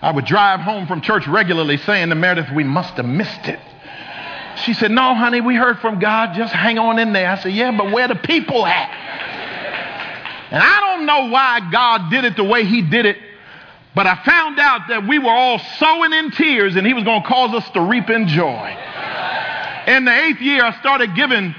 I 0.00 0.12
would 0.12 0.24
drive 0.24 0.60
home 0.60 0.86
from 0.86 1.00
church 1.00 1.26
regularly 1.26 1.76
saying 1.76 2.08
to 2.08 2.14
Meredith, 2.14 2.50
We 2.54 2.64
must 2.64 2.94
have 2.94 3.06
missed 3.06 3.46
it. 3.46 3.60
She 4.64 4.74
said, 4.74 4.90
No, 4.90 5.14
honey, 5.14 5.40
we 5.40 5.56
heard 5.56 5.78
from 5.80 5.98
God. 5.98 6.34
Just 6.34 6.52
hang 6.52 6.78
on 6.78 6.98
in 6.98 7.12
there. 7.12 7.30
I 7.30 7.38
said, 7.38 7.52
Yeah, 7.52 7.76
but 7.76 7.92
where 7.92 8.08
the 8.08 8.14
people 8.14 8.64
at? 8.64 8.90
And 10.50 10.62
I 10.62 10.80
don't 10.80 11.06
know 11.06 11.30
why 11.30 11.60
God 11.70 12.10
did 12.10 12.24
it 12.24 12.36
the 12.36 12.44
way 12.44 12.64
He 12.64 12.82
did 12.82 13.06
it 13.06 13.18
but 13.94 14.06
I 14.06 14.22
found 14.24 14.58
out 14.58 14.88
that 14.88 15.06
we 15.08 15.18
were 15.18 15.30
all 15.30 15.58
sowing 15.78 16.12
in 16.12 16.30
tears 16.30 16.76
and 16.76 16.86
he 16.86 16.94
was 16.94 17.04
going 17.04 17.22
to 17.22 17.28
cause 17.28 17.54
us 17.54 17.68
to 17.70 17.80
reap 17.80 18.08
in 18.08 18.28
joy. 18.28 18.76
In 19.86 20.04
the 20.04 20.14
eighth 20.26 20.40
year, 20.40 20.64
I 20.64 20.78
started 20.78 21.16
giving, 21.16 21.54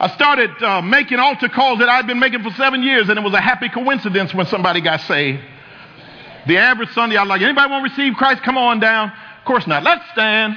I 0.00 0.08
started 0.14 0.50
uh, 0.62 0.80
making 0.80 1.18
altar 1.18 1.48
calls 1.48 1.80
that 1.80 1.88
I'd 1.88 2.06
been 2.06 2.18
making 2.18 2.42
for 2.42 2.50
seven 2.52 2.82
years, 2.82 3.08
and 3.08 3.18
it 3.18 3.22
was 3.22 3.34
a 3.34 3.40
happy 3.40 3.68
coincidence 3.68 4.32
when 4.32 4.46
somebody 4.46 4.80
got 4.80 5.00
saved. 5.02 5.42
The 6.46 6.56
average 6.56 6.90
Sunday, 6.90 7.16
I 7.16 7.22
was 7.22 7.28
like, 7.28 7.42
anybody 7.42 7.70
want 7.70 7.86
to 7.86 7.90
receive 7.90 8.16
Christ? 8.16 8.42
Come 8.42 8.56
on 8.56 8.80
down. 8.80 9.10
Of 9.10 9.44
course 9.44 9.66
not. 9.66 9.82
Let's 9.82 10.04
stand. 10.12 10.54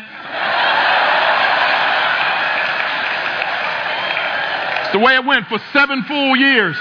It's 4.83 4.93
the 4.93 4.99
way 4.99 5.15
it 5.15 5.25
went 5.25 5.47
for 5.47 5.59
seven 5.73 6.03
full 6.03 6.37
years. 6.37 6.77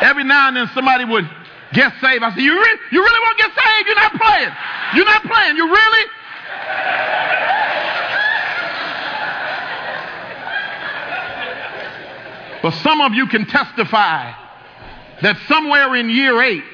Every 0.00 0.24
now 0.24 0.48
and 0.48 0.56
then 0.56 0.70
somebody 0.74 1.04
would 1.04 1.28
get 1.74 1.92
saved. 2.00 2.22
I 2.22 2.30
said, 2.30 2.42
you, 2.42 2.54
re- 2.54 2.78
you 2.90 3.02
really 3.02 3.20
want 3.20 3.38
to 3.38 3.44
get 3.44 3.52
saved? 3.52 3.86
You're 3.86 3.96
not 3.96 4.14
playing. 4.14 4.52
You're 4.94 5.04
not 5.04 5.22
playing. 5.22 5.56
You 5.56 5.68
really? 5.68 6.04
But 12.62 12.70
some 12.82 13.02
of 13.02 13.12
you 13.12 13.26
can 13.26 13.44
testify 13.44 14.32
that 15.20 15.36
somewhere 15.48 15.94
in 15.96 16.08
year 16.08 16.40
eight, 16.42 16.64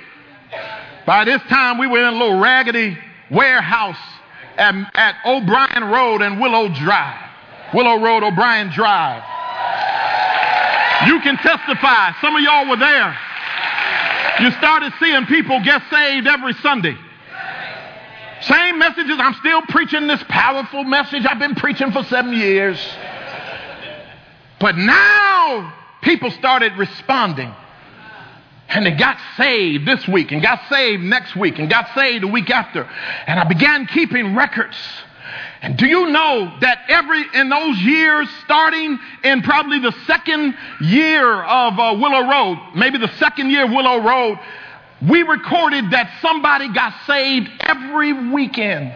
by 1.05 1.25
this 1.25 1.43
time 1.49 1.79
we 1.79 1.89
were 1.89 1.99
in 1.99 2.05
a 2.05 2.13
little 2.13 2.39
raggedy 2.39 2.97
warehouse 3.31 3.99
at, 4.57 4.75
at 4.95 5.17
O'Brien 5.27 5.91
Road 5.91 6.23
and 6.23 6.41
Willow 6.41 6.69
Drive. 6.69 7.29
Willow 7.75 8.01
Road, 8.01 8.23
O'Brien 8.23 8.71
Drive. 8.71 9.23
You 11.09 11.21
can 11.21 11.37
testify. 11.39 12.13
Some 12.21 12.37
of 12.37 12.43
y'all 12.43 12.69
were 12.69 12.77
there. 12.77 13.17
You 14.41 14.51
started 14.53 14.93
seeing 14.99 15.27
people 15.27 15.61
get 15.63 15.83
saved 15.91 16.27
every 16.27 16.55
Sunday. 16.55 16.97
Same 18.41 18.79
messages. 18.79 19.17
I'm 19.19 19.35
still 19.35 19.61
preaching 19.69 20.07
this 20.07 20.23
powerful 20.29 20.83
message 20.85 21.27
I've 21.27 21.39
been 21.39 21.55
preaching 21.55 21.93
for 21.93 22.03
seven 22.05 22.33
years. 22.33 22.79
But 24.59 24.77
now 24.77 25.75
people 26.03 26.31
started 26.31 26.73
responding. 26.79 27.53
And 28.69 28.87
they 28.87 28.93
got 28.93 29.19
saved 29.37 29.87
this 29.87 30.07
week 30.09 30.33
and 30.33 30.41
got 30.41 30.61
saved 30.71 31.03
next 31.03 31.37
week 31.37 31.59
and 31.59 31.69
got 31.69 31.89
saved 31.95 32.23
the 32.23 32.29
week 32.29 32.51
after. 32.51 32.89
And 33.27 33.39
I 33.39 33.45
began 33.45 33.87
keeping 33.87 34.35
records 34.35 34.77
and 35.63 35.77
do 35.77 35.87
you 35.87 36.07
know 36.09 36.57
that 36.61 36.85
every, 36.89 37.23
in 37.35 37.51
those 37.51 37.77
years, 37.79 38.29
starting 38.45 38.99
in 39.23 39.43
probably 39.43 39.79
the 39.79 39.93
second 40.07 40.55
year 40.81 41.43
of 41.43 41.79
uh, 41.79 41.97
Willow 42.01 42.31
Road, 42.31 42.59
maybe 42.75 42.97
the 42.97 43.13
second 43.19 43.51
year 43.51 43.65
of 43.67 43.71
Willow 43.71 43.99
Road, 43.99 44.39
we 45.07 45.23
recorded 45.23 45.91
that 45.91 46.11
somebody 46.23 46.73
got 46.73 46.95
saved 47.07 47.51
every 47.61 48.13
weekend. 48.33 48.93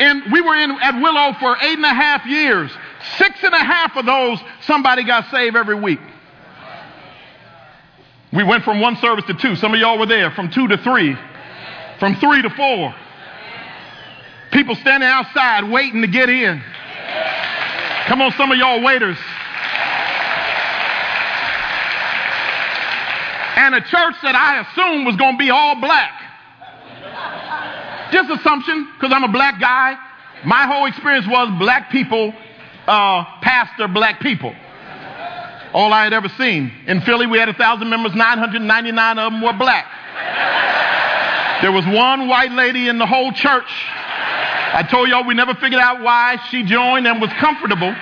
And 0.00 0.32
we 0.32 0.40
were 0.40 0.56
in 0.56 0.70
at 0.70 1.02
Willow 1.02 1.34
for 1.38 1.56
eight 1.60 1.76
and 1.76 1.84
a 1.84 1.94
half 1.94 2.24
years. 2.24 2.70
Six 3.18 3.42
and 3.42 3.52
a 3.52 3.64
half 3.64 3.96
of 3.96 4.06
those, 4.06 4.38
somebody 4.62 5.04
got 5.04 5.30
saved 5.30 5.56
every 5.56 5.74
week. 5.74 6.00
We 8.32 8.44
went 8.44 8.64
from 8.64 8.80
one 8.80 8.96
service 8.96 9.24
to 9.26 9.34
two. 9.34 9.56
Some 9.56 9.74
of 9.74 9.80
y'all 9.80 9.98
were 9.98 10.06
there. 10.06 10.30
From 10.30 10.50
two 10.50 10.68
to 10.68 10.78
three. 10.78 11.16
From 11.98 12.14
three 12.16 12.42
to 12.42 12.50
four. 12.50 12.94
People 14.58 14.74
standing 14.74 15.08
outside 15.08 15.70
waiting 15.70 16.02
to 16.02 16.08
get 16.08 16.28
in. 16.28 16.60
Come 18.08 18.20
on, 18.20 18.32
some 18.32 18.50
of 18.50 18.58
y'all 18.58 18.82
waiters. 18.82 19.16
and 23.54 23.76
a 23.76 23.80
church 23.82 24.16
that 24.24 24.34
I 24.34 24.66
assumed 24.66 25.06
was 25.06 25.14
going 25.14 25.34
to 25.34 25.38
be 25.38 25.50
all 25.50 25.80
black. 25.80 26.10
Just 28.10 28.30
assumption, 28.30 28.88
because 28.94 29.12
I'm 29.14 29.22
a 29.22 29.30
black 29.30 29.60
guy. 29.60 29.96
My 30.44 30.66
whole 30.66 30.86
experience 30.86 31.28
was 31.28 31.56
black 31.60 31.92
people 31.92 32.34
uh, 32.88 33.24
pastor 33.40 33.86
black 33.86 34.18
people. 34.18 34.52
All 35.72 35.92
I 35.92 36.02
had 36.02 36.12
ever 36.12 36.28
seen. 36.30 36.72
In 36.88 37.00
Philly, 37.02 37.28
we 37.28 37.38
had 37.38 37.48
a 37.48 37.54
thousand 37.54 37.90
members, 37.90 38.12
999 38.12 39.18
of 39.20 39.32
them 39.32 39.40
were 39.40 39.52
black. 39.52 39.86
There 41.62 41.70
was 41.70 41.86
one 41.86 42.26
white 42.26 42.50
lady 42.50 42.88
in 42.88 42.98
the 42.98 43.06
whole 43.06 43.30
church. 43.30 43.70
I 44.74 44.82
told 44.82 45.08
y'all 45.08 45.24
we 45.24 45.34
never 45.34 45.54
figured 45.54 45.80
out 45.80 46.02
why 46.02 46.38
she 46.50 46.62
joined 46.62 47.06
and 47.06 47.20
was 47.20 47.32
comfortable, 47.34 47.94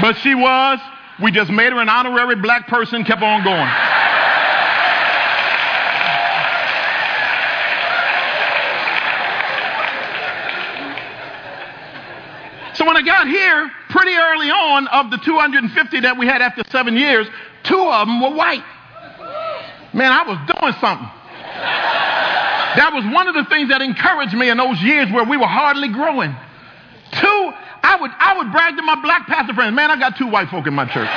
but 0.00 0.16
she 0.18 0.34
was. 0.34 0.80
We 1.22 1.30
just 1.30 1.50
made 1.50 1.72
her 1.72 1.80
an 1.80 1.88
honorary 1.88 2.36
black 2.36 2.66
person, 2.66 3.04
kept 3.04 3.22
on 3.22 3.44
going. 3.44 3.70
So 12.74 12.84
when 12.84 12.96
I 12.96 13.02
got 13.02 13.28
here, 13.28 13.70
pretty 13.90 14.14
early 14.14 14.50
on, 14.50 14.88
of 14.88 15.12
the 15.12 15.18
250 15.18 16.00
that 16.00 16.18
we 16.18 16.26
had 16.26 16.42
after 16.42 16.64
seven 16.70 16.96
years, 16.96 17.28
two 17.62 17.78
of 17.78 18.08
them 18.08 18.20
were 18.20 18.34
white. 18.34 18.64
Man, 19.92 20.10
I 20.10 20.24
was 20.26 20.38
doing 20.58 20.74
something. 20.80 21.08
That 22.76 22.92
was 22.92 23.04
one 23.12 23.28
of 23.28 23.34
the 23.34 23.44
things 23.44 23.68
that 23.68 23.82
encouraged 23.82 24.34
me 24.34 24.50
in 24.50 24.56
those 24.56 24.80
years 24.82 25.10
where 25.12 25.24
we 25.24 25.36
were 25.36 25.46
hardly 25.46 25.88
growing. 25.88 26.34
Two, 27.12 27.52
I 27.82 27.98
would, 28.00 28.10
I 28.18 28.38
would 28.38 28.50
brag 28.50 28.76
to 28.76 28.82
my 28.82 29.00
black 29.00 29.26
pastor 29.26 29.54
friends, 29.54 29.74
man, 29.76 29.90
I 29.90 29.98
got 29.98 30.16
two 30.16 30.26
white 30.26 30.48
folk 30.48 30.66
in 30.66 30.74
my 30.74 30.84
church. 30.86 31.10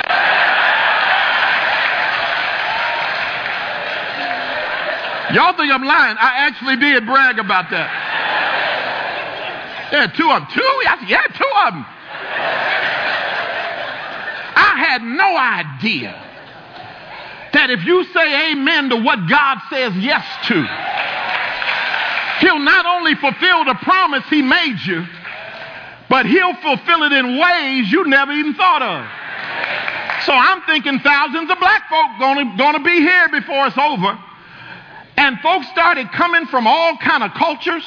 Y'all 5.34 5.52
think 5.56 5.72
I'm 5.72 5.84
lying. 5.84 6.16
I 6.18 6.46
actually 6.48 6.76
did 6.76 7.04
brag 7.04 7.38
about 7.38 7.70
that. 7.70 7.90
Yeah, 9.92 10.06
two 10.06 10.30
of 10.30 10.40
them. 10.40 10.48
Two? 10.54 10.62
I 10.62 10.96
said, 11.00 11.08
yeah, 11.08 11.26
two 11.26 11.52
of 11.66 11.74
them. 11.74 11.84
I 14.56 14.72
had 14.78 15.02
no 15.02 15.36
idea 15.36 16.12
that 17.52 17.70
if 17.70 17.84
you 17.84 18.04
say 18.12 18.52
amen 18.52 18.90
to 18.90 18.96
what 18.96 19.28
God 19.28 19.58
says 19.70 19.96
yes 19.96 20.24
to, 20.48 20.87
He'll 22.40 22.58
not 22.58 22.86
only 22.86 23.14
fulfill 23.14 23.64
the 23.64 23.74
promise 23.82 24.24
He 24.28 24.42
made 24.42 24.78
you, 24.84 25.04
but 26.08 26.26
He'll 26.26 26.54
fulfill 26.54 27.02
it 27.04 27.12
in 27.12 27.38
ways 27.38 27.90
you 27.90 28.06
never 28.06 28.32
even 28.32 28.54
thought 28.54 28.82
of. 28.82 30.24
So 30.24 30.32
I'm 30.32 30.62
thinking 30.62 30.98
thousands 31.00 31.50
of 31.50 31.58
black 31.58 31.88
folk 31.88 32.18
gonna, 32.18 32.54
gonna 32.56 32.82
be 32.82 33.00
here 33.00 33.28
before 33.30 33.66
it's 33.66 33.78
over. 33.78 34.18
And 35.16 35.38
folks 35.40 35.68
started 35.68 36.10
coming 36.12 36.46
from 36.46 36.66
all 36.66 36.96
kind 36.98 37.22
of 37.22 37.32
cultures 37.34 37.84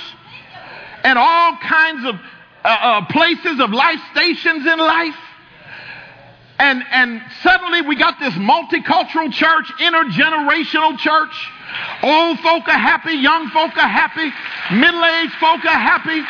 and 1.03 1.17
all 1.17 1.57
kinds 1.57 2.05
of 2.05 2.15
uh, 2.15 2.67
uh, 2.67 3.05
places 3.05 3.59
of 3.59 3.71
life, 3.71 3.99
stations 4.11 4.65
in 4.65 4.79
life. 4.79 5.15
And, 6.61 6.83
and 6.91 7.23
suddenly 7.41 7.81
we 7.81 7.95
got 7.95 8.19
this 8.19 8.35
multicultural 8.35 9.33
church, 9.33 9.65
intergenerational 9.79 10.95
church. 10.99 11.51
Old 12.03 12.39
folk 12.39 12.67
are 12.67 12.77
happy, 12.77 13.13
young 13.13 13.49
folk 13.49 13.75
are 13.77 13.87
happy, 13.87 14.31
middle 14.75 15.03
aged 15.03 15.33
folk 15.39 15.65
are 15.65 15.79
happy. 15.79 16.21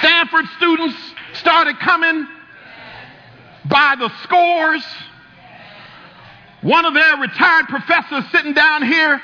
Stanford 0.00 0.46
students 0.56 0.96
started 1.34 1.78
coming 1.78 2.26
by 3.66 3.94
the 3.96 4.10
scores. 4.24 4.84
One 6.62 6.84
of 6.84 6.94
their 6.94 7.16
retired 7.18 7.66
professors 7.68 8.24
sitting 8.32 8.54
down 8.54 8.82
here 8.82 9.22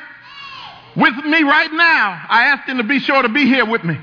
with 0.94 1.16
me 1.24 1.42
right 1.42 1.72
now. 1.72 2.24
I 2.28 2.44
asked 2.54 2.68
him 2.68 2.76
to 2.76 2.84
be 2.84 3.00
sure 3.00 3.22
to 3.22 3.28
be 3.28 3.46
here 3.46 3.66
with 3.66 3.82
me. 3.82 3.98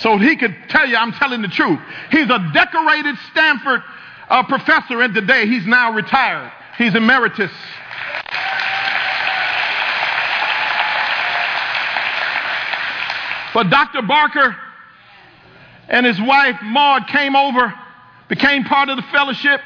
So 0.00 0.16
he 0.16 0.36
could 0.36 0.56
tell 0.68 0.86
you 0.88 0.96
I'm 0.96 1.12
telling 1.12 1.42
the 1.42 1.48
truth. 1.48 1.78
He's 2.10 2.30
a 2.30 2.50
decorated 2.54 3.16
Stanford 3.30 3.82
uh, 4.30 4.42
professor, 4.44 5.02
and 5.02 5.14
today 5.14 5.46
he's 5.46 5.66
now 5.66 5.92
retired. 5.92 6.50
He's 6.78 6.94
emeritus. 6.94 7.50
But 13.52 13.68
Dr. 13.68 14.00
Barker 14.02 14.56
and 15.88 16.06
his 16.06 16.18
wife 16.20 16.56
Maud 16.62 17.06
came 17.08 17.36
over, 17.36 17.74
became 18.28 18.64
part 18.64 18.88
of 18.88 18.96
the 18.96 19.02
fellowship. 19.02 19.60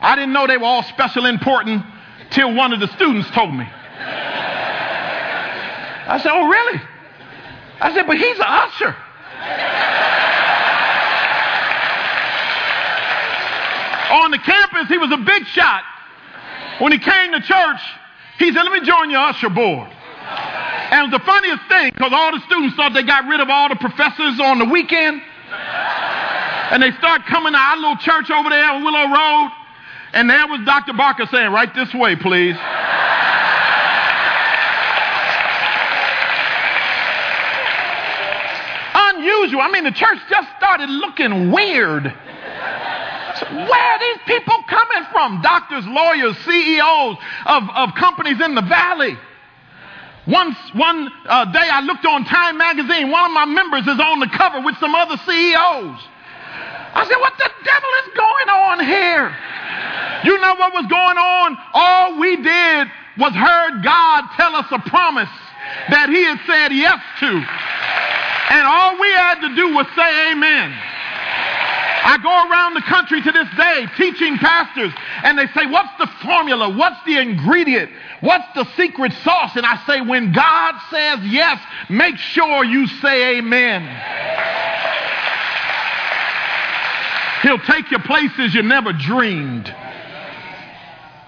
I 0.00 0.16
didn't 0.16 0.32
know 0.32 0.48
they 0.48 0.56
were 0.56 0.64
all 0.64 0.82
special 0.82 1.26
important 1.26 1.84
till 2.30 2.52
one 2.54 2.72
of 2.72 2.80
the 2.80 2.88
students 2.94 3.30
told 3.30 3.54
me. 3.54 3.68
I 6.08 6.18
said, 6.20 6.32
Oh, 6.32 6.48
really? 6.48 6.80
I 7.80 7.94
said, 7.94 8.08
But 8.08 8.16
he's 8.16 8.36
an 8.36 8.46
usher. 8.46 8.96
On 14.10 14.30
the 14.30 14.38
campus, 14.38 14.88
he 14.88 14.98
was 14.98 15.12
a 15.12 15.18
big 15.18 15.46
shot. 15.46 15.82
When 16.80 16.92
he 16.92 16.98
came 16.98 17.32
to 17.32 17.40
church, 17.40 17.80
he 18.38 18.52
said, 18.52 18.62
Let 18.62 18.72
me 18.72 18.80
join 18.86 19.10
your 19.10 19.20
usher 19.20 19.50
board. 19.50 19.88
And 20.90 21.12
the 21.12 21.20
funniest 21.20 21.62
thing, 21.68 21.92
because 21.94 22.12
all 22.12 22.32
the 22.32 22.40
students 22.46 22.74
thought 22.74 22.92
they 22.92 23.04
got 23.04 23.28
rid 23.28 23.40
of 23.40 23.48
all 23.48 23.68
the 23.68 23.76
professors 23.76 24.40
on 24.40 24.58
the 24.58 24.64
weekend. 24.64 25.22
And 26.70 26.82
they 26.82 26.90
start 26.92 27.22
coming 27.26 27.52
to 27.52 27.58
our 27.58 27.76
little 27.76 27.96
church 27.96 28.30
over 28.30 28.48
there 28.48 28.70
on 28.70 28.82
Willow 28.82 29.06
Road. 29.06 29.50
And 30.12 30.28
there 30.28 30.46
was 30.48 30.60
Dr. 30.64 30.92
Barker 30.94 31.26
saying, 31.30 31.52
Right 31.52 31.72
this 31.74 31.94
way, 31.94 32.16
please. 32.16 32.56
Unusual. 39.20 39.60
I 39.60 39.70
mean, 39.70 39.84
the 39.84 39.92
church 39.92 40.18
just 40.28 40.48
started 40.56 40.88
looking 40.88 41.52
weird. 41.52 42.04
Where 42.04 43.86
are 43.92 43.98
these 44.00 44.22
people 44.26 44.56
coming 44.68 45.04
from? 45.12 45.42
Doctors, 45.42 45.86
lawyers, 45.86 46.36
CEOs 46.44 47.16
of, 47.46 47.62
of 47.74 47.94
companies 47.94 48.40
in 48.40 48.54
the 48.54 48.62
valley. 48.62 49.16
Once, 50.26 50.56
one 50.74 51.08
uh, 51.26 51.44
day 51.52 51.68
I 51.72 51.80
looked 51.80 52.04
on 52.04 52.24
Time 52.24 52.58
magazine. 52.58 53.10
One 53.10 53.24
of 53.24 53.32
my 53.32 53.46
members 53.46 53.82
is 53.82 53.98
on 53.98 54.20
the 54.20 54.28
cover 54.28 54.60
with 54.60 54.76
some 54.78 54.94
other 54.94 55.16
CEOs. 55.16 56.00
I 56.92 57.06
said, 57.08 57.16
What 57.16 57.32
the 57.38 57.50
devil 57.64 57.90
is 58.04 58.08
going 58.14 58.48
on 58.48 58.84
here? 58.84 59.36
You 60.24 60.40
know 60.40 60.54
what 60.56 60.74
was 60.74 60.86
going 60.86 61.16
on? 61.16 61.56
All 61.72 62.20
we 62.20 62.36
did 62.36 62.88
was 63.16 63.32
heard 63.32 63.82
God 63.82 64.24
tell 64.36 64.54
us 64.54 64.66
a 64.70 64.78
promise 64.90 65.30
that 65.88 66.10
He 66.10 66.22
had 66.24 66.40
said 66.46 66.72
yes 66.74 67.00
to. 67.20 68.29
And 68.50 68.66
all 68.66 69.00
we 69.00 69.08
had 69.12 69.40
to 69.40 69.54
do 69.54 69.74
was 69.74 69.86
say 69.94 70.32
amen. 70.32 70.74
I 72.02 72.18
go 72.18 72.50
around 72.50 72.74
the 72.74 72.82
country 72.82 73.22
to 73.22 73.30
this 73.30 73.48
day 73.56 73.86
teaching 73.96 74.38
pastors, 74.38 74.92
and 75.22 75.38
they 75.38 75.46
say, 75.48 75.66
What's 75.66 75.96
the 75.98 76.08
formula? 76.22 76.68
What's 76.68 77.02
the 77.06 77.18
ingredient? 77.18 77.90
What's 78.20 78.46
the 78.54 78.64
secret 78.76 79.12
sauce? 79.22 79.54
And 79.54 79.64
I 79.64 79.80
say, 79.86 80.00
When 80.00 80.32
God 80.32 80.74
says 80.90 81.20
yes, 81.26 81.60
make 81.88 82.16
sure 82.16 82.64
you 82.64 82.86
say 82.86 83.38
amen. 83.38 83.82
He'll 87.42 87.58
take 87.58 87.90
you 87.90 87.98
places 88.00 88.54
you 88.54 88.62
never 88.62 88.92
dreamed. 88.92 89.72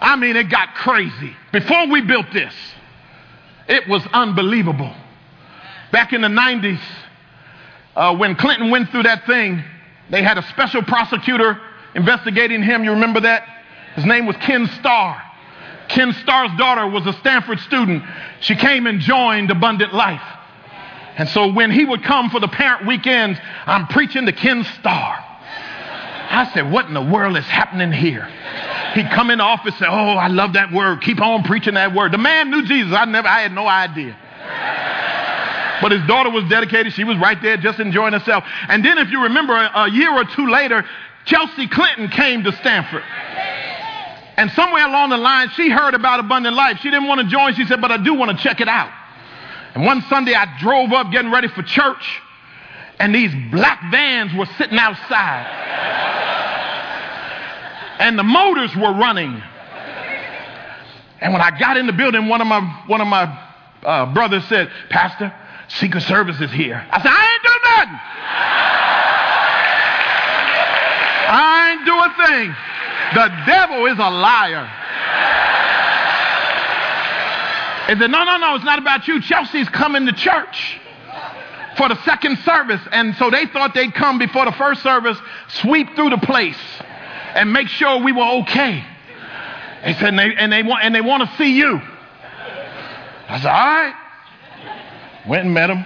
I 0.00 0.16
mean, 0.16 0.34
it 0.34 0.50
got 0.50 0.74
crazy. 0.74 1.36
Before 1.52 1.86
we 1.86 2.00
built 2.00 2.26
this, 2.32 2.52
it 3.68 3.86
was 3.88 4.02
unbelievable. 4.12 4.92
Back 5.92 6.12
in 6.12 6.22
the 6.22 6.28
90s, 6.28 6.80
uh, 7.94 8.16
when 8.16 8.34
Clinton 8.36 8.70
went 8.70 8.90
through 8.90 9.04
that 9.04 9.26
thing, 9.26 9.62
they 10.10 10.22
had 10.22 10.38
a 10.38 10.42
special 10.48 10.82
prosecutor 10.82 11.60
investigating 11.94 12.62
him. 12.62 12.84
You 12.84 12.92
remember 12.92 13.20
that? 13.20 13.46
His 13.94 14.04
name 14.04 14.26
was 14.26 14.36
Ken 14.38 14.66
Starr. 14.80 15.22
Ken 15.88 16.12
Starr's 16.22 16.50
daughter 16.56 16.86
was 16.88 17.06
a 17.06 17.12
Stanford 17.14 17.60
student. 17.60 18.02
She 18.40 18.54
came 18.54 18.86
and 18.86 19.00
joined 19.00 19.50
Abundant 19.50 19.92
Life. 19.92 20.22
And 21.18 21.28
so 21.28 21.52
when 21.52 21.70
he 21.70 21.84
would 21.84 22.02
come 22.02 22.30
for 22.30 22.40
the 22.40 22.48
parent 22.48 22.86
weekends, 22.86 23.38
I'm 23.66 23.86
preaching 23.88 24.24
to 24.24 24.32
Ken 24.32 24.64
Starr. 24.80 25.18
I 26.30 26.50
said, 26.54 26.72
What 26.72 26.86
in 26.86 26.94
the 26.94 27.02
world 27.02 27.36
is 27.36 27.44
happening 27.44 27.92
here? 27.92 28.26
He'd 28.94 29.10
come 29.10 29.30
in 29.30 29.38
the 29.38 29.44
office 29.44 29.74
and 29.74 29.80
say, 29.80 29.86
Oh, 29.86 30.14
I 30.16 30.28
love 30.28 30.54
that 30.54 30.72
word. 30.72 31.02
Keep 31.02 31.20
on 31.20 31.42
preaching 31.42 31.74
that 31.74 31.94
word. 31.94 32.12
The 32.12 32.18
man 32.18 32.50
knew 32.50 32.64
Jesus. 32.64 32.94
I 32.94 33.04
never, 33.04 33.28
I 33.28 33.40
had 33.42 33.52
no 33.52 33.66
idea. 33.66 34.16
But 35.82 35.92
his 35.92 36.06
daughter 36.06 36.30
was 36.30 36.44
dedicated. 36.48 36.92
She 36.94 37.04
was 37.04 37.18
right 37.18 37.40
there 37.42 37.56
just 37.56 37.80
enjoying 37.80 38.12
herself. 38.12 38.44
And 38.68 38.84
then, 38.84 38.98
if 38.98 39.10
you 39.10 39.24
remember, 39.24 39.54
a 39.54 39.90
year 39.90 40.12
or 40.12 40.24
two 40.24 40.48
later, 40.48 40.84
Chelsea 41.24 41.66
Clinton 41.66 42.08
came 42.08 42.44
to 42.44 42.52
Stanford. 42.52 43.02
And 44.36 44.50
somewhere 44.52 44.86
along 44.86 45.10
the 45.10 45.18
line, 45.18 45.50
she 45.50 45.68
heard 45.68 45.94
about 45.94 46.20
Abundant 46.20 46.56
Life. 46.56 46.78
She 46.78 46.90
didn't 46.90 47.06
want 47.06 47.20
to 47.20 47.26
join. 47.26 47.54
She 47.54 47.66
said, 47.66 47.80
But 47.80 47.90
I 47.90 47.98
do 47.98 48.14
want 48.14 48.36
to 48.36 48.42
check 48.42 48.60
it 48.60 48.68
out. 48.68 48.90
And 49.74 49.84
one 49.84 50.02
Sunday, 50.08 50.34
I 50.34 50.58
drove 50.58 50.92
up 50.92 51.10
getting 51.10 51.30
ready 51.30 51.48
for 51.48 51.62
church, 51.62 52.20
and 52.98 53.14
these 53.14 53.32
black 53.50 53.80
vans 53.90 54.32
were 54.34 54.46
sitting 54.58 54.78
outside. 54.78 55.46
and 57.98 58.18
the 58.18 58.22
motors 58.22 58.74
were 58.76 58.92
running. 58.92 59.42
And 61.20 61.32
when 61.32 61.42
I 61.42 61.56
got 61.58 61.76
in 61.76 61.86
the 61.86 61.92
building, 61.92 62.28
one 62.28 62.40
of 62.40 62.46
my, 62.46 62.60
one 62.86 63.00
of 63.00 63.06
my 63.06 63.50
uh, 63.84 64.12
brothers 64.12 64.44
said, 64.48 64.70
Pastor, 64.90 65.32
Secret 65.68 66.02
Service 66.02 66.40
is 66.40 66.50
here. 66.50 66.86
I 66.90 67.02
said, 67.02 67.10
I 67.10 67.32
ain't 67.32 67.42
doing 67.42 67.62
nothing. 67.64 67.98
I 71.34 71.70
ain't 71.72 71.84
do 71.86 71.96
a 71.98 72.10
thing. 72.26 72.54
The 73.14 73.28
devil 73.46 73.86
is 73.86 73.98
a 73.98 74.10
liar. 74.10 74.68
He 77.88 77.98
said, 77.98 78.10
No, 78.10 78.24
no, 78.24 78.36
no, 78.36 78.54
it's 78.54 78.64
not 78.64 78.78
about 78.78 79.08
you. 79.08 79.20
Chelsea's 79.20 79.68
coming 79.68 80.06
to 80.06 80.12
church 80.12 80.78
for 81.76 81.88
the 81.88 82.02
second 82.04 82.38
service. 82.40 82.80
And 82.90 83.16
so 83.16 83.30
they 83.30 83.46
thought 83.46 83.74
they'd 83.74 83.94
come 83.94 84.18
before 84.18 84.44
the 84.44 84.52
first 84.52 84.82
service, 84.82 85.18
sweep 85.48 85.94
through 85.94 86.10
the 86.10 86.18
place, 86.18 86.58
and 87.34 87.52
make 87.52 87.68
sure 87.68 88.02
we 88.02 88.12
were 88.12 88.42
okay. 88.42 88.84
They 89.84 89.94
said, 89.94 90.08
and 90.08 90.18
they, 90.18 90.34
and 90.36 90.52
they, 90.52 90.62
want, 90.62 90.84
and 90.84 90.94
they 90.94 91.00
want 91.00 91.28
to 91.28 91.36
see 91.36 91.56
you. 91.56 91.80
I 93.28 93.40
said, 93.40 93.50
All 93.50 93.66
right. 93.66 93.94
Went 95.26 95.44
and 95.44 95.54
met 95.54 95.68
them. 95.68 95.84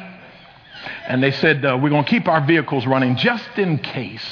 And 1.08 1.22
they 1.22 1.30
said, 1.30 1.64
uh, 1.64 1.78
We're 1.80 1.90
going 1.90 2.04
to 2.04 2.10
keep 2.10 2.28
our 2.28 2.44
vehicles 2.44 2.86
running 2.86 3.16
just 3.16 3.48
in 3.56 3.78
case. 3.78 4.24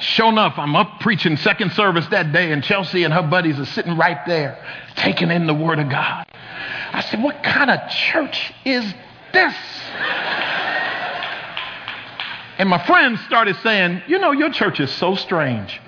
Sure 0.00 0.28
enough, 0.28 0.54
I'm 0.58 0.76
up 0.76 1.00
preaching 1.00 1.36
second 1.36 1.72
service 1.72 2.06
that 2.08 2.32
day, 2.32 2.52
and 2.52 2.62
Chelsea 2.62 3.02
and 3.02 3.12
her 3.12 3.22
buddies 3.22 3.58
are 3.58 3.66
sitting 3.66 3.96
right 3.96 4.24
there, 4.26 4.64
taking 4.94 5.30
in 5.30 5.46
the 5.48 5.54
Word 5.54 5.80
of 5.80 5.88
God. 5.88 6.24
I 6.92 7.00
said, 7.00 7.22
What 7.22 7.42
kind 7.42 7.70
of 7.70 7.90
church 7.90 8.52
is 8.64 8.84
this? 9.32 9.54
And 12.58 12.68
my 12.68 12.84
friends 12.86 13.20
started 13.22 13.56
saying, 13.62 14.02
You 14.06 14.18
know, 14.18 14.32
your 14.32 14.50
church 14.50 14.80
is 14.80 14.90
so 14.92 15.14
strange. 15.14 15.80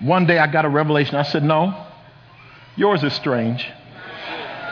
One 0.00 0.26
day 0.26 0.38
I 0.38 0.50
got 0.50 0.64
a 0.64 0.68
revelation. 0.68 1.14
I 1.14 1.22
said, 1.22 1.44
No, 1.44 1.86
yours 2.76 3.02
is 3.04 3.12
strange. 3.14 3.66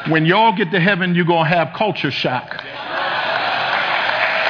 When 0.09 0.25
y'all 0.25 0.57
get 0.57 0.71
to 0.71 0.81
heaven, 0.81 1.15
you're 1.15 1.27
going 1.27 1.45
to 1.45 1.55
have 1.55 1.75
culture 1.77 2.11
shock. 2.11 2.65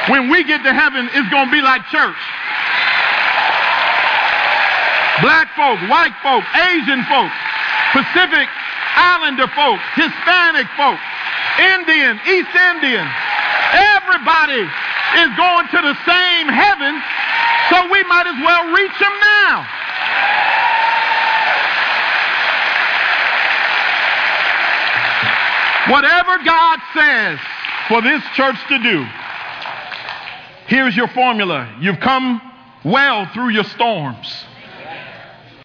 When 0.09 0.29
we 0.29 0.43
get 0.43 0.63
to 0.63 0.73
heaven, 0.73 1.09
it's 1.13 1.29
going 1.29 1.45
to 1.45 1.51
be 1.51 1.61
like 1.61 1.85
church. 1.91 2.21
Black 5.21 5.53
folk, 5.53 5.77
white 5.91 6.15
folk, 6.23 6.41
Asian 6.55 7.03
folk, 7.05 7.29
Pacific 7.93 8.47
Islander 8.95 9.47
folk, 9.53 9.79
Hispanic 9.93 10.67
folk, 10.73 10.97
Indian, 11.59 12.17
East 12.25 12.49
Indian. 12.55 13.05
Everybody 13.75 14.65
is 14.65 15.29
going 15.37 15.67
to 15.67 15.79
the 15.83 15.95
same 16.07 16.47
heaven, 16.49 16.95
so 17.69 17.91
we 17.91 18.01
might 18.07 18.25
as 18.25 18.39
well 18.41 18.73
reach 18.73 18.97
them 18.99 19.15
now. 19.45 19.67
Whatever 25.89 26.43
God 26.43 26.79
says 26.93 27.39
for 27.87 28.01
this 28.01 28.21
church 28.35 28.57
to 28.69 28.83
do, 28.83 29.05
Here's 30.71 30.95
your 30.95 31.09
formula. 31.09 31.67
You've 31.81 31.99
come 31.99 32.41
well 32.85 33.25
through 33.33 33.49
your 33.49 33.65
storms. 33.65 34.45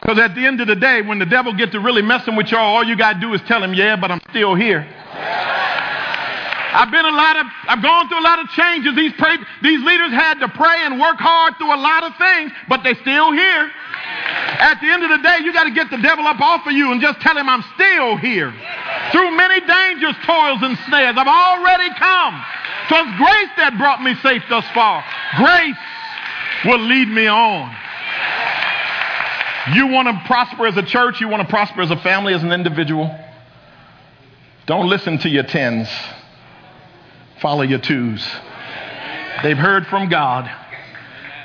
Because 0.01 0.19
at 0.19 0.35
the 0.35 0.45
end 0.45 0.61
of 0.61 0.67
the 0.67 0.75
day, 0.75 1.01
when 1.01 1.21
the 1.21 1.27
devil 1.27 1.53
gets 1.53 1.71
to 1.73 1.79
really 1.79 2.03
messing 2.03 2.35
with 2.35 2.51
y'all, 2.51 2.75
all 2.75 2.83
you 2.83 2.97
got 2.97 3.13
to 3.13 3.21
do 3.21 3.33
is 3.33 3.41
tell 3.43 3.63
him, 3.63 3.73
yeah, 3.73 3.95
but 3.95 4.11
I'm 4.11 4.21
still 4.31 4.57
here. 4.57 4.85
I've 6.75 6.91
been 6.91 7.05
a 7.07 7.15
lot 7.15 7.37
of, 7.37 7.47
I've 7.69 7.83
gone 7.83 8.09
through 8.09 8.19
a 8.19 8.27
lot 8.27 8.41
of 8.41 8.49
changes. 8.49 8.97
These, 8.97 9.13
pray, 9.17 9.37
these 9.63 9.81
leaders 9.85 10.11
had 10.11 10.41
to 10.41 10.49
pray 10.49 10.83
and 10.83 10.99
work 11.01 11.19
hard 11.19 11.55
through 11.57 11.73
a 11.73 11.79
lot 11.79 12.03
of 12.03 12.17
things, 12.19 12.51
but 12.69 12.83
they're 12.83 12.99
still 13.01 13.31
here. 13.31 13.71
At 14.59 14.81
the 14.81 14.89
end 14.89 15.05
of 15.05 15.11
the 15.11 15.23
day, 15.23 15.39
you 15.45 15.53
got 15.53 15.65
to 15.65 15.71
get 15.71 15.89
the 15.89 15.99
devil 15.99 16.27
up 16.27 16.41
off 16.41 16.67
of 16.67 16.73
you 16.73 16.91
and 16.91 17.01
just 17.01 17.21
tell 17.21 17.37
him 17.37 17.49
I'm 17.49 17.63
still 17.77 18.17
here. 18.17 18.53
Through 19.13 19.37
many 19.37 19.61
dangers, 19.61 20.15
toils, 20.25 20.63
and 20.63 20.79
snares, 20.89 21.17
I've 21.17 21.27
already 21.27 21.95
come. 21.95 22.45
So 22.89 22.97
it's 22.97 23.17
grace 23.19 23.51
that 23.57 23.75
brought 23.79 24.03
me 24.03 24.15
safe 24.23 24.43
thus 24.49 24.65
far. 24.75 25.05
Grace 25.37 25.77
will 26.65 26.81
lead 26.81 27.09
me 27.09 27.27
on. 27.27 27.75
You 29.75 29.89
want 29.89 30.09
to 30.09 30.23
prosper 30.27 30.67
as 30.67 30.77
a 30.77 30.83
church, 30.83 31.21
you 31.21 31.29
want 31.29 31.43
to 31.43 31.49
prosper 31.49 31.83
as 31.83 31.91
a 31.91 31.97
family, 31.97 32.35
as 32.35 32.43
an 32.43 32.53
individual. 32.53 33.17
Don't 34.67 34.89
listen 34.89 35.19
to 35.19 35.29
your 35.29 35.43
tens, 35.43 35.89
follow 37.41 37.63
your 37.63 37.79
twos. 37.79 38.27
They've 39.43 39.57
heard 39.57 39.87
from 39.87 40.09
God, 40.09 40.51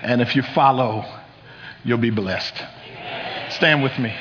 and 0.02 0.22
if 0.22 0.36
you 0.36 0.42
follow, 0.42 1.06
you'll 1.84 1.98
be 1.98 2.10
blessed. 2.10 2.64
Stand 3.50 3.84
with 3.84 3.98
me. 4.00 4.16